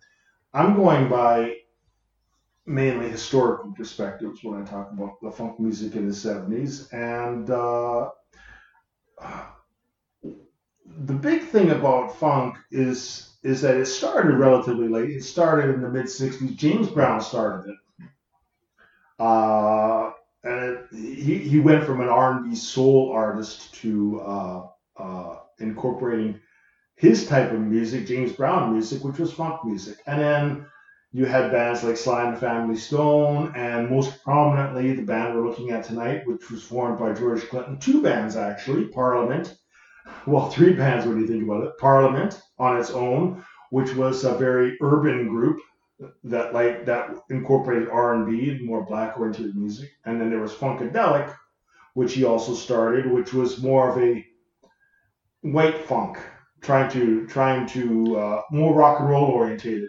I'm 0.55 0.75
going 0.75 1.09
by 1.09 1.55
mainly 2.69 3.09
historical 3.09 3.73
perspectives 3.73 4.45
when 4.45 4.61
I 4.61 4.65
talk 4.65 4.93
about 4.93 5.21
the 5.23 5.31
funk 5.31 5.59
music 5.59 5.97
in 5.97 6.07
the 6.07 6.15
70s. 6.15 6.93
And 6.93 7.51
uh, 7.51 8.11
the 10.23 11.15
big 11.15 11.43
thing 11.43 11.71
about 11.71 12.17
funk 12.17 12.57
is 12.71 13.37
is 13.43 13.63
that 13.63 13.77
it 13.77 13.87
started 13.87 14.35
relatively 14.35 14.89
late. 14.89 15.11
It 15.11 15.23
started 15.23 15.75
in 15.75 15.81
the 15.81 15.89
mid 15.89 16.07
60s. 16.07 16.57
James 16.57 16.89
Brown 16.89 17.21
started 17.21 17.71
it. 17.71 17.77
Uh, 19.19 20.11
and 20.45 20.61
it, 20.61 20.87
he, 20.93 21.39
he 21.39 21.61
went 21.61 21.85
from 21.85 22.01
an 22.01 22.09
R&B 22.09 22.55
soul 22.55 23.13
artist 23.13 23.75
to 23.77 24.21
uh, 24.21 24.67
uh, 24.97 25.37
incorporating 25.59 26.41
his 26.97 27.27
type 27.27 27.53
of 27.53 27.61
music, 27.61 28.07
James 28.07 28.33
Brown 28.33 28.73
music, 28.73 29.05
which 29.05 29.19
was 29.19 29.33
funk 29.33 29.65
music. 29.65 29.99
And 30.07 30.21
then 30.21 30.67
you 31.13 31.25
had 31.25 31.51
bands 31.51 31.83
like 31.83 31.97
Sly 31.97 32.25
and 32.25 32.37
the 32.37 32.41
Family 32.41 32.77
Stone, 32.77 33.53
and 33.57 33.91
most 33.91 34.23
prominently 34.23 34.95
the 34.95 35.03
band 35.03 35.35
we're 35.35 35.49
looking 35.49 35.71
at 35.71 35.85
tonight, 35.85 36.27
which 36.27 36.51
was 36.51 36.63
formed 36.63 36.99
by 36.99 37.13
George 37.13 37.49
Clinton. 37.49 37.79
Two 37.79 38.03
bands 38.03 38.37
actually, 38.37 38.85
Parliament. 38.87 39.57
Well, 40.27 40.51
three 40.51 40.75
bands 40.75 41.07
when 41.07 41.21
you 41.21 41.27
think 41.27 41.45
about 41.45 41.65
it. 41.65 41.79
Parliament 41.79 42.41
on 42.59 42.79
its 42.79 42.91
own, 42.91 43.43
which 43.71 43.95
was 43.95 44.25
a 44.25 44.35
very 44.35 44.77
urban 44.83 45.29
group 45.29 45.61
that 46.25 46.55
like 46.55 46.85
that 46.85 47.11
incorporated 47.31 47.89
R&B 47.89 48.61
more 48.63 48.85
black 48.85 49.19
oriented 49.19 49.57
music. 49.57 49.91
And 50.05 50.21
then 50.21 50.31
there 50.31 50.41
was 50.41 50.53
Funkadelic, 50.53 51.35
which 51.95 52.15
he 52.15 52.25
also 52.25 52.55
started, 52.55 53.11
which 53.11 53.33
was 53.33 53.63
more 53.63 53.91
of 53.91 53.99
a 53.99 54.25
white 55.41 55.79
funk, 55.79 56.19
trying 56.61 56.91
to 56.91 57.27
trying 57.27 57.67
to 57.69 58.17
uh, 58.17 58.43
more 58.51 58.75
rock 58.75 59.01
and 59.01 59.09
roll 59.09 59.25
orientated. 59.25 59.89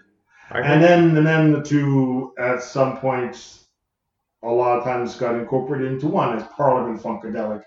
And 0.52 0.84
then 0.84 1.18
and 1.18 1.26
then 1.28 1.52
the 1.52 1.62
two 1.62 2.34
at 2.40 2.64
some 2.64 2.98
point 2.98 3.60
a 4.44 4.50
lot 4.50 4.78
of 4.78 4.84
times 4.84 5.16
got 5.16 5.36
incorporated 5.36 5.92
into 5.92 6.08
one 6.08 6.38
as 6.38 6.48
Parliament 6.56 7.02
Funkadelic. 7.02 7.64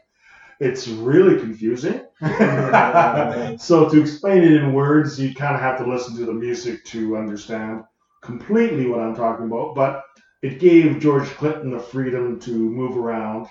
It's 0.59 0.89
really 0.89 1.39
confusing. 1.39 2.03
so 3.59 3.89
to 3.89 4.01
explain 4.01 4.43
it 4.43 4.53
in 4.53 4.72
words, 4.72 5.20
you 5.20 5.35
kind 5.35 5.55
of 5.55 5.61
have 5.61 5.78
to 5.78 5.87
listen 5.87 6.16
to 6.16 6.24
the 6.24 6.33
music 6.33 6.85
to 6.87 7.16
understand 7.16 7.83
completely 8.22 8.87
what 8.87 9.01
I'm 9.01 9.16
talking 9.16 9.47
about. 9.47 9.74
But 9.74 10.05
it 10.43 10.61
gave 10.61 11.01
George 11.01 11.28
Clinton 11.30 11.70
the 11.70 11.78
freedom 11.78 12.39
to 12.41 12.51
move 12.53 12.97
around. 12.97 13.47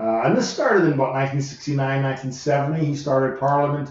Uh, 0.00 0.22
and 0.24 0.36
this 0.36 0.48
started 0.48 0.84
in 0.84 0.92
about 0.92 1.12
1969, 1.12 2.02
1970. 2.02 2.84
He 2.84 2.94
started 2.94 3.38
Parliament 3.40 3.90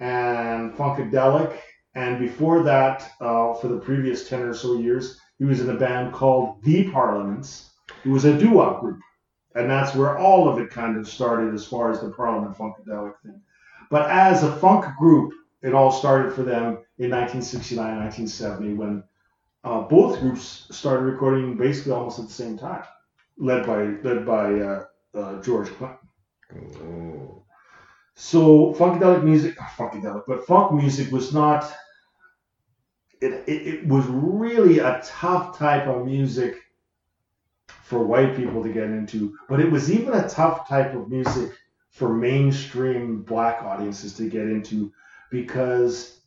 and 0.00 0.72
Funkadelic. 0.74 1.56
And 1.94 2.18
before 2.18 2.62
that, 2.64 3.12
uh, 3.20 3.54
for 3.54 3.68
the 3.68 3.78
previous 3.78 4.28
10 4.28 4.42
or 4.42 4.54
so 4.54 4.78
years, 4.78 5.20
he 5.38 5.44
was 5.44 5.60
in 5.60 5.70
a 5.70 5.76
band 5.76 6.12
called 6.12 6.62
The 6.62 6.90
Parliaments. 6.90 7.70
It 8.04 8.08
was 8.08 8.24
a 8.24 8.38
doo-wop 8.38 8.80
group. 8.80 9.00
And 9.54 9.70
that's 9.70 9.94
where 9.94 10.18
all 10.18 10.48
of 10.48 10.58
it 10.58 10.70
kind 10.70 10.96
of 10.96 11.08
started 11.08 11.54
as 11.54 11.64
far 11.64 11.90
as 11.90 12.00
the 12.00 12.10
Parliament 12.10 12.56
Funkadelic 12.56 13.14
thing. 13.22 13.40
But 13.90 14.10
as 14.10 14.42
a 14.42 14.56
funk 14.56 14.86
group, 14.98 15.32
it 15.62 15.74
all 15.74 15.92
started 15.92 16.32
for 16.32 16.42
them 16.42 16.78
in 16.98 17.10
1969, 17.10 17.78
1970, 17.78 18.74
when 18.74 19.04
uh, 19.62 19.82
both 19.82 20.20
groups 20.20 20.66
started 20.70 21.04
recording 21.04 21.56
basically 21.56 21.92
almost 21.92 22.18
at 22.18 22.26
the 22.26 22.32
same 22.32 22.58
time, 22.58 22.82
led 23.38 23.66
by 23.66 23.84
led 24.02 24.26
by 24.26 24.60
uh, 24.60 24.84
uh, 25.14 25.42
George 25.42 25.68
Clinton. 25.68 25.98
Oh. 26.54 27.44
So 28.14 28.74
funkadelic 28.74 29.24
music, 29.24 29.56
funkadelic, 29.56 30.24
but 30.26 30.46
funk 30.46 30.72
music 30.72 31.10
was 31.10 31.32
not. 31.32 31.72
It, 33.24 33.48
it, 33.48 33.66
it 33.66 33.88
was 33.88 34.04
really 34.06 34.80
a 34.80 35.00
tough 35.02 35.56
type 35.56 35.86
of 35.86 36.04
music 36.04 36.56
for 37.80 38.04
white 38.04 38.36
people 38.36 38.62
to 38.62 38.70
get 38.72 38.84
into, 38.84 39.34
but 39.48 39.60
it 39.60 39.70
was 39.70 39.90
even 39.90 40.12
a 40.12 40.28
tough 40.28 40.68
type 40.68 40.94
of 40.94 41.08
music 41.08 41.52
for 41.88 42.12
mainstream 42.12 43.22
black 43.22 43.62
audiences 43.62 44.12
to 44.14 44.28
get 44.28 44.42
into 44.42 44.92
because 45.30 46.20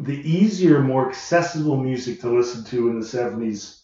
the 0.00 0.16
easier, 0.28 0.80
more 0.80 1.08
accessible 1.08 1.76
music 1.76 2.20
to 2.20 2.34
listen 2.34 2.64
to 2.64 2.88
in 2.88 2.98
the 2.98 3.06
70s 3.06 3.82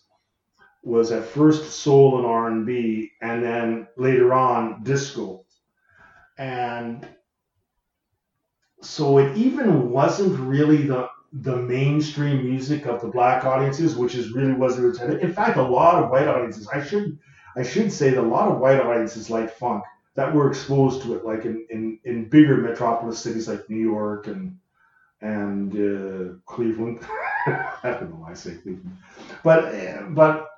was 0.83 1.12
at 1.12 1.25
first 1.25 1.71
soul 1.71 2.19
and 2.19 2.27
R&B 2.27 3.12
and 3.21 3.45
then 3.45 3.87
later 3.97 4.35
on 4.35 4.83
disco. 4.83 5.45
And 6.39 7.07
so 8.83 9.19
it 9.19 9.37
even 9.37 9.91
wasn't 9.91 10.39
really 10.41 10.83
the 10.83 11.09
the 11.43 11.57
mainstream 11.57 12.45
music 12.45 12.87
of 12.87 13.01
the 13.01 13.09
black 13.09 13.45
audiences, 13.45 13.97
which 13.97 14.14
is 14.14 14.32
really 14.32 14.55
was 14.55 14.76
their 14.76 14.91
intended. 14.91 15.20
In 15.20 15.32
fact, 15.32 15.57
a 15.57 15.62
lot 15.62 16.03
of 16.03 16.11
white 16.11 16.28
audiences, 16.28 16.68
I 16.68 16.82
should 16.82 17.18
I 17.57 17.62
should 17.62 17.93
say 17.93 18.11
that 18.11 18.20
a 18.20 18.22
lot 18.22 18.49
of 18.49 18.59
white 18.59 18.80
audiences 18.80 19.30
like 19.30 19.51
funk 19.51 19.82
that 20.14 20.34
were 20.34 20.49
exposed 20.49 21.03
to 21.03 21.14
it, 21.14 21.24
like 21.24 21.45
in, 21.45 21.66
in, 21.70 21.99
in 22.05 22.28
bigger 22.28 22.57
metropolis 22.57 23.18
cities 23.18 23.49
like 23.49 23.68
New 23.68 23.80
York 23.80 24.26
and 24.26 24.57
and 25.20 25.72
uh, 25.72 26.34
Cleveland. 26.47 27.01
I 27.47 27.78
don't 27.84 28.11
know 28.11 28.16
why 28.16 28.32
I 28.32 28.34
say 28.34 28.57
Cleveland, 28.57 28.97
but 29.43 29.74
uh, 29.74 30.03
but 30.11 30.49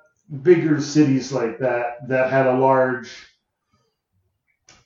bigger 0.43 0.79
cities 0.81 1.31
like 1.31 1.59
that 1.59 2.07
that 2.07 2.29
had 2.31 2.47
a 2.47 2.57
large 2.57 3.27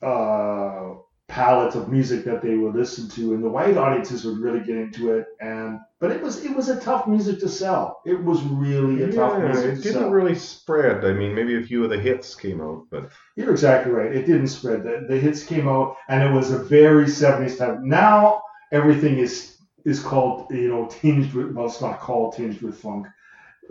uh, 0.02 0.94
palette 1.34 1.76
of 1.76 1.90
music 1.90 2.24
that 2.26 2.42
they 2.44 2.56
would 2.56 2.76
listen 2.76 3.10
to, 3.10 3.34
and 3.34 3.44
the 3.44 3.50
white 3.50 3.76
audiences 3.76 4.24
would 4.26 4.38
really 4.38 4.60
get 4.60 4.78
into 4.78 5.14
it. 5.14 5.26
And 5.42 5.80
but 6.00 6.12
it 6.12 6.22
was 6.22 6.44
it 6.46 6.56
was 6.56 6.70
a 6.70 6.80
tough 6.80 7.08
music 7.08 7.40
to 7.40 7.50
sell. 7.50 8.02
It 8.06 8.24
was 8.24 8.44
really 8.44 9.02
a 9.04 9.12
tough 9.12 9.34
Yeah, 9.40 9.46
music 9.48 9.66
it 9.72 9.76
to 9.78 9.82
didn't 9.82 10.02
sell. 10.02 10.12
really 10.12 10.36
spread. 10.36 11.04
I 11.06 11.14
mean, 11.14 11.34
maybe 11.34 11.58
a 11.58 11.64
few 11.64 11.84
of 11.84 11.90
the 11.90 12.00
hits 12.00 12.36
came 12.36 12.62
out, 12.62 12.86
but 12.92 13.10
You're 13.36 13.52
exactly 13.52 13.92
right. 13.92 14.16
It 14.20 14.26
didn't 14.28 14.48
spread. 14.48 14.84
The, 14.84 15.06
the 15.10 15.18
hits 15.18 15.44
came 15.44 15.68
out, 15.68 15.98
and 16.08 16.22
it 16.24 16.32
was 16.32 16.52
a 16.52 16.60
very 16.60 17.08
70s 17.08 17.58
type. 17.58 17.80
Now 17.82 18.42
everything 18.72 19.18
is 19.18 19.58
is 19.86 20.00
called 20.00 20.52
you 20.52 20.70
know 20.70 20.88
tinged 20.88 21.34
with. 21.34 21.52
Well, 21.54 21.66
it's 21.66 21.82
not 21.82 22.00
called 22.00 22.36
tinged 22.36 22.62
with 22.62 22.78
funk. 22.78 23.08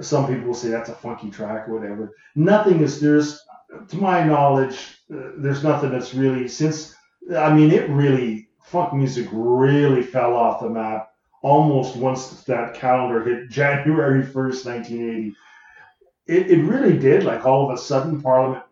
Some 0.00 0.26
people 0.26 0.46
will 0.48 0.54
say 0.62 0.70
that's 0.70 0.88
a 0.88 0.94
funky 0.94 1.30
track 1.30 1.68
or 1.68 1.74
whatever. 1.78 2.12
Nothing 2.34 2.80
is 2.80 3.00
there's 3.00 3.30
to 3.90 3.96
my 3.96 4.24
knowledge. 4.24 4.78
Uh, 5.14 5.32
there's 5.38 5.62
nothing 5.62 5.90
that's 5.92 6.14
really 6.14 6.48
since. 6.48 6.94
I 7.36 7.52
mean, 7.52 7.70
it 7.70 7.88
really 7.90 8.48
funk 8.64 8.94
music 8.94 9.28
really 9.32 10.02
fell 10.02 10.34
off 10.34 10.60
the 10.60 10.70
map 10.70 11.10
almost 11.42 11.96
once 11.96 12.42
that 12.44 12.74
calendar 12.74 13.22
hit 13.22 13.48
January 13.50 14.22
1st, 14.22 14.66
1980. 14.66 15.34
It, 16.26 16.50
it 16.50 16.62
really 16.64 16.98
did. 16.98 17.24
Like 17.24 17.44
all 17.44 17.68
of 17.68 17.76
a 17.76 17.80
sudden, 17.80 18.22
Parliament 18.22 18.64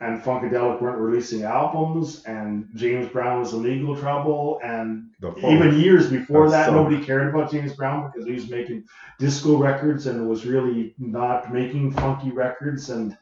and 0.00 0.20
Funkadelic 0.20 0.82
weren't 0.82 0.98
releasing 0.98 1.44
albums, 1.44 2.22
and 2.24 2.68
James 2.74 3.08
Brown 3.08 3.40
was 3.40 3.54
in 3.54 3.62
legal 3.62 3.96
trouble, 3.96 4.60
and 4.62 5.08
even 5.38 5.80
years 5.80 6.10
before 6.10 6.50
that, 6.50 6.70
nobody 6.70 7.02
cared 7.02 7.34
about 7.34 7.50
James 7.50 7.72
Brown 7.72 8.10
because 8.10 8.26
he 8.26 8.34
was 8.34 8.50
making 8.50 8.84
disco 9.18 9.56
records 9.56 10.06
and 10.06 10.28
was 10.28 10.44
really 10.44 10.94
not 10.98 11.50
making 11.50 11.92
funky 11.92 12.30
records, 12.30 12.90
and 12.90 13.16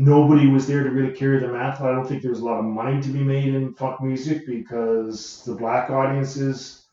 nobody 0.00 0.46
was 0.46 0.66
there 0.66 0.82
to 0.82 0.90
really 0.90 1.12
carry 1.12 1.38
the 1.38 1.48
mantle. 1.48 1.86
I 1.86 1.92
don't 1.92 2.06
think 2.06 2.22
there 2.22 2.30
was 2.30 2.40
a 2.40 2.44
lot 2.44 2.58
of 2.58 2.64
money 2.64 3.02
to 3.02 3.08
be 3.10 3.22
made 3.22 3.54
in 3.54 3.74
funk 3.74 4.00
music 4.00 4.46
because 4.46 5.44
the 5.44 5.54
black 5.54 5.90
audiences 5.90 6.86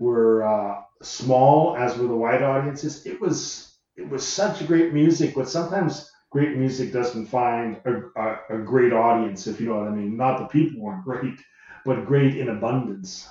were 0.00 0.42
uh, 0.44 0.80
small, 1.02 1.76
as 1.76 1.98
were 1.98 2.08
the 2.08 2.16
white 2.16 2.42
audiences. 2.42 3.04
It 3.04 3.20
was 3.20 3.76
it 3.96 4.08
was 4.08 4.26
such 4.26 4.66
great 4.66 4.94
music, 4.94 5.34
but 5.34 5.48
sometimes 5.48 6.10
great 6.30 6.56
music 6.56 6.90
doesn't 6.90 7.26
find 7.26 7.80
a, 7.84 8.00
a, 8.20 8.58
a 8.58 8.58
great 8.62 8.92
audience, 8.92 9.46
if 9.46 9.60
you 9.60 9.68
know 9.68 9.76
what 9.80 9.88
I 9.88 9.94
mean. 9.94 10.16
Not 10.16 10.38
the 10.38 10.46
people 10.46 10.80
weren't 10.82 11.04
great, 11.04 11.38
but 11.84 12.06
great 12.06 12.38
in 12.38 12.48
abundance. 12.48 13.28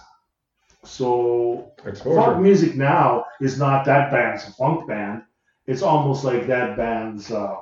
So 0.86 1.72
funk 2.04 2.40
music 2.40 2.76
now 2.76 3.26
is 3.42 3.58
not 3.58 3.84
that 3.86 4.12
band's 4.12 4.46
funk 4.56 4.88
band. 4.88 5.24
It's 5.66 5.82
almost 5.82 6.24
like 6.24 6.46
that 6.48 6.78
band's. 6.78 7.32
Uh, 7.32 7.56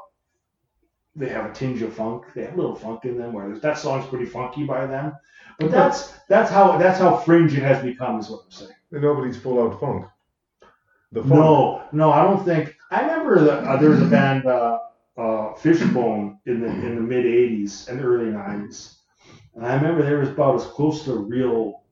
they 1.15 1.29
have 1.29 1.49
a 1.49 1.53
tinge 1.53 1.81
of 1.81 1.93
funk. 1.93 2.25
They 2.33 2.43
have 2.43 2.53
a 2.53 2.57
little 2.57 2.75
funk 2.75 3.05
in 3.05 3.17
them. 3.17 3.33
Where 3.33 3.57
that 3.57 3.77
song's 3.77 4.07
pretty 4.07 4.25
funky 4.25 4.63
by 4.63 4.85
them. 4.85 5.13
But 5.59 5.71
that's 5.71 6.13
that's 6.27 6.49
how 6.49 6.77
that's 6.77 6.99
how 6.99 7.17
fringe 7.17 7.53
it 7.53 7.63
has 7.63 7.83
become. 7.83 8.19
Is 8.19 8.29
what 8.29 8.43
I'm 8.45 8.51
saying. 8.51 8.71
Nobody's 8.91 9.37
full 9.37 9.61
out 9.61 9.79
funk. 9.79 10.05
The 11.11 11.21
funk. 11.21 11.33
No, 11.33 11.83
no, 11.91 12.11
I 12.11 12.23
don't 12.23 12.43
think. 12.43 12.75
I 12.89 13.01
remember 13.01 13.43
that 13.43 13.63
uh, 13.63 13.77
there 13.77 13.89
was 13.89 14.01
a 14.01 14.05
band, 14.05 14.45
uh, 14.45 14.79
uh, 15.17 15.53
Fishbone, 15.55 16.39
in 16.45 16.61
the 16.61 16.67
in 16.67 16.95
the 16.95 17.01
mid 17.01 17.25
'80s 17.25 17.89
and 17.89 18.03
early 18.03 18.31
'90s, 18.31 18.95
And 19.55 19.65
I 19.65 19.75
remember 19.75 20.03
there 20.03 20.19
was 20.19 20.29
about 20.29 20.55
as 20.55 20.65
close 20.65 21.03
to 21.05 21.15
real 21.15 21.83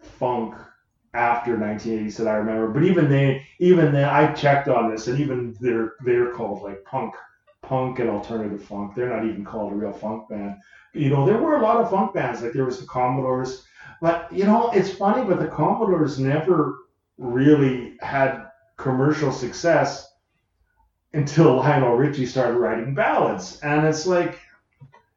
funk 0.00 0.54
after 1.14 1.56
1980s 1.56 2.16
that 2.16 2.28
I 2.28 2.34
remember. 2.34 2.68
But 2.68 2.84
even 2.84 3.08
they, 3.08 3.46
even 3.58 3.92
then, 3.92 4.08
I 4.08 4.32
checked 4.32 4.68
on 4.68 4.90
this, 4.90 5.08
and 5.08 5.20
even 5.20 5.56
they're 5.60 5.94
they're 6.04 6.32
called 6.32 6.62
like 6.62 6.84
punk, 6.84 7.14
punk 7.70 8.00
and 8.00 8.10
alternative 8.10 8.64
funk. 8.64 8.96
They're 8.96 9.08
not 9.08 9.24
even 9.24 9.44
called 9.44 9.72
a 9.72 9.76
real 9.76 9.92
funk 9.92 10.28
band. 10.28 10.56
You 10.92 11.08
know, 11.08 11.24
there 11.24 11.38
were 11.38 11.56
a 11.56 11.62
lot 11.62 11.76
of 11.76 11.88
funk 11.88 12.12
bands. 12.12 12.42
Like 12.42 12.52
there 12.52 12.64
was 12.64 12.80
the 12.80 12.86
Commodores, 12.86 13.64
but 14.02 14.30
you 14.32 14.44
know, 14.44 14.72
it's 14.72 14.90
funny, 14.90 15.24
but 15.24 15.38
the 15.38 15.46
Commodores 15.46 16.18
never 16.18 16.80
really 17.16 17.96
had 18.00 18.48
commercial 18.76 19.30
success 19.30 20.12
until 21.12 21.56
Lionel 21.56 21.94
Richie 21.94 22.26
started 22.26 22.58
writing 22.58 22.92
ballads, 22.92 23.60
and 23.60 23.86
it's 23.86 24.04
like 24.04 24.40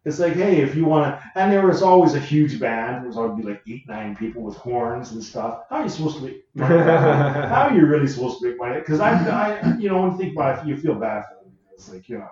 it's 0.05 0.19
like, 0.19 0.33
hey, 0.33 0.61
if 0.61 0.75
you 0.75 0.85
want 0.85 1.05
to, 1.05 1.31
and 1.35 1.51
there 1.51 1.65
was 1.65 1.81
always 1.81 2.13
a 2.13 2.19
huge 2.19 2.59
band. 2.59 3.01
There 3.01 3.07
was 3.07 3.17
always 3.17 3.43
be 3.43 3.49
like 3.51 3.63
eight, 3.67 3.87
nine 3.87 4.15
people 4.15 4.43
with 4.43 4.57
horns 4.57 5.13
and 5.13 5.23
stuff. 5.23 5.63
How 5.71 5.77
are 5.77 5.83
you 5.83 5.89
supposed 5.89 6.17
to 6.17 6.23
make? 6.23 6.43
How 6.57 7.69
are 7.69 7.75
you 7.75 7.87
really 7.87 8.07
supposed 8.07 8.41
to 8.41 8.49
make 8.49 8.59
money? 8.59 8.79
Because 8.79 8.99
I, 8.99 9.11
I, 9.11 9.77
you 9.77 9.89
know, 9.89 10.03
when 10.03 10.11
you 10.11 10.17
think 10.19 10.33
about 10.33 10.59
it, 10.59 10.67
you 10.67 10.77
feel 10.77 10.93
bad 10.93 11.23
for 11.23 11.43
them. 11.43 11.53
It's 11.73 11.91
like, 11.91 12.07
you 12.09 12.19
know, 12.19 12.29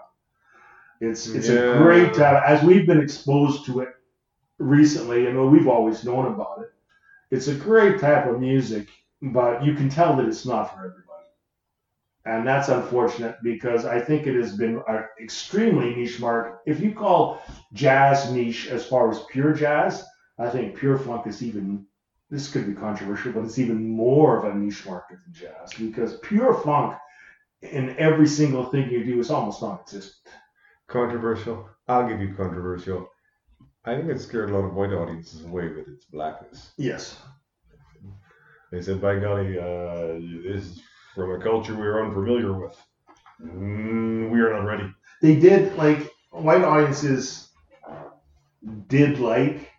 it's 1.02 1.28
it's 1.28 1.49
Yeah. 1.49 1.56
a 1.56 1.78
great 1.80 2.14
time 2.14 2.41
as 2.45 2.64
we've 2.64 2.86
been 2.88 3.02
exposed 3.02 3.66
to 3.66 3.82
it 3.82 3.89
recently. 4.60 5.24
Know 5.32 5.47
we've 5.47 5.68
always 5.68 6.04
known 6.06 6.28
about 6.28 6.60
it. 6.62 6.72
It's 7.32 7.47
a 7.47 7.56
great 7.56 7.99
type 7.99 8.28
of 8.28 8.39
music, 8.39 8.88
but 9.22 9.66
you 9.66 9.74
can 9.74 9.89
tell 9.89 10.16
that 10.18 10.28
it's 10.28 10.45
not 10.45 10.74
for 10.74 10.80
everybody. 10.80 11.08
And 12.26 12.45
that's 12.47 12.70
unfortunate 12.70 13.38
because 13.41 13.86
I 13.86 13.99
think 13.99 14.28
it 14.28 14.36
has 14.36 14.56
been 14.56 14.82
an 14.88 15.06
extremely 15.20 15.95
niche 15.95 16.20
market. 16.20 16.60
If 16.68 16.80
you 16.80 16.93
call 16.93 17.41
jazz 17.74 18.32
niche 18.32 18.68
as 18.70 18.86
far 18.86 19.10
as 19.10 19.24
pure 19.32 19.54
jazz, 19.54 20.06
I 20.38 20.49
think 20.49 20.76
pure 20.76 20.99
funk 20.99 21.26
is 21.26 21.41
even, 21.41 21.84
this 22.30 22.52
could 22.52 22.68
be 22.68 22.74
controversial, 22.74 23.32
but 23.32 23.43
it's 23.45 23.58
even 23.58 23.89
more 23.89 24.38
of 24.38 24.43
a 24.45 24.56
niche 24.56 24.86
market 24.86 25.18
than 25.26 25.34
jazz 25.34 25.74
because 25.80 26.18
pure 26.20 26.54
funk 26.54 26.95
in 27.64 27.95
every 27.97 28.28
single 28.28 28.66
thing 28.66 28.91
you 28.91 29.04
do 29.04 29.20
is 29.20 29.32
almost 29.32 29.62
non 29.64 29.80
existent. 29.80 30.28
Controversial. 30.91 31.69
I'll 31.87 32.07
give 32.07 32.19
you 32.19 32.33
controversial. 32.35 33.09
I 33.85 33.95
think 33.95 34.09
it 34.09 34.19
scared 34.19 34.49
a 34.49 34.53
lot 34.53 34.65
of 34.65 34.73
white 34.73 34.91
audiences 34.91 35.45
away 35.45 35.69
with 35.69 35.87
its 35.87 36.05
blackness. 36.05 36.73
Yes. 36.77 37.17
They 38.71 38.81
said, 38.81 39.01
by 39.01 39.19
golly, 39.19 39.57
uh, 39.57 40.19
this 40.45 40.65
is 40.65 40.81
from 41.15 41.31
a 41.31 41.39
culture 41.41 41.75
we 41.75 41.87
are 41.87 42.05
unfamiliar 42.05 42.59
with. 42.59 42.77
Mm, 43.41 44.31
we 44.31 44.41
are 44.41 44.53
not 44.53 44.65
ready. 44.65 44.93
They 45.21 45.35
did, 45.35 45.75
like, 45.77 46.11
white 46.31 46.63
audiences 46.63 47.49
did 48.87 49.19
like, 49.19 49.71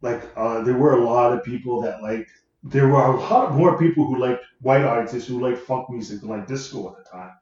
like, 0.00 0.22
uh, 0.36 0.62
there 0.62 0.76
were 0.78 0.94
a 0.94 1.04
lot 1.04 1.34
of 1.34 1.44
people 1.44 1.82
that 1.82 2.02
liked, 2.02 2.30
there 2.62 2.88
were 2.88 3.04
a 3.04 3.20
lot 3.20 3.54
more 3.54 3.78
people 3.78 4.06
who 4.06 4.18
liked 4.18 4.42
white 4.62 4.84
audiences 4.84 5.26
who 5.26 5.40
liked 5.40 5.58
funk 5.58 5.90
music 5.90 6.20
than 6.20 6.30
like 6.30 6.46
disco 6.46 6.88
at 6.88 6.96
the 6.96 7.10
time. 7.10 7.32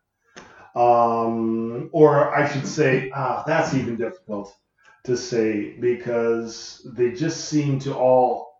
Um, 0.74 1.88
or 1.92 2.34
I 2.34 2.48
should 2.50 2.66
say, 2.66 3.10
ah, 3.14 3.44
that's 3.46 3.74
even 3.74 3.96
difficult 3.96 4.56
to 5.04 5.16
say 5.16 5.78
because 5.80 6.86
they 6.96 7.12
just 7.12 7.46
seem 7.48 7.78
to 7.80 7.94
all 7.94 8.54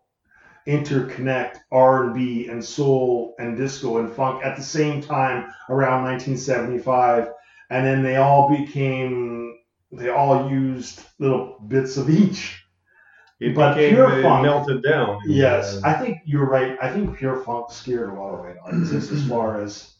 interconnect 0.67 1.57
R&B 1.71 2.47
and 2.47 2.63
soul 2.63 3.35
and 3.39 3.55
disco 3.57 3.97
and 3.99 4.11
funk 4.11 4.43
at 4.43 4.57
the 4.57 4.63
same 4.63 5.01
time 5.01 5.51
around 5.69 6.03
1975 6.03 7.29
and 7.69 7.85
then 7.85 8.01
they 8.03 8.15
all 8.17 8.49
became 8.49 9.55
they 9.91 10.09
all 10.09 10.49
used 10.49 11.01
little 11.19 11.59
bits 11.67 11.97
of 11.97 12.09
each. 12.09 12.63
It 13.39 13.55
But 13.55 13.75
became 13.75 13.87
pure 13.89 14.09
it 14.09 14.21
funk- 14.21 14.43
melted 14.43 14.83
down. 14.83 15.19
yes 15.27 15.77
Uh, 15.77 15.81
i 15.83 15.93
think 15.93 16.19
you're 16.25 16.47
right. 16.47 16.77
I 16.81 16.91
think 16.93 17.17
pure 17.17 17.37
funk 17.43 17.71
scared 17.71 18.09
a 18.09 18.13
lot 18.13 18.33
of 18.35 18.39
white 18.41 18.57
audiences 18.65 19.11
as 19.11 19.27
far 19.27 19.61
as 19.61 19.94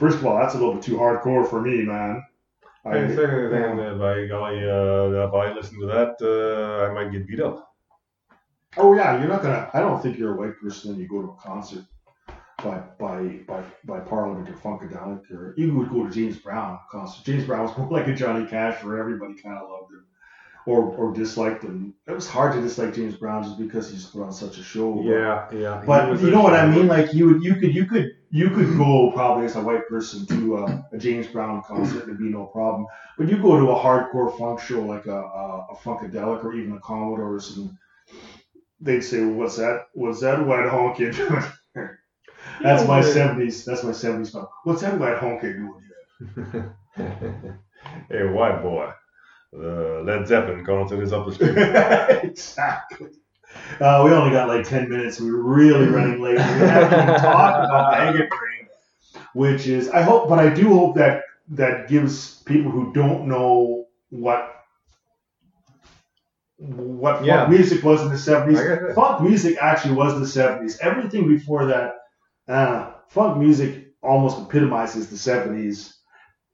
first 0.00 0.18
of 0.18 0.26
all 0.26 0.36
that's 0.38 0.54
a 0.54 0.58
little 0.58 0.74
bit 0.74 0.82
too 0.82 0.96
hardcore 0.96 1.48
for 1.48 1.60
me 1.60 1.82
man 1.82 2.22
I 2.82 2.94
think 2.94 3.14
that 3.14 3.98
by 3.98 4.26
golly, 4.26 4.58
uh, 4.64 5.28
if 5.28 5.34
I 5.34 5.52
listen 5.52 5.80
to 5.80 5.86
that, 5.86 6.16
uh, 6.22 6.86
I 6.86 6.94
might 6.94 7.12
get 7.12 7.26
beat 7.28 7.40
up. 7.40 7.74
Oh 8.78 8.94
yeah, 8.94 9.18
you're 9.18 9.28
not 9.28 9.42
gonna. 9.42 9.68
I 9.74 9.80
don't 9.80 10.00
think 10.02 10.16
you're 10.16 10.34
a 10.34 10.36
white 10.36 10.58
person 10.62 10.92
and 10.92 11.00
you 11.00 11.06
go 11.06 11.20
to 11.20 11.28
a 11.28 11.36
concert 11.36 11.84
by 12.62 12.78
by 12.98 13.22
by 13.46 13.62
by 13.84 14.00
Parliament 14.00 14.48
or 14.48 14.54
Funkadelic 14.54 15.30
or 15.30 15.54
even 15.56 15.76
would 15.78 15.90
go 15.90 16.06
to 16.06 16.10
James 16.10 16.38
Brown 16.38 16.78
concert. 16.90 17.24
James 17.24 17.44
Brown 17.44 17.64
was 17.64 17.76
more 17.78 17.90
like 17.90 18.06
a 18.06 18.14
Johnny 18.14 18.46
Cash 18.46 18.82
where 18.82 18.98
everybody 18.98 19.34
kind 19.34 19.58
of 19.58 19.68
loved 19.68 19.92
him 19.92 20.06
or 20.66 20.82
or 20.82 21.12
disliked 21.12 21.64
him. 21.64 21.94
It 22.06 22.12
was 22.12 22.28
hard 22.28 22.54
to 22.54 22.62
dislike 22.62 22.94
James 22.94 23.16
Brown 23.16 23.42
just 23.42 23.58
because 23.58 23.90
he 23.90 23.96
just 23.96 24.12
put 24.12 24.22
on 24.22 24.32
such 24.32 24.58
a 24.58 24.62
show. 24.62 25.02
Yeah, 25.02 25.48
yeah. 25.52 25.82
But 25.84 26.20
you 26.20 26.30
know 26.30 26.42
what 26.42 26.54
I 26.54 26.66
mean? 26.66 26.86
Like 26.86 27.12
you 27.12 27.26
would, 27.26 27.42
you 27.42 27.56
could, 27.56 27.74
you 27.74 27.86
could, 27.86 28.10
you 28.30 28.50
could 28.50 28.76
go 28.76 29.10
probably 29.12 29.44
as 29.44 29.56
a 29.56 29.60
white 29.60 29.88
person 29.88 30.24
to 30.26 30.58
a, 30.58 30.86
a 30.92 30.98
James 30.98 31.26
Brown 31.26 31.62
concert 31.62 32.02
and 32.04 32.10
it'd 32.10 32.18
be 32.18 32.28
no 32.28 32.46
problem. 32.46 32.86
But 33.18 33.28
you 33.28 33.42
go 33.42 33.58
to 33.58 33.70
a 33.70 33.74
hardcore 33.74 34.36
funk 34.38 34.60
show 34.60 34.82
like 34.82 35.06
a, 35.06 35.16
a, 35.16 35.66
a 35.70 35.76
Funkadelic 35.76 36.44
or 36.44 36.54
even 36.54 36.72
a 36.72 36.80
Commodores, 36.80 37.56
and 37.56 37.76
they'd 38.80 39.00
say, 39.02 39.20
well, 39.20 39.34
"What's 39.34 39.56
that? 39.56 39.86
What's 39.94 40.20
that 40.20 40.46
white 40.46 40.66
honky 40.66 41.14
doing?" 41.14 41.44
That's 42.62 42.86
my 42.86 43.02
seventies. 43.02 43.64
That's 43.64 43.82
my 43.82 43.92
seventies 43.92 44.32
song. 44.32 44.46
What's 44.64 44.82
that 44.82 44.98
white 44.98 45.16
honky 45.16 45.54
doing 45.56 45.82
here? 46.46 46.76
hey, 48.08 48.24
white 48.24 48.62
boy. 48.62 48.92
The 49.52 50.02
Led 50.06 50.28
Zeppelin 50.28 50.64
concert 50.64 51.02
is 51.02 51.12
up 51.12 51.26
the 51.26 51.32
street. 51.34 52.30
exactly. 52.30 53.08
Uh, 53.80 54.02
we 54.04 54.10
only 54.12 54.30
got 54.30 54.48
like 54.48 54.66
10 54.66 54.88
minutes. 54.88 55.20
We 55.20 55.30
were 55.30 55.42
really 55.42 55.86
running 55.88 56.20
late. 56.20 56.36
We 56.36 56.42
haven't 56.42 57.00
even 57.00 57.14
talked 57.16 57.64
about 57.64 57.90
Maggot 57.90 58.28
Brain, 58.28 58.68
which 59.34 59.66
is, 59.66 59.88
I 59.90 60.02
hope, 60.02 60.28
but 60.28 60.38
I 60.38 60.52
do 60.52 60.68
hope 60.74 60.96
that 60.96 61.22
that 61.50 61.88
gives 61.88 62.42
people 62.44 62.70
who 62.70 62.92
don't 62.92 63.26
know 63.26 63.86
what 64.10 64.54
what 66.58 67.26
funk 67.26 67.26
Yeah. 67.26 67.46
music 67.48 67.82
was 67.82 68.02
in 68.02 68.10
the 68.10 68.18
70s. 68.18 68.60
I. 68.60 68.92
Funk 68.94 69.22
music 69.22 69.56
actually 69.60 69.94
was 69.94 70.18
the 70.20 70.26
70s. 70.26 70.78
Everything 70.80 71.26
before 71.28 71.66
that, 71.66 71.94
uh, 72.48 72.92
funk 73.08 73.38
music 73.38 73.88
almost 74.02 74.38
epitomizes 74.40 75.08
the 75.08 75.16
70s. 75.16 75.98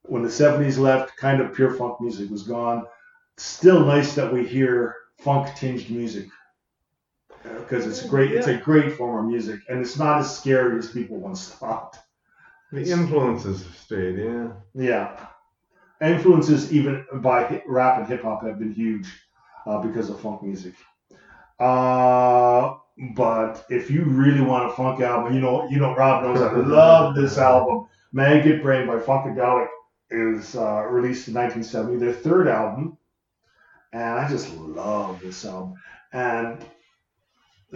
When 0.05 0.23
the 0.23 0.31
70s 0.31 0.79
left, 0.79 1.17
kind 1.17 1.41
of 1.41 1.55
pure 1.55 1.73
funk 1.75 2.01
music 2.01 2.31
was 2.31 2.45
gone. 2.45 2.87
Still 3.37 3.85
nice 3.85 4.15
that 4.15 4.33
we 4.33 4.47
hear 4.47 4.95
funk 5.19 5.55
tinged 5.57 5.91
music 5.91 6.29
because 7.59 7.87
it's 7.87 8.03
great. 8.07 8.33
It's 8.33 8.47
a 8.47 8.57
great 8.57 8.95
form 8.95 9.25
of 9.25 9.31
music, 9.31 9.61
and 9.69 9.81
it's 9.81 9.99
not 9.99 10.21
as 10.21 10.37
scary 10.37 10.79
as 10.79 10.91
people 10.91 11.19
once 11.19 11.49
thought. 11.61 11.99
The 12.73 12.91
influences 12.91 13.63
have 13.63 13.77
stayed, 13.77 14.19
yeah. 14.19 14.53
Yeah, 14.75 15.27
influences 16.01 16.73
even 16.73 17.05
by 17.15 17.63
rap 17.67 17.99
and 17.99 18.07
hip 18.07 18.23
hop 18.23 18.43
have 18.45 18.59
been 18.59 18.73
huge 18.73 19.09
uh, 19.67 19.81
because 19.81 20.11
of 20.11 20.21
funk 20.21 20.43
music. 20.43 20.75
Uh, 21.59 22.75
but 23.15 23.65
if 23.69 23.91
you 23.91 24.05
really 24.05 24.41
want 24.41 24.71
a 24.71 24.75
funk 24.75 25.01
album, 25.01 25.35
you 25.35 25.41
know, 25.41 25.69
you 25.69 25.79
know, 25.79 25.95
Rob 25.95 26.25
knows 26.25 26.41
I 26.41 26.53
love 26.57 27.15
this 27.15 27.39
album. 27.39 27.87
Maggot 28.13 28.63
Brain 28.63 28.87
by 28.87 28.97
Funkadelic 28.97 29.69
is 30.11 30.57
uh, 30.57 30.85
released 30.85 31.29
in 31.29 31.35
1970, 31.35 31.99
their 31.99 32.13
third 32.13 32.49
album, 32.49 32.97
and 33.93 34.19
I 34.19 34.29
just 34.29 34.55
love 34.57 35.21
this 35.21 35.45
album. 35.45 35.75
And 36.13 36.65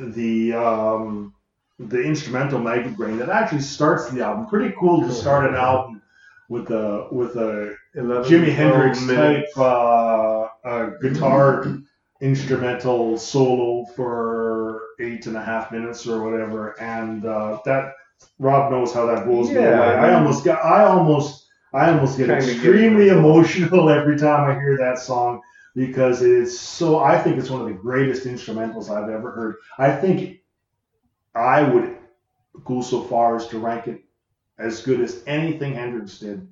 the 0.00 0.52
um, 0.54 1.34
the 1.78 2.02
instrumental 2.02 2.58
Maggot 2.58 2.96
Brain 2.96 3.18
that 3.18 3.28
actually 3.28 3.62
starts 3.62 4.10
the 4.10 4.24
album. 4.24 4.46
Pretty 4.46 4.74
cool 4.78 5.00
to 5.02 5.12
start 5.12 5.46
an 5.46 5.54
album 5.54 6.02
with 6.48 6.70
a 6.70 7.08
with 7.10 7.36
a 7.36 7.74
11, 7.94 8.30
Jimi 8.30 8.54
12 8.54 8.56
Hendrix 8.56 9.06
type 9.06 9.46
uh, 9.56 10.48
uh, 10.64 10.90
guitar 11.00 11.78
instrumental 12.20 13.16
solo 13.16 13.84
for 13.96 14.80
eight 15.00 15.26
and 15.26 15.36
a 15.36 15.42
half 15.42 15.72
minutes 15.72 16.06
or 16.06 16.22
whatever, 16.22 16.78
and 16.80 17.24
uh, 17.24 17.58
that 17.64 17.92
Rob 18.38 18.70
knows 18.70 18.92
how 18.92 19.06
that 19.06 19.24
blows 19.26 19.48
me 19.48 19.56
away. 19.56 19.64
Yeah, 19.64 20.02
I 20.02 20.14
almost 20.14 20.44
got, 20.44 20.62
I 20.64 20.84
almost, 20.84 21.46
I 21.72 21.90
almost 21.90 22.18
get 22.18 22.26
Kinda 22.28 22.44
get 22.44 22.54
extremely 22.54 23.08
emotional 23.08 23.88
every 23.98 24.18
time 24.18 24.50
I 24.50 24.54
hear 24.54 24.76
that 24.76 24.98
song 24.98 25.40
because 25.74 26.22
it's 26.22 26.58
so. 26.58 26.98
I 26.98 27.18
think 27.18 27.38
it's 27.38 27.50
one 27.50 27.60
of 27.60 27.68
the 27.68 27.74
greatest 27.74 28.26
instrumentals 28.26 28.90
I've 28.90 29.10
ever 29.10 29.30
heard. 29.30 29.56
I 29.78 29.92
think 29.92 30.40
I 31.34 31.62
would 31.62 31.96
go 32.64 32.82
so 32.82 33.02
far 33.02 33.36
as 33.36 33.46
to 33.48 33.58
rank 33.58 33.86
it 33.86 34.02
as 34.58 34.82
good 34.82 35.00
as 35.00 35.22
anything 35.26 35.74
Hendrix 35.74 36.18
did, 36.18 36.46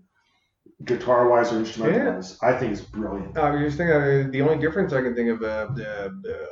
guitar 0.84 1.28
wise 1.28 1.52
or 1.52 1.58
instrumental 1.58 2.14
wise. 2.14 2.38
I 2.42 2.52
think 2.54 2.72
it's 2.72 2.80
brilliant. 2.80 3.36
I 3.36 3.50
was 3.50 3.60
just 3.60 3.76
thinking, 3.76 3.96
uh, 3.96 4.28
the 4.30 4.42
only 4.42 4.58
difference 4.58 4.92
I 4.92 5.02
can 5.02 5.14
think 5.14 5.28
of, 5.30 5.42
uh, 5.42 5.66
the, 5.74 6.18
the 6.22 6.48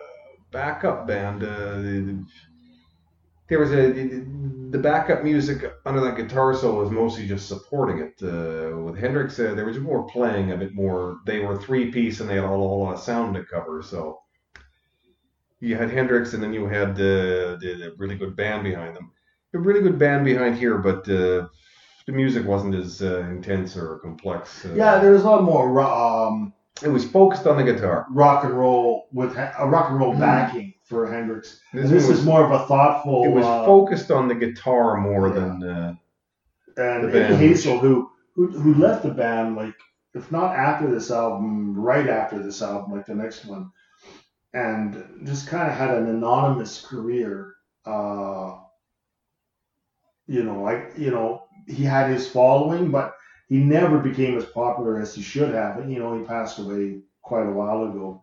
backup 0.50 1.06
band, 1.06 1.42
uh, 1.42 1.76
the, 1.76 2.24
there 3.48 3.58
was 3.58 3.72
a 3.72 4.24
the 4.70 4.78
backup 4.78 5.22
music 5.22 5.72
under 5.84 6.00
that 6.00 6.16
guitar 6.16 6.52
solo 6.54 6.80
was 6.80 6.90
mostly 6.90 7.26
just 7.26 7.46
supporting 7.48 7.98
it. 8.00 8.14
Uh, 8.22 8.76
with 8.78 8.98
Hendrix, 8.98 9.38
uh, 9.38 9.54
there 9.54 9.64
was 9.64 9.78
more 9.78 10.06
playing, 10.08 10.50
a 10.52 10.56
bit 10.56 10.74
more. 10.74 11.18
They 11.24 11.38
were 11.38 11.56
three 11.56 11.90
piece 11.92 12.18
and 12.20 12.28
they 12.28 12.34
had 12.34 12.44
a 12.44 12.50
lot, 12.50 12.76
lot 12.76 12.94
of 12.94 13.00
sound 13.00 13.34
to 13.36 13.44
cover. 13.44 13.80
So 13.82 14.18
you 15.60 15.76
had 15.76 15.90
Hendrix, 15.90 16.34
and 16.34 16.42
then 16.42 16.52
you 16.52 16.66
had 16.66 16.96
the, 16.96 17.56
the, 17.60 17.74
the 17.74 17.94
really 17.96 18.16
good 18.16 18.36
band 18.36 18.64
behind 18.64 18.94
them. 18.96 19.10
A 19.54 19.58
really 19.58 19.80
good 19.80 19.98
band 19.98 20.24
behind 20.24 20.56
here, 20.58 20.78
but 20.78 20.98
uh, 21.08 21.46
the 22.06 22.12
music 22.12 22.44
wasn't 22.46 22.74
as 22.74 23.00
uh, 23.00 23.20
intense 23.30 23.76
or 23.76 23.98
complex. 24.00 24.64
Uh, 24.66 24.74
Yeah, 24.74 24.98
there 24.98 25.12
was 25.12 25.22
a 25.22 25.30
lot 25.30 25.44
more 25.44 25.80
um, 25.80 26.52
it 26.82 26.88
was 26.88 27.04
focused 27.08 27.46
on 27.46 27.56
the 27.56 27.64
guitar. 27.72 28.06
rock 28.10 28.44
and 28.44 28.52
roll 28.52 29.08
with 29.12 29.34
a 29.36 29.66
rock 29.66 29.90
and 29.90 29.98
roll 29.98 30.14
Mm. 30.14 30.20
backing 30.20 30.74
for 30.86 31.10
Hendrix. 31.10 31.60
This, 31.72 31.90
this 31.90 32.08
was, 32.08 32.20
is 32.20 32.24
more 32.24 32.44
of 32.44 32.52
a 32.52 32.66
thoughtful. 32.66 33.24
it 33.24 33.28
was 33.28 33.44
uh, 33.44 33.64
focused 33.64 34.10
on 34.10 34.28
the 34.28 34.34
guitar 34.34 34.96
more 34.96 35.28
yeah. 35.28 35.34
than. 35.34 35.62
Uh, 35.62 35.94
and 36.78 37.04
the 37.04 37.08
band. 37.08 37.36
Hazel, 37.36 37.78
who, 37.78 38.10
who 38.34 38.48
who 38.48 38.74
left 38.74 39.02
the 39.02 39.10
band 39.10 39.56
like 39.56 39.74
if 40.16 40.32
not 40.32 40.56
after 40.56 40.90
this 40.90 41.10
album, 41.10 41.74
right 41.78 42.08
after 42.08 42.42
this 42.42 42.62
album, 42.62 42.92
like 42.92 43.06
the 43.06 43.14
next 43.14 43.44
one, 43.44 43.70
and 44.54 45.22
just 45.24 45.46
kind 45.46 45.70
of 45.70 45.76
had 45.76 45.90
an 45.90 46.08
anonymous 46.08 46.80
career. 46.80 47.54
Uh, 47.84 48.56
you 50.26 50.42
know, 50.42 50.62
like 50.62 50.92
you 50.96 51.10
know, 51.10 51.44
he 51.66 51.84
had 51.84 52.10
his 52.10 52.28
following, 52.28 52.90
but 52.90 53.14
he 53.48 53.58
never 53.58 53.98
became 53.98 54.36
as 54.36 54.46
popular 54.46 55.00
as 55.00 55.14
he 55.14 55.22
should 55.22 55.54
have. 55.54 55.78
And 55.78 55.92
you 55.92 55.98
know, 55.98 56.18
he 56.18 56.24
passed 56.24 56.58
away 56.58 57.00
quite 57.22 57.46
a 57.46 57.52
while 57.52 57.84
ago. 57.84 58.22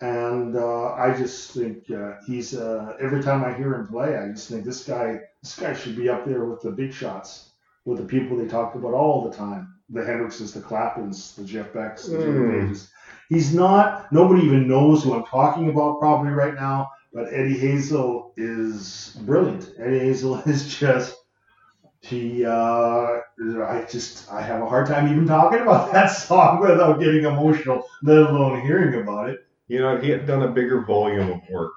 And 0.00 0.56
uh, 0.56 0.94
I 0.94 1.14
just 1.16 1.52
think 1.52 1.90
uh, 1.90 2.14
he's 2.26 2.56
uh, 2.56 2.94
every 3.00 3.22
time 3.22 3.44
I 3.44 3.52
hear 3.52 3.74
him 3.74 3.86
play, 3.86 4.16
I 4.16 4.28
just 4.28 4.48
think 4.48 4.64
this 4.64 4.84
guy, 4.84 5.20
this 5.42 5.58
guy 5.58 5.74
should 5.74 5.96
be 5.96 6.08
up 6.08 6.24
there 6.24 6.46
with 6.46 6.62
the 6.62 6.70
big 6.70 6.92
shots 6.92 7.50
with 7.84 7.98
the 7.98 8.04
people 8.04 8.36
they 8.36 8.46
talk 8.46 8.74
about 8.74 8.94
all 8.94 9.28
the 9.28 9.36
time. 9.36 9.74
The 9.90 10.00
Hendrixes, 10.00 10.54
the 10.54 10.60
Claptons, 10.60 11.34
the 11.34 11.44
Jeff 11.44 11.72
Becks, 11.72 12.06
the 12.06 12.16
Mm. 12.18 12.46
Pages. 12.46 12.90
He's 13.28 13.54
not, 13.54 14.10
nobody 14.12 14.42
even 14.44 14.68
knows 14.68 15.02
who 15.04 15.14
I'm 15.14 15.24
talking 15.24 15.68
about 15.68 15.98
probably 16.00 16.30
right 16.32 16.54
now, 16.54 16.88
but 17.12 17.26
Eddie 17.32 17.58
Hazel 17.58 18.32
is 18.36 19.16
brilliant. 19.26 19.72
Eddie 19.78 19.98
Hazel 19.98 20.36
is 20.46 20.78
just, 20.78 21.16
he, 22.00 22.44
uh, 22.44 22.50
I 22.50 23.86
just, 23.90 24.30
I 24.32 24.40
have 24.42 24.62
a 24.62 24.66
hard 24.68 24.86
time 24.86 25.10
even 25.10 25.26
talking 25.26 25.60
about 25.60 25.92
that 25.92 26.06
song 26.08 26.60
without 26.60 27.00
getting 27.00 27.24
emotional, 27.24 27.84
let 28.02 28.18
alone 28.18 28.62
hearing 28.62 29.02
about 29.02 29.28
it. 29.30 29.40
You 29.70 29.78
know, 29.78 29.96
he 29.98 30.10
had 30.10 30.26
done 30.26 30.42
a 30.42 30.48
bigger 30.48 30.80
volume 30.84 31.30
of 31.30 31.40
work. 31.48 31.74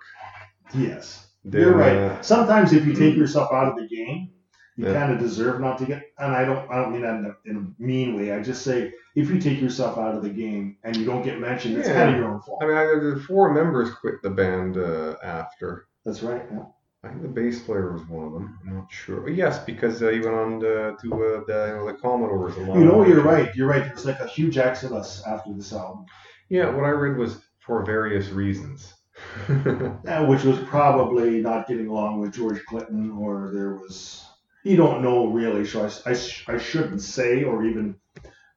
Yes. 0.73 1.27
Than, 1.45 1.61
You're 1.61 1.75
right. 1.75 1.95
uh, 1.95 2.21
Sometimes 2.21 2.73
if 2.73 2.85
you 2.85 2.93
take 2.93 3.15
yourself 3.15 3.51
out 3.53 3.67
of 3.67 3.75
the 3.75 3.87
game, 3.87 4.29
you 4.75 4.87
Yeah. 4.87 4.93
kind 4.93 5.13
of 5.13 5.19
deserve 5.19 5.61
not 5.61 5.77
to 5.79 5.85
get. 5.85 6.01
And 6.17 6.31
I 6.33 6.45
don't. 6.45 6.69
I 6.71 6.77
don't 6.81 6.91
mean 6.93 7.03
that 7.03 7.15
in 7.19 7.25
a, 7.25 7.49
in 7.49 7.55
a 7.57 7.83
mean 7.83 8.15
way. 8.15 8.31
I 8.33 8.41
just 8.41 8.63
say 8.63 8.91
if 9.15 9.29
you 9.29 9.39
take 9.39 9.61
yourself 9.61 9.97
out 9.99 10.15
of 10.15 10.23
the 10.23 10.29
game 10.29 10.77
and 10.83 10.95
you 10.97 11.05
don't 11.05 11.21
get 11.23 11.39
mentioned, 11.39 11.77
it's 11.77 11.87
Yeah. 11.87 11.93
kind 11.95 12.09
of 12.11 12.15
your 12.17 12.33
own 12.33 12.41
fault. 12.41 12.63
I 12.63 12.65
mean, 12.65 12.77
I, 12.77 12.85
the 12.85 13.23
four 13.27 13.53
members 13.53 13.91
quit 13.93 14.15
the 14.23 14.31
band 14.31 14.77
uh, 14.77 15.15
after. 15.23 15.85
That's 16.05 16.23
right. 16.23 16.43
Yeah. 16.51 16.63
I 17.03 17.09
think 17.09 17.21
the 17.21 17.27
bass 17.27 17.59
player 17.61 17.91
was 17.91 18.03
one 18.07 18.25
of 18.25 18.33
them. 18.33 18.57
I'm 18.65 18.75
not 18.77 18.91
sure. 18.91 19.27
Yes, 19.29 19.59
because 19.59 20.01
uh, 20.01 20.07
he 20.07 20.21
went 20.21 20.35
on 20.35 20.59
to, 20.61 20.95
to 21.01 21.13
uh, 21.13 21.43
the, 21.45 21.67
you 21.67 21.75
know, 21.75 21.85
the 21.85 21.97
Commodores 22.01 22.55
a 22.55 22.61
lot. 22.61 22.79
You 22.79 22.85
know, 22.85 23.05
you're 23.05 23.21
right. 23.21 23.53
You're 23.55 23.67
right. 23.67 23.83
There's 23.83 24.05
like 24.05 24.21
a 24.21 24.27
huge 24.27 24.57
exodus 24.57 25.21
after 25.27 25.51
this 25.53 25.73
album, 25.73 26.05
Yeah, 26.47 26.69
what 26.73 26.85
I 26.85 26.89
read 26.91 27.17
was 27.17 27.41
for 27.65 27.85
various 27.85 28.29
reasons. 28.29 28.93
uh, 29.49 30.25
which 30.25 30.43
was 30.43 30.59
probably 30.59 31.41
not 31.41 31.67
getting 31.67 31.87
along 31.87 32.19
with 32.19 32.33
George 32.33 32.63
Clinton, 32.65 33.11
or 33.11 33.51
there 33.53 33.75
was. 33.75 34.25
You 34.63 34.77
don't 34.77 35.01
know 35.03 35.27
really, 35.27 35.65
so 35.65 35.83
I, 35.85 36.11
I, 36.11 36.13
sh- 36.13 36.45
I 36.47 36.57
shouldn't 36.57 37.01
say 37.01 37.43
or 37.43 37.65
even. 37.65 37.95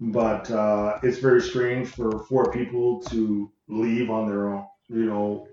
But 0.01 0.51
uh, 0.51 0.99
it's 1.03 1.19
very 1.19 1.41
strange 1.43 1.89
for 1.89 2.25
four 2.29 2.53
people 2.53 3.01
to 3.11 3.51
leave 3.69 4.11
on 4.11 4.29
their 4.29 4.49
own, 4.49 4.67
you 4.89 5.07
know, 5.07 5.49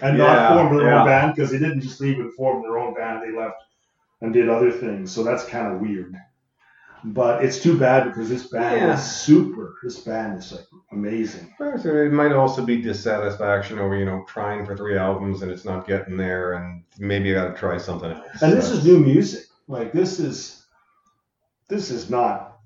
and 0.00 0.16
Yeah, 0.16 0.24
not 0.24 0.46
form 0.46 0.76
their 0.76 0.86
yeah. 0.86 1.00
own 1.00 1.04
band 1.04 1.34
because 1.34 1.50
they 1.50 1.58
didn't 1.58 1.80
just 1.82 2.00
leave 2.00 2.18
and 2.20 2.32
form 2.34 2.62
their 2.62 2.78
own 2.78 2.94
band. 2.94 3.22
They 3.22 3.36
left 3.36 3.56
and 4.20 4.32
did 4.32 4.48
other 4.48 4.70
things. 4.72 5.12
So 5.12 5.24
that's 5.24 5.44
kind 5.46 5.74
of 5.74 5.80
weird. 5.80 6.16
But 7.04 7.44
it's 7.44 7.60
too 7.62 7.78
bad 7.78 8.04
because 8.04 8.28
this 8.28 8.46
band 8.48 8.80
Yeah. 8.80 8.94
is 8.94 9.02
super. 9.02 9.76
This 9.82 10.00
band 10.00 10.38
is 10.38 10.52
like 10.52 10.66
amazing. 10.92 11.54
It 11.60 12.12
might 12.12 12.32
also 12.32 12.64
be 12.64 12.80
dissatisfaction 12.82 13.78
over, 13.78 13.96
you 13.96 14.04
know, 14.04 14.24
trying 14.26 14.66
for 14.66 14.76
three 14.76 14.96
albums 14.98 15.42
and 15.42 15.50
it's 15.50 15.64
not 15.64 15.86
getting 15.86 16.16
there, 16.16 16.54
and 16.54 16.82
maybe 16.98 17.36
I 17.36 17.44
got 17.44 17.54
to 17.54 17.58
try 17.58 17.78
something 17.78 18.10
else. 18.10 18.42
And 18.42 18.52
this 18.52 18.70
is 18.70 18.84
new 18.84 18.98
music. 18.98 19.44
Like 19.68 19.92
this 19.92 20.18
is 20.18 20.66
this 21.68 21.90
is 21.90 22.08
not 22.10 22.58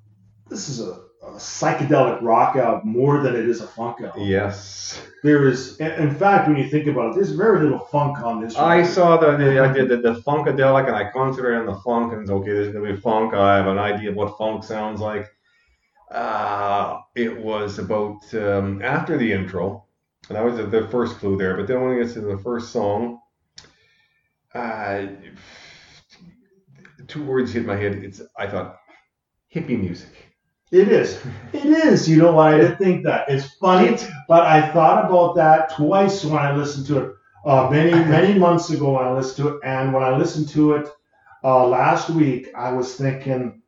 this 0.48 0.68
is 0.68 0.80
a, 0.80 0.90
a 0.92 1.01
psychedelic 1.36 2.20
rock 2.22 2.56
album 2.56 2.90
more 2.90 3.22
than 3.22 3.34
it 3.34 3.48
is 3.48 3.60
a 3.60 3.66
funk 3.66 4.00
album. 4.00 4.22
Yes. 4.22 5.00
There 5.22 5.46
is, 5.46 5.78
in 5.78 6.14
fact, 6.14 6.48
when 6.48 6.56
you 6.56 6.68
think 6.68 6.86
about 6.86 7.10
it, 7.10 7.14
there's 7.14 7.32
very 7.32 7.60
little 7.60 7.78
funk 7.78 8.18
on 8.18 8.40
this. 8.40 8.56
I 8.56 8.82
saw 8.82 9.16
the, 9.16 9.36
the 9.36 9.60
I 9.60 9.72
did 9.72 9.88
the, 9.88 9.98
the 9.98 10.14
funkadelic 10.20 10.86
and 10.86 10.96
I 10.96 11.10
concentrated 11.10 11.60
on 11.60 11.66
the 11.66 11.80
funk 11.80 12.12
and 12.12 12.22
it's 12.22 12.30
okay, 12.30 12.52
there's 12.52 12.72
gonna 12.72 12.92
be 12.92 13.00
funk. 13.00 13.34
I 13.34 13.56
have 13.56 13.66
an 13.66 13.78
idea 13.78 14.10
of 14.10 14.16
what 14.16 14.36
funk 14.36 14.64
sounds 14.64 15.00
like. 15.00 15.30
Uh, 16.10 17.00
it 17.14 17.40
was 17.40 17.78
about 17.78 18.22
um, 18.34 18.82
after 18.82 19.16
the 19.16 19.32
intro, 19.32 19.86
and 20.28 20.36
that 20.36 20.44
was 20.44 20.56
the, 20.56 20.64
the 20.64 20.86
first 20.88 21.16
clue 21.16 21.38
there. 21.38 21.56
But 21.56 21.66
then 21.66 21.80
when 21.80 21.96
it 21.96 22.02
gets 22.02 22.12
to 22.14 22.20
the 22.20 22.36
first 22.38 22.70
song, 22.70 23.20
uh, 24.54 25.06
two 27.08 27.24
words 27.24 27.52
hit 27.52 27.64
my 27.64 27.76
head. 27.76 27.94
It's 27.94 28.20
I 28.36 28.46
thought 28.46 28.78
hippie 29.54 29.80
music. 29.80 30.31
It 30.72 30.88
is. 30.88 31.20
It 31.52 31.66
is. 31.66 32.08
You 32.08 32.16
know 32.16 32.32
why 32.32 32.54
I 32.54 32.58
didn't 32.58 32.78
think 32.78 33.04
that? 33.04 33.28
It's 33.28 33.54
funny, 33.56 33.96
but 34.26 34.42
I 34.46 34.72
thought 34.72 35.04
about 35.04 35.34
that 35.36 35.74
twice 35.76 36.24
when 36.24 36.38
I 36.38 36.54
listened 36.56 36.86
to 36.86 36.98
it 36.98 37.12
uh, 37.44 37.68
many, 37.70 37.90
many 37.90 38.38
months 38.38 38.70
ago 38.70 38.92
when 38.94 39.04
I 39.04 39.12
listened 39.12 39.46
to 39.46 39.54
it. 39.56 39.60
And 39.64 39.92
when 39.92 40.02
I 40.02 40.16
listened 40.16 40.48
to 40.50 40.72
it 40.76 40.88
uh, 41.44 41.66
last 41.66 42.08
week, 42.08 42.48
I 42.56 42.72
was 42.72 42.94
thinking 42.94 43.60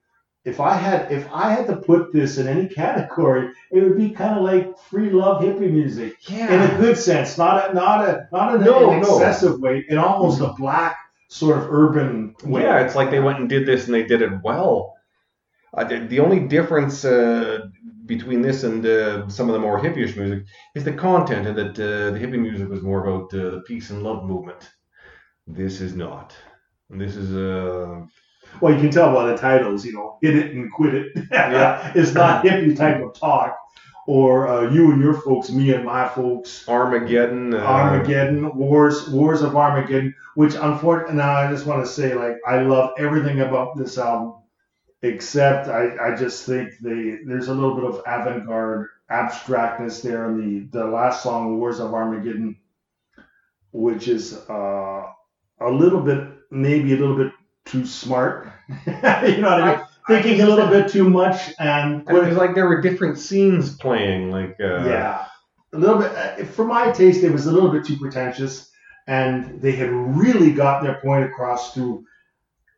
if 0.46 0.60
I 0.60 0.74
had 0.74 1.12
if 1.12 1.28
I 1.32 1.50
had 1.50 1.66
to 1.68 1.76
put 1.76 2.12
this 2.12 2.38
in 2.38 2.48
any 2.48 2.68
category, 2.82 3.50
it 3.70 3.80
would 3.82 3.98
be 3.98 4.10
kind 4.10 4.38
of 4.38 4.44
like 4.44 4.78
free 4.78 5.10
love 5.10 5.42
hippie 5.42 5.70
music 5.70 6.16
in 6.30 6.60
a 6.60 6.76
good 6.78 6.96
sense, 6.96 7.36
not 7.36 7.70
a 7.70 7.74
not 7.74 8.08
a 8.08 8.28
not 8.32 8.54
in 8.54 8.62
No, 8.62 8.90
an 8.92 9.02
no. 9.02 9.18
excessive 9.18 9.60
way, 9.60 9.84
in 9.90 9.98
almost 9.98 10.40
a 10.40 10.54
black 10.58 10.96
sort 11.28 11.58
of 11.58 11.70
urban 11.70 12.34
way. 12.44 12.62
Yeah, 12.62 12.80
it's 12.80 12.94
like 12.94 13.10
they 13.10 13.20
went 13.20 13.40
and 13.40 13.48
did 13.48 13.66
this 13.66 13.86
and 13.86 13.94
they 13.94 14.04
did 14.04 14.22
it 14.22 14.32
well. 14.42 14.93
The, 15.76 16.06
the 16.08 16.20
only 16.20 16.40
difference 16.40 17.04
uh, 17.04 17.66
between 18.06 18.42
this 18.42 18.62
and 18.64 18.84
uh, 18.86 19.28
some 19.28 19.48
of 19.48 19.54
the 19.54 19.58
more 19.60 19.80
hippie-ish 19.80 20.16
music 20.16 20.44
is 20.74 20.84
the 20.84 20.92
content, 20.92 21.46
and 21.46 21.56
that 21.56 21.70
uh, 21.78 22.10
the 22.12 22.18
hippie 22.18 22.38
music 22.40 22.68
was 22.68 22.82
more 22.82 23.06
about 23.06 23.34
uh, 23.34 23.50
the 23.50 23.62
peace 23.66 23.90
and 23.90 24.02
love 24.02 24.24
movement. 24.24 24.70
This 25.46 25.80
is 25.80 25.94
not. 25.94 26.34
This 26.90 27.16
is 27.16 27.34
uh, 27.34 28.02
Well, 28.60 28.74
you 28.74 28.80
can 28.80 28.90
tell 28.90 29.14
by 29.14 29.26
the 29.32 29.36
titles, 29.36 29.84
you 29.84 29.92
know, 29.92 30.18
hit 30.22 30.36
it 30.36 30.52
and 30.54 30.72
quit 30.72 30.94
it. 30.94 31.06
Yeah. 31.30 31.92
it's 31.96 32.14
not 32.14 32.44
hippie 32.44 32.76
type 32.76 33.02
of 33.02 33.14
talk. 33.18 33.56
Or 34.06 34.48
uh, 34.48 34.70
you 34.70 34.92
and 34.92 35.00
your 35.02 35.14
folks, 35.14 35.50
me 35.50 35.72
and 35.72 35.84
my 35.84 36.08
folks, 36.08 36.68
Armageddon. 36.68 37.54
Uh, 37.54 37.58
Armageddon, 37.58 38.54
Wars, 38.56 39.08
Wars 39.08 39.42
of 39.42 39.56
Armageddon. 39.56 40.14
Which, 40.34 40.54
unfortunately, 40.54 41.16
now 41.16 41.34
I 41.36 41.50
just 41.50 41.66
want 41.66 41.84
to 41.84 41.90
say, 41.90 42.14
like, 42.14 42.36
I 42.46 42.60
love 42.60 42.92
everything 42.98 43.40
about 43.40 43.76
this 43.76 43.96
album, 43.98 44.34
except 45.04 45.68
I, 45.68 46.12
I 46.12 46.16
just 46.16 46.46
think 46.46 46.70
they 46.80 47.18
there's 47.26 47.48
a 47.48 47.54
little 47.54 47.74
bit 47.74 47.84
of 47.84 48.02
avant-garde 48.06 48.88
abstractness 49.10 50.00
there 50.00 50.30
in 50.30 50.68
the 50.70 50.78
the 50.78 50.86
last 50.86 51.22
song, 51.22 51.58
Wars 51.58 51.78
of 51.78 51.92
Armageddon, 51.92 52.56
which 53.72 54.08
is 54.08 54.34
uh, 54.48 55.02
a 55.60 55.70
little 55.70 56.00
bit, 56.00 56.26
maybe 56.50 56.94
a 56.94 56.96
little 56.96 57.16
bit 57.16 57.32
too 57.66 57.84
smart. 57.86 58.48
you 58.86 58.92
know 59.38 59.50
what 59.50 59.62
I 59.62 59.76
mean? 59.76 59.86
Thinking 60.06 60.40
a 60.40 60.46
little 60.46 60.68
bit 60.68 60.88
too 60.88 61.08
much 61.08 61.52
and 61.58 62.08
it 62.08 62.12
was 62.12 62.36
like 62.36 62.54
there 62.54 62.68
were 62.68 62.80
different 62.80 63.18
scenes 63.18 63.76
playing. 63.76 64.30
Like 64.30 64.56
uh, 64.60 64.84
yeah, 64.86 65.26
a 65.72 65.78
little 65.78 65.98
bit. 65.98 66.12
uh, 66.12 66.44
For 66.46 66.64
my 66.64 66.90
taste, 66.92 67.22
it 67.22 67.32
was 67.32 67.46
a 67.46 67.52
little 67.52 67.70
bit 67.70 67.84
too 67.84 67.96
pretentious, 67.98 68.70
and 69.06 69.60
they 69.60 69.72
had 69.72 69.90
really 69.90 70.52
gotten 70.52 70.86
their 70.86 71.00
point 71.00 71.24
across 71.24 71.74
through 71.74 72.04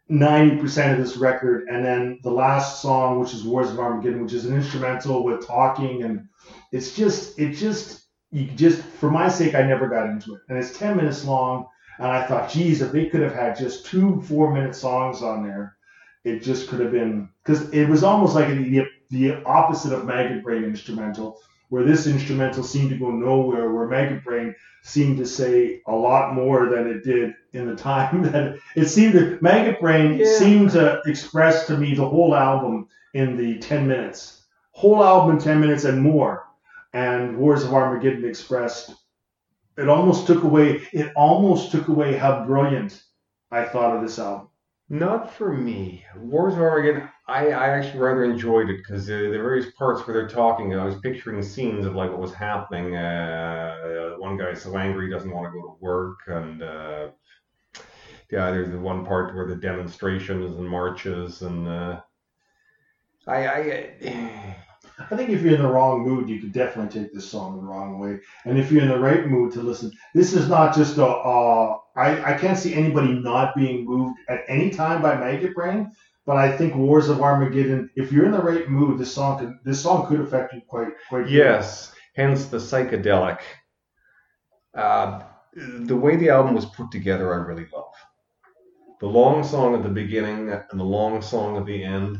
ninety 0.08 0.56
percent 0.56 0.92
of 0.92 1.04
this 1.04 1.16
record, 1.16 1.68
and 1.68 1.84
then 1.84 2.18
the 2.22 2.30
last 2.30 2.82
song, 2.82 3.20
which 3.20 3.34
is 3.34 3.44
"Wars 3.44 3.70
of 3.70 3.78
Armageddon," 3.78 4.22
which 4.22 4.32
is 4.32 4.44
an 4.44 4.54
instrumental 4.54 5.24
with 5.24 5.46
talking, 5.46 6.02
and 6.02 6.28
it's 6.72 6.94
just, 6.94 7.38
it 7.38 7.54
just, 7.54 8.06
you 8.30 8.46
just, 8.52 8.82
for 8.82 9.10
my 9.10 9.28
sake, 9.28 9.54
I 9.54 9.62
never 9.62 9.88
got 9.88 10.08
into 10.08 10.34
it, 10.34 10.42
and 10.48 10.58
it's 10.58 10.78
ten 10.78 10.96
minutes 10.96 11.24
long, 11.24 11.66
and 11.98 12.08
I 12.08 12.26
thought, 12.26 12.50
geez, 12.50 12.82
if 12.82 12.92
they 12.92 13.06
could 13.06 13.22
have 13.22 13.34
had 13.34 13.56
just 13.56 13.86
two 13.86 14.20
four-minute 14.22 14.74
songs 14.74 15.22
on 15.22 15.42
there. 15.44 15.76
It 16.24 16.42
just 16.42 16.68
could 16.68 16.80
have 16.80 16.90
been 16.90 17.28
because 17.44 17.70
it 17.70 17.88
was 17.88 18.02
almost 18.02 18.34
like 18.34 18.48
the, 18.48 18.84
the 19.10 19.34
opposite 19.44 19.92
of 19.92 20.06
Maggot 20.06 20.42
Brain 20.42 20.64
instrumental, 20.64 21.38
where 21.68 21.84
this 21.84 22.06
instrumental 22.06 22.62
seemed 22.62 22.90
to 22.90 22.98
go 22.98 23.10
nowhere, 23.10 23.72
where 23.72 23.88
Maggot 23.88 24.24
Brain 24.24 24.54
seemed 24.82 25.18
to 25.18 25.26
say 25.26 25.82
a 25.86 25.94
lot 25.94 26.34
more 26.34 26.68
than 26.68 26.86
it 26.86 27.02
did 27.04 27.34
in 27.52 27.66
the 27.66 27.74
time 27.90 28.22
that 28.22 28.56
it 28.76 28.86
seemed 28.86 29.14
to 29.14 29.38
Maggot 29.40 29.80
Brain 29.80 30.18
Yeah. 30.18 30.26
seemed 30.38 30.70
to 30.72 31.00
express 31.06 31.66
to 31.66 31.76
me 31.76 31.94
the 31.94 32.08
whole 32.08 32.34
album 32.34 32.88
in 33.14 33.36
the 33.36 33.58
10 33.58 33.86
minutes. 33.88 34.42
Whole 34.72 35.02
album 35.02 35.36
in 35.36 35.42
10 35.42 35.60
minutes 35.60 35.84
and 35.84 36.00
more. 36.00 36.44
And 36.92 37.36
Wars 37.38 37.64
of 37.64 37.74
Armageddon 37.74 38.24
expressed 38.24 38.94
it 39.76 39.88
almost 39.88 40.26
took 40.26 40.42
away 40.42 40.86
it 40.92 41.12
almost 41.14 41.70
took 41.70 41.88
away 41.88 42.16
how 42.16 42.44
brilliant 42.46 43.02
I 43.50 43.64
thought 43.64 43.94
of 43.96 44.02
this 44.02 44.18
album. 44.18 44.48
Not 44.88 45.32
for 45.34 45.52
me. 45.52 46.04
Wars 46.16 46.54
of 46.54 46.60
Armageddon, 46.60 47.08
I, 47.28 47.48
I 47.48 47.68
actually 47.70 47.98
rather 47.98 48.24
enjoyed 48.24 48.70
it 48.70 48.78
because 48.78 49.06
the, 49.06 49.14
the 49.14 49.38
various 49.38 49.72
parts 49.72 50.06
where 50.06 50.14
they're 50.14 50.28
talking, 50.28 50.74
I 50.74 50.84
was 50.84 50.94
picturing 51.00 51.42
scenes 51.42 51.84
of 51.84 51.96
like 51.96 52.10
what 52.10 52.20
was 52.20 52.32
happening. 52.32 52.94
Uh, 52.94 54.14
one 54.18 54.36
guy's 54.36 54.62
so 54.62 54.76
angry 54.76 55.06
he 55.06 55.12
doesn't 55.12 55.32
want 55.32 55.46
to 55.46 55.60
go 55.60 55.66
to 55.66 55.76
work, 55.80 56.18
and 56.28 56.62
uh, 56.62 57.08
yeah, 58.30 58.50
there's 58.50 58.70
the 58.70 58.78
one 58.78 59.04
part 59.04 59.34
where 59.34 59.46
the 59.46 59.56
demonstrations 59.56 60.56
and 60.56 60.68
marches, 60.68 61.42
and 61.42 61.66
uh, 61.66 62.00
I, 63.26 63.46
I 63.48 63.96
I 64.98 65.16
think 65.16 65.30
if 65.30 65.42
you're 65.42 65.54
in 65.54 65.62
the 65.62 65.68
wrong 65.68 66.02
mood, 66.02 66.28
you 66.28 66.40
could 66.40 66.52
definitely 66.52 67.00
take 67.00 67.12
this 67.12 67.28
song 67.28 67.56
the 67.56 67.62
wrong 67.62 67.98
way. 67.98 68.18
And 68.44 68.58
if 68.58 68.72
you're 68.72 68.82
in 68.82 68.88
the 68.88 68.98
right 68.98 69.26
mood 69.26 69.52
to 69.52 69.62
listen, 69.62 69.92
this 70.14 70.32
is 70.32 70.48
not 70.48 70.74
just 70.74 70.96
a. 70.96 71.06
Uh, 71.06 71.78
I, 71.96 72.34
I 72.34 72.38
can't 72.38 72.58
see 72.58 72.74
anybody 72.74 73.12
not 73.12 73.54
being 73.56 73.84
moved 73.84 74.18
at 74.28 74.44
any 74.48 74.70
time 74.70 75.02
by 75.02 75.16
Maggot 75.16 75.54
Brain. 75.54 75.92
But 76.26 76.36
I 76.36 76.56
think 76.56 76.74
Wars 76.74 77.08
of 77.08 77.20
Armageddon. 77.20 77.88
If 77.94 78.10
you're 78.10 78.26
in 78.26 78.32
the 78.32 78.42
right 78.42 78.68
mood, 78.68 78.98
this 78.98 79.14
song 79.14 79.38
could 79.38 79.54
this 79.64 79.80
song 79.80 80.06
could 80.06 80.20
affect 80.20 80.52
you 80.52 80.60
quite 80.68 80.88
quite. 81.08 81.28
yes, 81.28 81.92
hence 82.14 82.46
the 82.46 82.58
psychedelic. 82.58 83.38
Uh, 84.74 85.22
the 85.54 85.96
way 85.96 86.16
the 86.16 86.28
album 86.30 86.54
was 86.54 86.66
put 86.66 86.90
together, 86.90 87.32
I 87.32 87.36
really 87.38 87.66
love. 87.72 87.92
The 89.00 89.06
long 89.06 89.44
song 89.44 89.74
at 89.74 89.82
the 89.82 89.88
beginning 89.88 90.50
and 90.50 90.80
the 90.80 90.84
long 90.84 91.22
song 91.22 91.56
at 91.56 91.64
the 91.64 91.82
end 91.82 92.18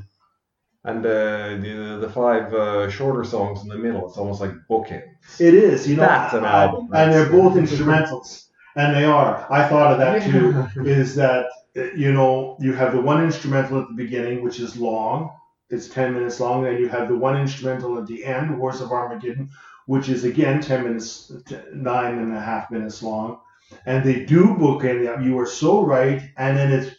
and 0.86 1.04
uh, 1.04 1.56
the 1.60 1.98
the 2.00 2.08
five 2.08 2.54
uh, 2.54 2.88
shorter 2.88 3.24
songs 3.24 3.62
in 3.62 3.68
the 3.68 3.76
middle. 3.76 4.08
It's 4.08 4.16
almost 4.16 4.40
like 4.40 4.52
bookends. 4.70 5.40
It 5.40 5.52
is, 5.54 5.88
you 5.88 5.96
know, 5.96 6.02
That's 6.02 6.34
an 6.34 6.44
album. 6.44 6.88
and 6.94 7.12
they're 7.12 7.28
both 7.28 7.54
instrumentals, 7.54 8.46
and 8.76 8.94
they 8.94 9.04
are. 9.04 9.46
I 9.52 9.68
thought 9.68 9.92
of 9.92 9.98
that 9.98 10.22
too. 10.22 10.66
Is 10.88 11.16
that 11.16 11.46
you 11.94 12.12
know 12.12 12.56
you 12.60 12.72
have 12.72 12.92
the 12.92 13.00
one 13.00 13.22
instrumental 13.24 13.80
at 13.80 13.88
the 13.88 13.94
beginning, 13.94 14.42
which 14.42 14.60
is 14.60 14.76
long. 14.76 15.30
It's 15.70 15.88
ten 15.88 16.14
minutes 16.14 16.40
long. 16.40 16.62
Then 16.64 16.78
you 16.78 16.88
have 16.88 17.08
the 17.08 17.16
one 17.16 17.36
instrumental 17.36 17.98
at 17.98 18.06
the 18.06 18.24
end, 18.24 18.58
Wars 18.58 18.80
of 18.80 18.92
Armageddon, 18.92 19.50
which 19.86 20.08
is 20.08 20.24
again 20.24 20.60
ten 20.60 20.84
minutes, 20.84 21.32
t- 21.46 21.58
nine 21.74 22.18
and 22.18 22.34
a 22.34 22.40
half 22.40 22.70
minutes 22.70 23.02
long. 23.02 23.40
And 23.84 24.04
they 24.04 24.24
do 24.24 24.44
bookend. 24.54 25.00
it. 25.04 25.24
You 25.24 25.38
are 25.40 25.46
so 25.46 25.84
right. 25.84 26.22
And 26.36 26.56
then 26.56 26.72
it's 26.72 26.96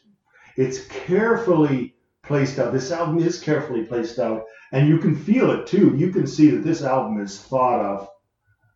it's 0.58 0.86
carefully 0.88 1.96
placed 2.24 2.60
out. 2.60 2.74
This 2.74 2.92
album 2.92 3.20
is 3.20 3.40
carefully 3.40 3.86
placed 3.86 4.20
out, 4.20 4.44
and 4.74 4.88
you 4.88 4.98
can 4.98 5.16
feel 5.16 5.52
it 5.52 5.66
too. 5.66 5.96
You 5.96 6.12
can 6.12 6.28
see 6.28 6.50
that 6.52 6.64
this 6.64 6.84
album 6.84 7.22
is 7.22 7.40
thought 7.40 7.80
of 7.80 8.10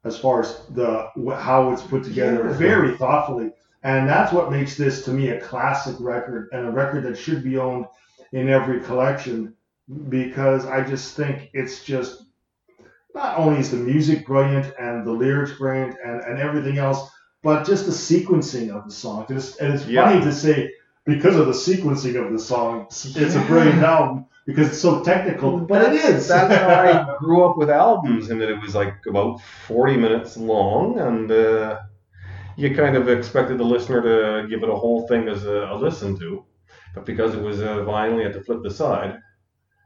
as 0.06 0.18
far 0.18 0.40
as 0.42 0.62
the 0.70 1.10
how 1.36 1.72
it's 1.74 1.82
put 1.84 2.04
together 2.04 2.46
Yeah. 2.46 2.54
very 2.54 2.96
thoughtfully, 2.98 3.52
and 3.84 4.08
that's 4.08 4.32
what 4.32 4.52
makes 4.52 4.76
this 4.78 5.04
to 5.06 5.12
me 5.12 5.30
a 5.30 5.42
classic 5.42 5.96
record 6.00 6.50
and 6.52 6.68
a 6.68 6.72
record 6.72 7.04
that 7.04 7.18
should 7.18 7.44
be 7.44 7.58
owned 7.58 7.86
in 8.32 8.50
every 8.50 8.80
collection 8.82 9.54
because 10.10 10.66
I 10.66 10.84
just 10.84 11.16
think 11.16 11.50
it's 11.54 11.84
just 11.84 12.24
not 13.14 13.38
only 13.38 13.60
is 13.60 13.72
the 13.72 13.78
music 13.78 14.26
brilliant 14.26 14.74
and 14.80 15.06
the 15.06 15.12
lyrics 15.12 15.52
brilliant 15.58 15.98
and, 16.06 16.22
and 16.22 16.40
everything 16.40 16.78
else, 16.78 17.10
but 17.44 17.66
just 17.66 17.86
the 17.86 17.92
sequencing 17.92 18.70
of 18.70 18.86
the 18.86 18.92
song. 18.92 19.26
And 19.30 19.38
it's, 19.38 19.58
and 19.58 19.74
it's 19.74 19.86
Yeah. 19.86 20.08
funny 20.10 20.24
to 20.24 20.32
say 20.32 20.72
because 21.06 21.36
of 21.36 21.48
the 21.48 21.52
sequencing 21.54 22.16
of 22.24 22.32
the 22.32 22.40
song, 22.40 22.86
it's 22.90 23.36
a 23.36 23.44
brilliant 23.48 23.84
album 23.84 24.26
because 24.46 24.68
it's 24.70 24.80
so 24.80 25.04
technical, 25.04 25.60
but 25.60 25.82
it 25.82 25.92
That's- 25.92 26.22
is. 26.22 26.28
That's 26.30 26.54
how 26.56 26.70
I 26.70 27.18
grew 27.20 27.44
up 27.44 27.58
with 27.58 27.70
albums, 27.70 28.30
and 28.30 28.40
that 28.40 28.50
it 28.50 28.62
was 28.62 28.76
like 28.76 28.94
about 29.08 29.42
40 29.68 29.98
minutes 29.98 30.38
long, 30.38 31.00
and 31.00 31.30
uh, 31.32 31.80
you 32.58 32.76
kind 32.76 32.96
of 32.96 33.10
expected 33.10 33.58
the 33.58 33.64
listener 33.64 34.02
to 34.02 34.48
give 34.48 34.64
it 34.64 34.70
a 34.70 34.76
whole 34.76 35.08
thing 35.08 35.28
as 35.28 35.46
a, 35.46 35.70
a 35.72 35.76
listen 35.76 36.18
to. 36.20 36.46
But 36.94 37.06
because 37.06 37.34
it 37.34 37.42
was 37.42 37.62
uh, 37.62 37.78
vinyl, 37.80 38.18
you 38.18 38.24
had 38.24 38.34
to 38.34 38.44
flip 38.44 38.60
the 38.64 38.72
side. 38.72 39.18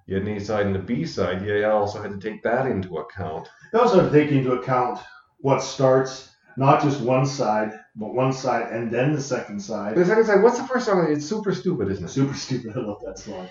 You 0.08 0.16
had 0.16 0.24
an 0.28 0.38
A 0.38 0.40
side 0.40 0.66
and 0.68 0.76
a 0.76 0.80
B 0.80 1.06
side. 1.06 1.46
Yeah, 1.46 1.56
you 1.56 1.66
also 1.68 2.02
had 2.02 2.12
to 2.12 2.20
take 2.30 2.44
that 2.44 2.66
into 2.68 2.98
account. 2.98 3.48
You 3.74 3.80
also 3.80 4.02
have 4.02 4.12
to 4.12 4.20
take 4.20 4.32
into 4.32 4.54
account 4.54 5.00
what 5.40 5.62
starts, 5.62 6.30
not 6.58 6.82
just 6.82 7.02
one 7.02 7.26
side, 7.26 7.74
but 7.96 8.14
one 8.14 8.32
side 8.34 8.72
and 8.72 8.92
then 8.92 9.14
the 9.14 9.22
second 9.22 9.60
side. 9.60 9.96
The 9.96 10.06
second 10.06 10.26
side, 10.26 10.42
what's 10.44 10.58
the 10.60 10.68
first 10.68 10.86
song? 10.86 11.06
It's 11.12 11.26
super 11.26 11.54
stupid, 11.54 11.90
isn't 11.92 12.06
it? 12.06 12.10
Super 12.10 12.34
stupid. 12.36 12.74
I 12.76 12.80
love 12.82 13.02
that 13.06 13.20
song. 13.20 13.48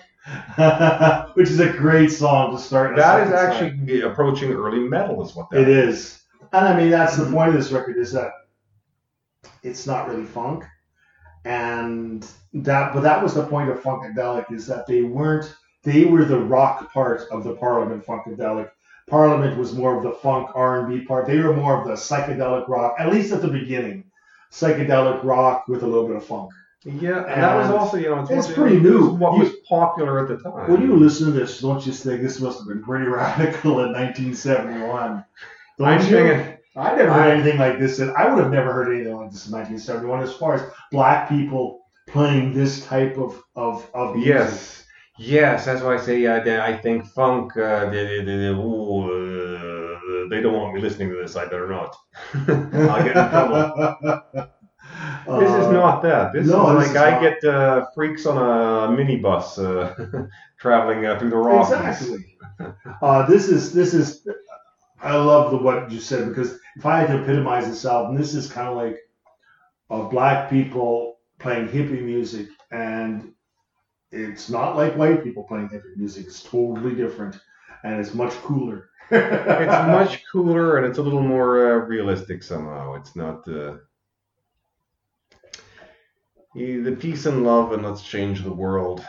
Which 1.35 1.49
is 1.49 1.59
a 1.59 1.71
great 1.71 2.11
song 2.11 2.55
to 2.55 2.61
start. 2.61 2.95
That 2.95 3.21
is 3.27 3.29
second 3.29 3.53
side. 3.53 3.63
actually 3.73 4.01
approaching 4.01 4.51
early 4.51 4.79
metal, 4.79 5.23
is 5.25 5.35
what 5.35 5.49
that 5.51 5.61
It 5.61 5.69
is. 5.69 6.21
And 6.53 6.65
I 6.67 6.75
mean, 6.77 6.89
that's 6.89 7.13
Mm-hmm. 7.15 7.31
the 7.31 7.31
point 7.37 7.49
of 7.49 7.55
this 7.55 7.71
record 7.71 7.97
is 7.97 8.11
that 8.13 8.31
it's 9.65 9.85
not 9.87 10.07
really 10.07 10.25
funk. 10.25 10.63
And 11.43 12.25
that, 12.53 12.93
but 12.93 13.01
that 13.01 13.21
was 13.21 13.33
the 13.33 13.45
point 13.45 13.69
of 13.69 13.79
Funkadelic 13.81 14.51
is 14.51 14.65
that 14.67 14.87
they 14.87 15.03
weren't, 15.03 15.53
they 15.83 16.05
were 16.05 16.25
the 16.25 16.39
rock 16.39 16.91
part 16.91 17.21
of 17.31 17.43
the 17.43 17.53
Parliament 17.55 18.05
Funkadelic. 18.05 18.69
Parliament 19.07 19.57
was 19.57 19.73
more 19.73 19.95
of 19.95 20.01
the 20.03 20.11
funk 20.13 20.49
R&B 20.55 21.05
part. 21.05 21.27
They 21.27 21.37
were 21.39 21.53
more 21.53 21.79
of 21.79 21.87
the 21.87 21.93
psychedelic 21.93 22.67
rock, 22.67 22.95
at 22.97 23.11
least 23.13 23.31
at 23.31 23.41
the 23.41 23.47
beginning. 23.47 24.05
Psychedelic 24.51 25.23
rock 25.23 25.67
with 25.67 25.83
a 25.83 25.87
little 25.87 26.07
bit 26.07 26.15
of 26.15 26.25
funk. 26.25 26.49
Yeah, 26.83 27.23
and 27.25 27.41
that 27.41 27.55
was 27.55 27.71
also, 27.71 27.97
you 27.97 28.09
know, 28.09 28.21
it's, 28.21 28.29
it's 28.31 28.51
pretty 28.51 28.79
new. 28.79 29.09
What 29.09 29.33
You- 29.33 29.39
was 29.43 29.53
popular 29.67 30.19
at 30.21 30.27
the 30.27 30.37
time? 30.37 30.71
When 30.71 30.81
you 30.81 30.95
listen 30.95 31.25
to 31.27 31.31
this, 31.31 31.59
don't 31.59 31.85
you 31.85 31.91
think 31.91 32.21
this 32.21 32.39
must 32.39 32.59
have 32.59 32.67
been 32.67 32.83
pretty 32.83 33.05
radical 33.07 33.79
in 33.83 33.91
1971? 33.93 35.25
Don't 35.77 35.87
I'm 35.87 35.99
you? 35.99 36.05
thinking, 36.05 36.57
I 36.75 36.95
never 36.95 37.13
heard 37.13 37.27
anything 37.27 37.57
like 37.57 37.79
this. 37.79 37.99
and 37.99 38.11
I 38.17 38.27
would 38.29 38.39
have 38.39 38.51
never 38.51 38.73
heard 38.73 38.93
anything 38.93 39.15
like 39.15 39.31
this 39.31 39.45
in 39.47 39.51
1971 39.53 40.21
as 40.21 40.33
far 40.33 40.55
as 40.55 40.63
black 40.91 41.29
people 41.29 41.81
playing 42.07 42.53
this 42.53 42.85
type 42.85 43.17
of 43.17 43.41
of, 43.55 43.89
of 43.93 44.15
music. 44.17 44.25
Yes, 44.25 44.85
yes, 45.17 45.65
that's 45.65 45.81
why 45.81 45.95
I 45.95 45.97
say 45.97 46.25
uh, 46.25 46.63
I 46.63 46.77
think 46.77 47.05
funk. 47.07 47.55
Uh, 47.57 47.89
they, 47.89 48.05
they, 48.05 48.23
they, 48.23 48.47
ooh, 48.47 49.03
uh, 49.03 50.29
they 50.29 50.41
don't 50.41 50.53
want 50.53 50.73
me 50.73 50.81
listening 50.81 51.09
to 51.09 51.15
this. 51.15 51.35
I 51.35 51.45
better 51.45 51.67
not. 51.67 51.95
I'll 52.87 53.03
get 53.03 53.17
in 53.17 53.27
trouble. 53.27 53.69
This 55.37 55.55
is 55.55 55.67
Uh, 55.67 55.71
not 55.71 56.01
that. 56.03 56.33
This 56.33 56.47
no, 56.47 56.67
is 56.67 56.69
this 56.69 56.87
like 56.87 56.95
is 56.95 56.95
I 56.95 57.11
not. 57.11 57.19
get 57.19 57.43
uh, 57.43 57.85
freaks 57.93 58.25
on 58.25 58.37
a 58.37 58.87
minibus 58.95 59.57
uh, 59.57 60.25
traveling 60.59 61.05
uh, 61.05 61.17
through 61.19 61.31
the 61.31 61.37
Rockies. 61.37 62.01
Exactly. 62.01 62.25
Uh, 63.01 63.25
this 63.25 63.49
is 63.49 63.73
this 63.73 63.93
is. 63.93 64.27
I 65.01 65.15
love 65.17 65.51
the 65.51 65.57
what 65.57 65.91
you 65.91 65.99
said 65.99 66.27
because 66.29 66.59
if 66.75 66.85
I 66.85 66.99
had 66.99 67.07
to 67.07 67.23
epitomize 67.23 67.67
this 67.67 67.85
album, 67.85 68.15
this 68.15 68.33
is 68.33 68.51
kind 68.51 68.67
of 68.67 68.75
like 68.75 68.99
of 69.89 70.11
black 70.11 70.49
people 70.49 71.19
playing 71.39 71.67
hippie 71.67 72.01
music, 72.01 72.47
and 72.71 73.33
it's 74.11 74.49
not 74.49 74.75
like 74.75 74.97
white 74.97 75.23
people 75.23 75.43
playing 75.43 75.69
hippie 75.69 75.95
music. 75.95 76.25
It's 76.27 76.43
totally 76.43 76.95
different, 76.95 77.39
and 77.83 77.99
it's 77.99 78.13
much 78.13 78.33
cooler. 78.43 78.89
It's 79.11 79.87
much 79.87 80.23
cooler 80.31 80.77
and 80.77 80.85
it's 80.87 80.97
a 80.97 81.01
little 81.03 81.21
more 81.21 81.73
uh, 81.73 81.85
realistic 81.85 82.41
somehow. 82.41 82.95
It's 82.95 83.15
not 83.15 83.47
uh, 83.47 83.77
the 86.55 86.97
peace 86.99 87.27
and 87.27 87.43
love 87.43 87.71
and 87.73 87.83
let's 87.83 88.01
change 88.01 88.41
the 88.41 88.51
world. 88.51 89.05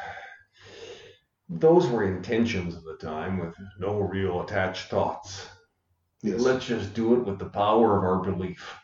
Those 1.48 1.86
were 1.86 2.04
intentions 2.04 2.74
of 2.74 2.84
the 2.84 2.96
time 2.96 3.38
with 3.38 3.54
no 3.78 4.00
real 4.00 4.42
attached 4.42 4.90
thoughts. 4.90 5.46
Yes. 6.22 6.40
Let's 6.40 6.66
just 6.66 6.94
do 6.94 7.14
it 7.14 7.24
with 7.26 7.38
the 7.38 7.46
power 7.46 7.96
of 7.98 8.04
our 8.04 8.32
belief. 8.32 8.74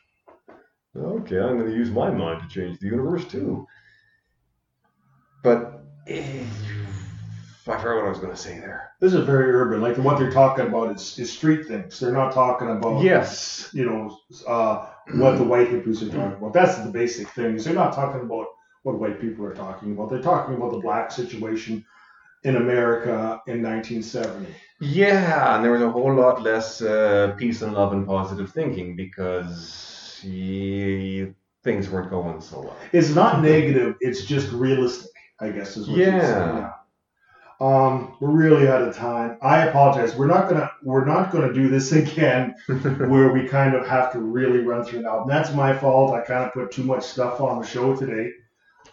Okay, 0.96 1.38
I'm 1.40 1.58
going 1.58 1.70
to 1.70 1.76
use 1.76 1.90
my 1.90 2.10
mind 2.10 2.42
to 2.42 2.48
change 2.48 2.78
the 2.78 2.86
universe 2.86 3.24
too. 3.26 3.66
But 5.42 5.82
eh, 6.06 6.44
I 7.66 7.78
forgot 7.78 7.96
what 7.96 8.04
I 8.04 8.08
was 8.08 8.18
going 8.18 8.32
to 8.32 8.36
say 8.40 8.58
there. 8.58 8.90
This 9.00 9.14
is 9.14 9.24
very 9.24 9.50
urban. 9.52 9.80
Like 9.80 9.96
what 9.98 10.18
they're 10.18 10.30
talking 10.30 10.66
about 10.66 10.94
is, 10.94 11.18
is 11.18 11.32
street 11.32 11.66
things. 11.66 11.98
They're 11.98 12.12
not 12.12 12.32
talking 12.32 12.68
about 12.68 13.02
Yes. 13.02 13.70
you 13.72 13.86
know 13.86 14.16
uh, 14.46 14.86
what 15.14 15.38
the 15.38 15.44
white 15.44 15.68
hippies 15.68 16.02
are 16.02 16.12
talking 16.14 16.36
about. 16.36 16.52
That's 16.52 16.78
the 16.78 16.90
basic 16.90 17.28
things. 17.30 17.64
They're 17.64 17.74
not 17.74 17.94
talking 17.94 18.20
about 18.20 18.46
what 18.82 18.98
white 19.00 19.20
people 19.20 19.44
are 19.46 19.54
talking 19.54 19.92
about. 19.92 20.10
They're 20.10 20.22
talking 20.22 20.54
about 20.56 20.72
the 20.72 20.78
black 20.78 21.10
situation 21.10 21.84
in 22.44 22.56
America 22.56 23.40
in 23.46 23.62
1970. 23.62 24.54
Yeah, 24.80 25.54
and 25.54 25.64
there 25.64 25.72
was 25.72 25.82
a 25.82 25.90
whole 25.90 26.14
lot 26.14 26.42
less 26.42 26.82
uh, 26.82 27.34
peace 27.38 27.62
and 27.62 27.72
love 27.72 27.92
and 27.92 28.06
positive 28.06 28.50
thinking 28.50 28.96
because 28.96 30.18
things 31.62 31.88
weren't 31.88 32.10
going 32.10 32.40
so 32.40 32.60
well. 32.60 32.76
It's 32.92 33.10
not 33.10 33.42
negative. 33.42 33.96
It's 34.00 34.24
just 34.24 34.50
realistic. 34.52 35.10
I 35.40 35.50
guess 35.50 35.76
is 35.76 35.88
what 35.88 35.98
you're 35.98 36.20
saying. 36.20 36.56
Yeah. 36.56 36.72
Um, 37.60 38.16
we're 38.20 38.30
really 38.30 38.68
out 38.68 38.82
of 38.82 38.96
time. 38.96 39.38
I 39.40 39.66
apologize. 39.66 40.16
We're 40.16 40.26
not 40.26 40.48
gonna 40.48 40.70
we're 40.82 41.04
not 41.04 41.30
gonna 41.30 41.52
do 41.52 41.68
this 41.68 41.92
again 42.02 42.54
where 42.66 43.32
we 43.32 43.46
kind 43.46 43.74
of 43.74 43.86
have 43.86 44.12
to 44.12 44.18
really 44.18 44.60
run 44.60 44.84
through 44.84 45.00
an 45.00 45.06
album. 45.06 45.28
That's 45.28 45.52
my 45.54 45.76
fault. 45.76 46.12
I 46.12 46.22
kind 46.22 46.44
of 46.44 46.52
put 46.52 46.72
too 46.72 46.82
much 46.82 47.04
stuff 47.04 47.40
on 47.40 47.60
the 47.60 47.66
show 47.66 47.94
today, 47.94 48.32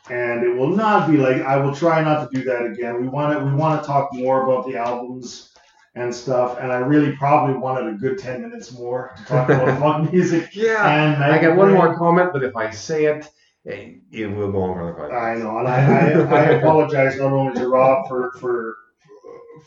and 0.09 0.43
it 0.43 0.55
will 0.55 0.75
not 0.75 1.09
be 1.09 1.17
like 1.17 1.41
I 1.41 1.57
will 1.57 1.75
try 1.75 2.01
not 2.01 2.29
to 2.29 2.37
do 2.37 2.43
that 2.45 2.65
again. 2.65 3.01
We 3.01 3.07
want 3.07 3.37
to 3.37 3.45
we 3.45 3.53
want 3.53 3.81
to 3.81 3.87
talk 3.87 4.13
more 4.13 4.43
about 4.43 4.67
the 4.67 4.77
albums 4.77 5.49
and 5.95 6.13
stuff. 6.13 6.57
And 6.59 6.71
I 6.71 6.77
really 6.77 7.15
probably 7.15 7.55
wanted 7.55 7.93
a 7.93 7.97
good 7.97 8.17
10 8.17 8.41
minutes 8.41 8.71
more 8.71 9.13
to 9.17 9.25
talk 9.25 9.49
about 9.49 9.79
funk 9.81 10.11
music. 10.11 10.49
Yeah. 10.53 10.87
And 10.87 11.23
I 11.23 11.41
got 11.41 11.57
one 11.57 11.73
more 11.73 11.95
comment, 11.95 12.31
but 12.33 12.43
if 12.43 12.55
I 12.55 12.69
say 12.71 13.05
it, 13.05 13.29
it 13.65 14.27
will 14.31 14.51
go 14.51 14.61
on 14.61 14.73
for 14.73 14.81
another 14.81 15.09
five 15.09 15.37
I 15.37 15.39
know, 15.39 15.59
and 15.59 15.67
I, 15.67 16.11
I, 16.11 16.41
I 16.41 16.43
apologize 16.51 17.17
not 17.17 17.33
only 17.33 17.59
to 17.59 17.67
Rob 17.67 18.07
for, 18.07 18.31
for 18.39 18.77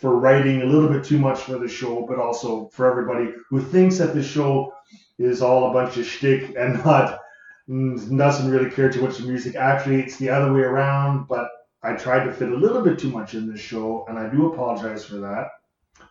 for 0.00 0.16
writing 0.18 0.62
a 0.62 0.64
little 0.64 0.88
bit 0.88 1.04
too 1.04 1.18
much 1.18 1.40
for 1.40 1.58
the 1.58 1.68
show, 1.68 2.04
but 2.08 2.18
also 2.18 2.68
for 2.72 2.90
everybody 2.90 3.32
who 3.48 3.60
thinks 3.60 3.98
that 3.98 4.14
the 4.14 4.22
show 4.22 4.72
is 5.18 5.42
all 5.42 5.70
a 5.70 5.72
bunch 5.72 5.96
of 5.98 6.06
shtick 6.06 6.54
and 6.56 6.82
not 6.84 7.20
doesn't 8.16 8.50
really 8.50 8.70
care 8.70 8.90
too 8.90 9.02
much 9.02 9.18
of 9.18 9.26
music. 9.26 9.56
Actually, 9.56 10.00
it's 10.00 10.16
the 10.16 10.30
other 10.30 10.52
way 10.52 10.60
around. 10.60 11.26
But 11.28 11.50
I 11.82 11.94
tried 11.94 12.24
to 12.24 12.32
fit 12.32 12.50
a 12.50 12.56
little 12.56 12.82
bit 12.82 12.98
too 12.98 13.10
much 13.10 13.34
in 13.34 13.50
this 13.50 13.60
show, 13.60 14.04
and 14.08 14.18
I 14.18 14.28
do 14.28 14.52
apologize 14.52 15.04
for 15.04 15.16
that. 15.16 15.48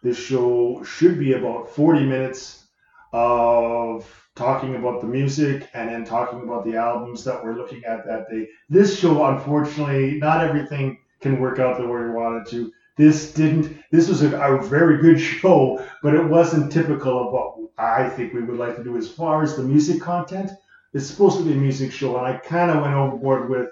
This 0.03 0.18
show 0.18 0.84
should 0.84 1.20
be 1.20 1.34
about 1.34 1.70
40 1.70 2.05
minutes 2.05 2.66
of 3.14 4.22
talking 4.36 4.76
about 4.76 5.01
the 5.01 5.07
music 5.07 5.70
and 5.74 5.89
then 5.89 6.05
talking 6.05 6.41
about 6.43 6.66
the 6.66 6.76
albums 6.76 7.24
that 7.24 7.43
we're 7.43 7.55
looking 7.55 7.84
at 7.86 8.05
that 8.05 8.30
day. 8.30 8.47
This 8.70 8.99
show, 8.99 9.26
unfortunately, 9.26 10.18
not 10.18 10.43
everything 10.43 10.97
can 11.20 11.39
work 11.39 11.59
out 11.59 11.78
the 11.78 11.88
way 11.88 12.01
we 12.01 12.09
wanted 12.09 12.47
to. 12.47 12.72
This 12.97 13.34
didn't. 13.34 13.82
This 13.91 14.09
was 14.09 14.22
a, 14.22 14.38
a 14.38 14.62
very 14.62 15.01
good 15.01 15.20
show, 15.20 15.86
but 16.01 16.16
it 16.16 16.26
wasn't 16.26 16.72
typical 16.72 17.28
of 17.28 17.34
what 17.34 17.72
I 17.78 18.09
think 18.09 18.34
we 18.34 18.41
would 18.41 18.57
like 18.57 18.76
to 18.78 18.84
do 18.84 18.97
as 18.97 19.09
far 19.09 19.43
as 19.43 19.55
the 19.55 19.64
music 19.64 20.01
content. 20.01 20.51
It's 20.93 21.07
supposed 21.07 21.37
to 21.37 21.43
be 21.43 21.53
a 21.53 21.55
music 21.55 21.91
show, 21.91 22.17
and 22.17 22.25
I 22.25 22.37
kind 22.37 22.71
of 22.71 22.81
went 22.81 22.93
overboard 22.93 23.49
with 23.49 23.69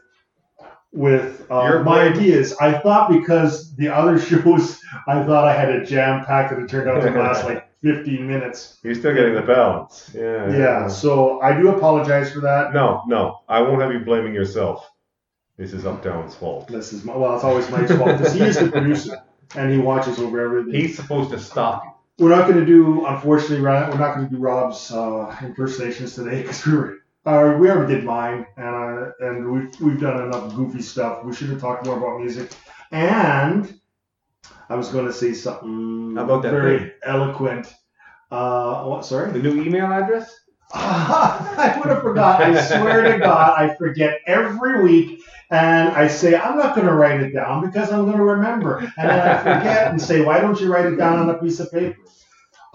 with 0.91 1.45
uh, 1.51 1.83
my 1.83 2.01
ideas. 2.01 2.55
I 2.59 2.79
thought 2.79 3.11
because 3.11 3.75
the 3.75 3.89
other 3.89 4.19
shows, 4.29 4.79
I 5.07 5.23
thought 5.23 5.45
I 5.45 5.53
had 5.53 5.69
a 5.69 5.85
jam 5.85 6.25
packed, 6.25 6.53
and 6.53 6.63
it 6.63 6.69
turned 6.69 6.89
out 6.89 7.01
to 7.01 7.11
last 7.11 7.45
like 7.45 7.69
15 7.83 8.27
minutes. 8.27 8.77
You're 8.83 8.95
still 8.95 9.13
getting 9.13 9.35
the 9.35 9.41
balance. 9.41 10.11
Yeah. 10.13 10.55
Yeah, 10.55 10.87
so 10.87 11.41
I 11.41 11.57
do 11.57 11.69
apologize 11.69 12.33
for 12.33 12.41
that. 12.41 12.73
No, 12.73 13.03
no, 13.07 13.41
I 13.47 13.61
won't 13.61 13.81
have 13.81 13.93
you 13.93 13.99
blaming 13.99 14.33
yourself. 14.33 14.89
This 15.57 15.73
is 15.73 15.85
Uptown's 15.85 16.35
fault. 16.35 16.67
This 16.69 16.93
is 16.93 17.03
my, 17.03 17.15
well, 17.15 17.35
it's 17.35 17.43
always 17.43 17.69
Mike's 17.69 17.91
fault 17.91 18.17
because 18.17 18.33
he 18.33 18.41
is 18.41 18.57
the 18.57 18.71
producer 18.71 19.21
and 19.55 19.71
he 19.71 19.77
watches 19.77 20.19
over 20.19 20.39
everything. 20.39 20.73
He's 20.73 20.95
supposed 20.95 21.31
to 21.31 21.39
stop 21.39 21.83
you. 21.83 22.25
We're 22.25 22.35
not 22.35 22.47
going 22.47 22.59
to 22.59 22.65
do, 22.65 23.05
unfortunately, 23.05 23.61
we're 23.61 23.97
not 23.97 24.15
going 24.15 24.27
to 24.27 24.33
do 24.33 24.41
Rob's 24.41 24.91
uh, 24.91 25.35
impersonations 25.41 26.15
today 26.15 26.41
because 26.41 26.65
we 26.65 26.73
were, 26.73 26.98
uh, 27.25 27.57
we 27.59 27.69
already 27.69 27.95
did 27.95 28.03
mine 28.03 28.45
and 28.57 28.67
uh, 28.75 29.11
and 29.19 29.51
we've 29.51 29.81
we've 29.81 29.99
done 29.99 30.23
enough 30.25 30.55
goofy 30.55 30.81
stuff. 30.81 31.23
We 31.23 31.33
should 31.33 31.49
have 31.49 31.61
talked 31.61 31.85
more 31.85 31.97
about 31.97 32.19
music. 32.19 32.51
And 32.91 33.79
I 34.69 34.75
was 34.75 34.89
going 34.89 35.05
to 35.05 35.13
say 35.13 35.33
something 35.33 36.15
How 36.15 36.23
about 36.23 36.43
that 36.43 36.51
very 36.51 36.79
thing? 36.79 36.91
eloquent. 37.03 37.73
Uh, 38.31 38.83
what? 38.85 39.05
Sorry. 39.05 39.31
The 39.31 39.39
new 39.39 39.61
email 39.61 39.85
address? 39.91 40.33
I 40.73 41.75
would 41.79 41.89
have 41.89 42.03
forgot. 42.03 42.41
I 42.41 42.61
swear 42.61 43.11
to 43.11 43.19
God, 43.19 43.55
I 43.57 43.75
forget 43.75 44.19
every 44.27 44.83
week. 44.83 45.21
And 45.51 45.89
I 45.89 46.07
say, 46.07 46.35
I'm 46.35 46.57
not 46.59 46.75
going 46.75 46.85
to 46.85 46.93
write 46.93 47.21
it 47.21 47.33
down 47.33 47.65
because 47.65 47.91
I'm 47.91 48.05
going 48.05 48.17
to 48.17 48.23
remember. 48.23 48.77
And 48.77 49.09
then 49.09 49.19
I 49.27 49.37
forget 49.39 49.87
and 49.89 49.99
say, 49.99 50.21
why 50.21 50.39
don't 50.39 50.59
you 50.61 50.71
write 50.71 50.85
it 50.85 50.95
down 50.95 51.17
on 51.17 51.29
a 51.31 51.39
piece 51.39 51.59
of 51.59 51.71
paper? 51.71 51.97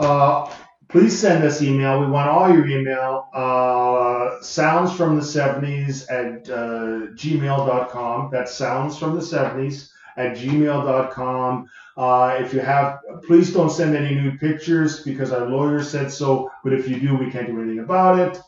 Uh, 0.01 0.53
please 0.95 1.19
send 1.19 1.43
us 1.43 1.61
email. 1.61 1.99
We 1.99 2.07
want 2.07 2.29
all 2.31 2.49
your 2.55 2.69
email. 2.69 3.29
Uh, 3.35 4.41
sounds 4.43 4.93
from 4.93 5.17
the 5.17 5.23
70s 5.23 6.09
at 6.09 6.49
uh, 6.49 7.11
gmail.com. 7.17 8.29
That's 8.31 8.55
sounds 8.55 8.97
from 8.97 9.17
the 9.17 9.21
70s 9.21 9.91
at 10.17 10.37
gmail.com. 10.37 11.69
Uh, 11.97 12.37
if 12.39 12.55
you 12.55 12.61
have, 12.61 13.01
please 13.27 13.53
don't 13.53 13.71
send 13.71 13.97
any 13.97 14.15
nude 14.15 14.39
pictures 14.39 15.03
because 15.03 15.33
our 15.33 15.47
lawyer 15.47 15.83
said 15.83 16.13
so. 16.13 16.49
But 16.63 16.75
if 16.75 16.89
you 16.89 17.01
do, 17.01 17.17
we 17.17 17.29
can't 17.29 17.49
do 17.49 17.61
anything 17.61 17.81
about 17.81 18.21
it. 18.21 18.41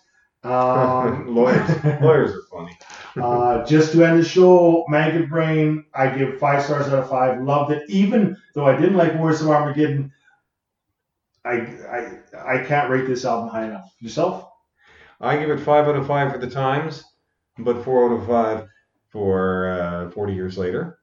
Um, 0.49 1.26
lawyers. 1.34 1.68
Lawyers 2.01 2.30
are 2.30 2.42
funny. 2.53 2.78
uh, 3.20 3.64
just 3.64 3.90
to 3.90 4.05
end 4.05 4.20
the 4.20 4.24
show, 4.24 4.84
Maggot 4.88 5.28
Brain, 5.28 5.84
I 5.92 6.11
give 6.16 6.38
five 6.38 6.62
stars 6.62 6.86
out 6.86 7.01
of 7.01 7.11
five. 7.11 7.42
Loved 7.42 7.72
it, 7.72 7.90
even 7.90 8.36
though 8.55 8.66
I 8.66 8.76
didn't 8.76 8.97
like 8.97 9.18
Wars 9.18 9.42
of 9.42 9.49
Armageddon. 9.49 10.12
I 11.47 11.55
I 11.90 12.55
I 12.55 12.64
can't 12.64 12.90
rate 12.90 13.07
this 13.07 13.24
album 13.24 13.49
high 13.51 13.66
enough. 13.66 13.94
Yourself? 14.01 14.49
I 15.20 15.36
give 15.38 15.51
it 15.51 15.61
five 15.61 15.86
out 15.86 15.97
of 15.97 16.07
five 16.07 16.32
for 16.32 16.38
the 16.38 16.51
times, 16.51 17.05
but 17.59 17.84
four 17.84 18.07
out 18.07 18.20
of 18.20 18.26
five 18.26 18.68
for 19.09 19.70
uh, 19.70 20.11
40 20.11 20.34
years 20.34 20.59
later. 20.59 20.99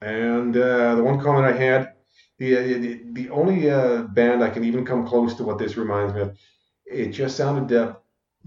And 0.00 0.56
uh, 0.56 0.94
the 0.94 1.02
one 1.02 1.20
comment 1.20 1.44
I 1.46 1.52
had, 1.52 1.92
the 2.38 2.54
the, 2.54 3.00
the 3.12 3.30
only 3.30 3.70
uh, 3.70 4.02
band 4.04 4.42
I 4.42 4.50
can 4.50 4.64
even 4.64 4.86
come 4.86 5.06
close 5.06 5.34
to 5.34 5.44
what 5.44 5.58
this 5.58 5.76
reminds 5.76 6.14
me 6.14 6.22
of, 6.22 6.38
it 6.86 7.08
just 7.10 7.36
sounded 7.36 7.76
uh, 7.76 7.94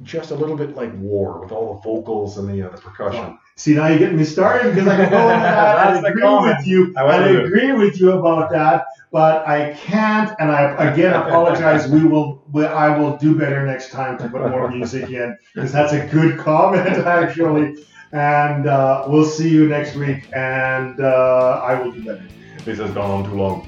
just 0.01 0.31
a 0.31 0.35
little 0.35 0.55
bit 0.55 0.75
like 0.75 0.93
War 0.95 1.41
with 1.41 1.51
all 1.51 1.75
the 1.75 1.81
vocals 1.81 2.37
and 2.37 2.49
the, 2.49 2.67
uh, 2.67 2.75
the 2.75 2.81
percussion. 2.81 3.37
See, 3.61 3.75
now 3.75 3.89
you're 3.89 3.99
getting 3.99 4.17
me 4.17 4.23
started 4.23 4.73
because 4.73 4.87
I 4.87 4.95
can 4.97 5.11
go 5.11 5.29
into 5.29 5.43
that. 5.43 5.77
I 5.77 6.09
agree 6.09 6.49
with 6.49 6.65
you. 6.65 6.95
I 6.97 7.01
I 7.03 7.27
agree 7.27 7.73
with 7.73 7.99
you 7.99 8.13
about 8.13 8.49
that, 8.49 8.87
but 9.11 9.47
I 9.47 9.73
can't. 9.73 10.33
And 10.39 10.51
I 10.51 10.91
again 10.91 11.13
apologize. 11.21 11.87
We 11.87 12.03
will. 12.03 12.41
We, 12.51 12.65
I 12.65 12.97
will 12.97 13.17
do 13.17 13.37
better 13.37 13.63
next 13.63 13.91
time 13.91 14.17
to 14.17 14.27
put 14.29 14.41
more 14.49 14.71
music 14.71 15.11
in 15.11 15.37
because 15.53 15.71
that's 15.71 15.93
a 15.93 16.07
good 16.07 16.39
comment 16.39 17.05
actually. 17.05 17.85
And 18.13 18.65
uh, 18.65 19.05
we'll 19.07 19.25
see 19.29 19.49
you 19.49 19.69
next 19.69 19.93
week. 19.95 20.27
And 20.33 20.99
uh, 20.99 21.61
I 21.63 21.79
will 21.79 21.91
do 21.91 22.03
better. 22.03 22.27
This 22.65 22.79
has 22.79 22.89
gone 22.95 23.11
on 23.11 23.29
too 23.29 23.35
long. 23.35 23.67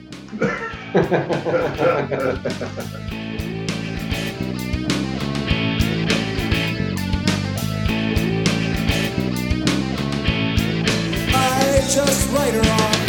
Just 11.93 12.27
write 12.31 12.55
her 12.55 12.59
on 12.59 13.02